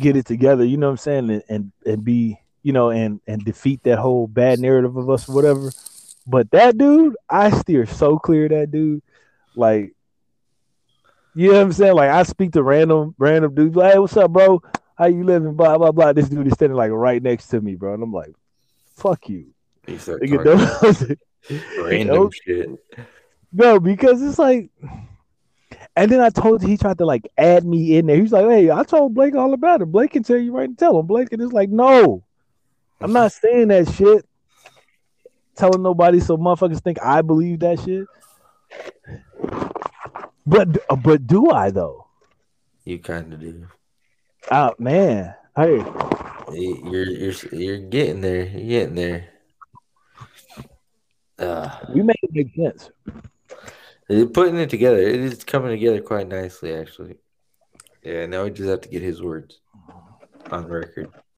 get 0.00 0.16
it 0.16 0.26
together. 0.26 0.64
You 0.64 0.76
know 0.78 0.86
what 0.86 0.92
I'm 0.92 0.96
saying? 0.98 1.30
And 1.30 1.42
and, 1.48 1.72
and 1.84 2.04
be 2.04 2.38
you 2.62 2.72
know 2.72 2.90
and 2.90 3.20
and 3.26 3.44
defeat 3.44 3.82
that 3.84 3.98
whole 3.98 4.26
bad 4.26 4.58
narrative 4.60 4.96
of 4.96 5.08
us 5.10 5.28
or 5.28 5.34
whatever. 5.34 5.72
But 6.26 6.50
that 6.50 6.76
dude, 6.76 7.16
I 7.28 7.50
steer 7.50 7.86
so 7.86 8.18
clear 8.18 8.48
that 8.48 8.70
dude. 8.72 9.02
Like, 9.54 9.94
You 11.34 11.48
know 11.48 11.54
what 11.58 11.62
I'm 11.62 11.72
saying? 11.72 11.94
Like 11.94 12.10
I 12.10 12.22
speak 12.24 12.52
to 12.52 12.62
random 12.62 13.14
random 13.18 13.54
dudes, 13.54 13.76
like, 13.76 13.92
hey, 13.92 13.98
what's 13.98 14.16
up, 14.16 14.32
bro? 14.32 14.60
How 14.96 15.06
you 15.06 15.22
living? 15.24 15.54
Blah 15.54 15.76
blah 15.78 15.92
blah. 15.92 16.12
This 16.14 16.28
dude 16.28 16.46
is 16.46 16.54
standing 16.54 16.76
like 16.76 16.90
right 16.90 17.22
next 17.22 17.48
to 17.48 17.60
me, 17.60 17.74
bro, 17.74 17.94
and 17.94 18.02
I'm 18.02 18.12
like, 18.12 18.34
fuck 18.96 19.28
you. 19.28 19.48
You 19.86 19.98
start 19.98 20.22
Nigga, 20.22 20.42
talking 20.44 21.16
don't- 21.76 21.86
random 21.86 22.30
shit. 22.30 22.68
No, 23.52 23.78
because 23.78 24.20
it's 24.22 24.38
like, 24.38 24.70
and 25.96 26.10
then 26.10 26.20
I 26.20 26.30
told 26.30 26.62
you 26.62 26.68
he 26.68 26.76
tried 26.76 26.98
to 26.98 27.06
like 27.06 27.28
add 27.38 27.64
me 27.64 27.96
in 27.96 28.06
there. 28.06 28.16
He's 28.16 28.32
like, 28.32 28.46
"Hey, 28.46 28.70
I 28.70 28.82
told 28.84 29.14
Blake 29.14 29.34
all 29.34 29.54
about 29.54 29.82
it. 29.82 29.86
Blake 29.86 30.12
can 30.12 30.22
tell 30.22 30.36
you 30.36 30.52
right 30.52 30.68
and 30.68 30.78
tell 30.78 30.98
him." 30.98 31.06
Blake 31.06 31.32
and 31.32 31.42
it's 31.42 31.52
like, 31.52 31.70
"No, 31.70 32.24
I'm 33.00 33.12
not 33.12 33.32
saying 33.32 33.68
that 33.68 33.90
shit. 33.92 34.26
Telling 35.56 35.82
nobody 35.82 36.20
so 36.20 36.36
motherfuckers 36.36 36.82
think 36.82 36.98
I 37.02 37.22
believe 37.22 37.60
that 37.60 37.80
shit." 37.80 38.06
But 40.46 40.78
but 41.02 41.26
do 41.26 41.50
I 41.50 41.70
though? 41.70 42.06
You 42.84 42.98
kind 42.98 43.32
of 43.32 43.40
do. 43.40 43.66
Oh 44.50 44.74
man, 44.78 45.34
hey, 45.56 45.84
You're 46.52 47.10
you're 47.10 47.34
you're 47.52 47.78
getting 47.78 48.20
there. 48.20 48.44
You're 48.44 48.68
getting 48.68 48.94
there. 48.94 49.28
Uh, 51.38 51.70
we 51.92 52.02
make 52.02 52.16
it 52.22 52.30
make 52.32 52.54
sense. 52.54 52.90
Putting 54.08 54.56
it 54.56 54.70
together. 54.70 54.98
It 54.98 55.20
is 55.20 55.44
coming 55.44 55.70
together 55.70 56.00
quite 56.00 56.28
nicely, 56.28 56.74
actually. 56.74 57.16
Yeah. 58.02 58.26
Now 58.26 58.44
we 58.44 58.50
just 58.50 58.68
have 58.68 58.82
to 58.82 58.88
get 58.88 59.02
his 59.02 59.22
words 59.22 59.60
on 60.50 60.66
record. 60.66 61.10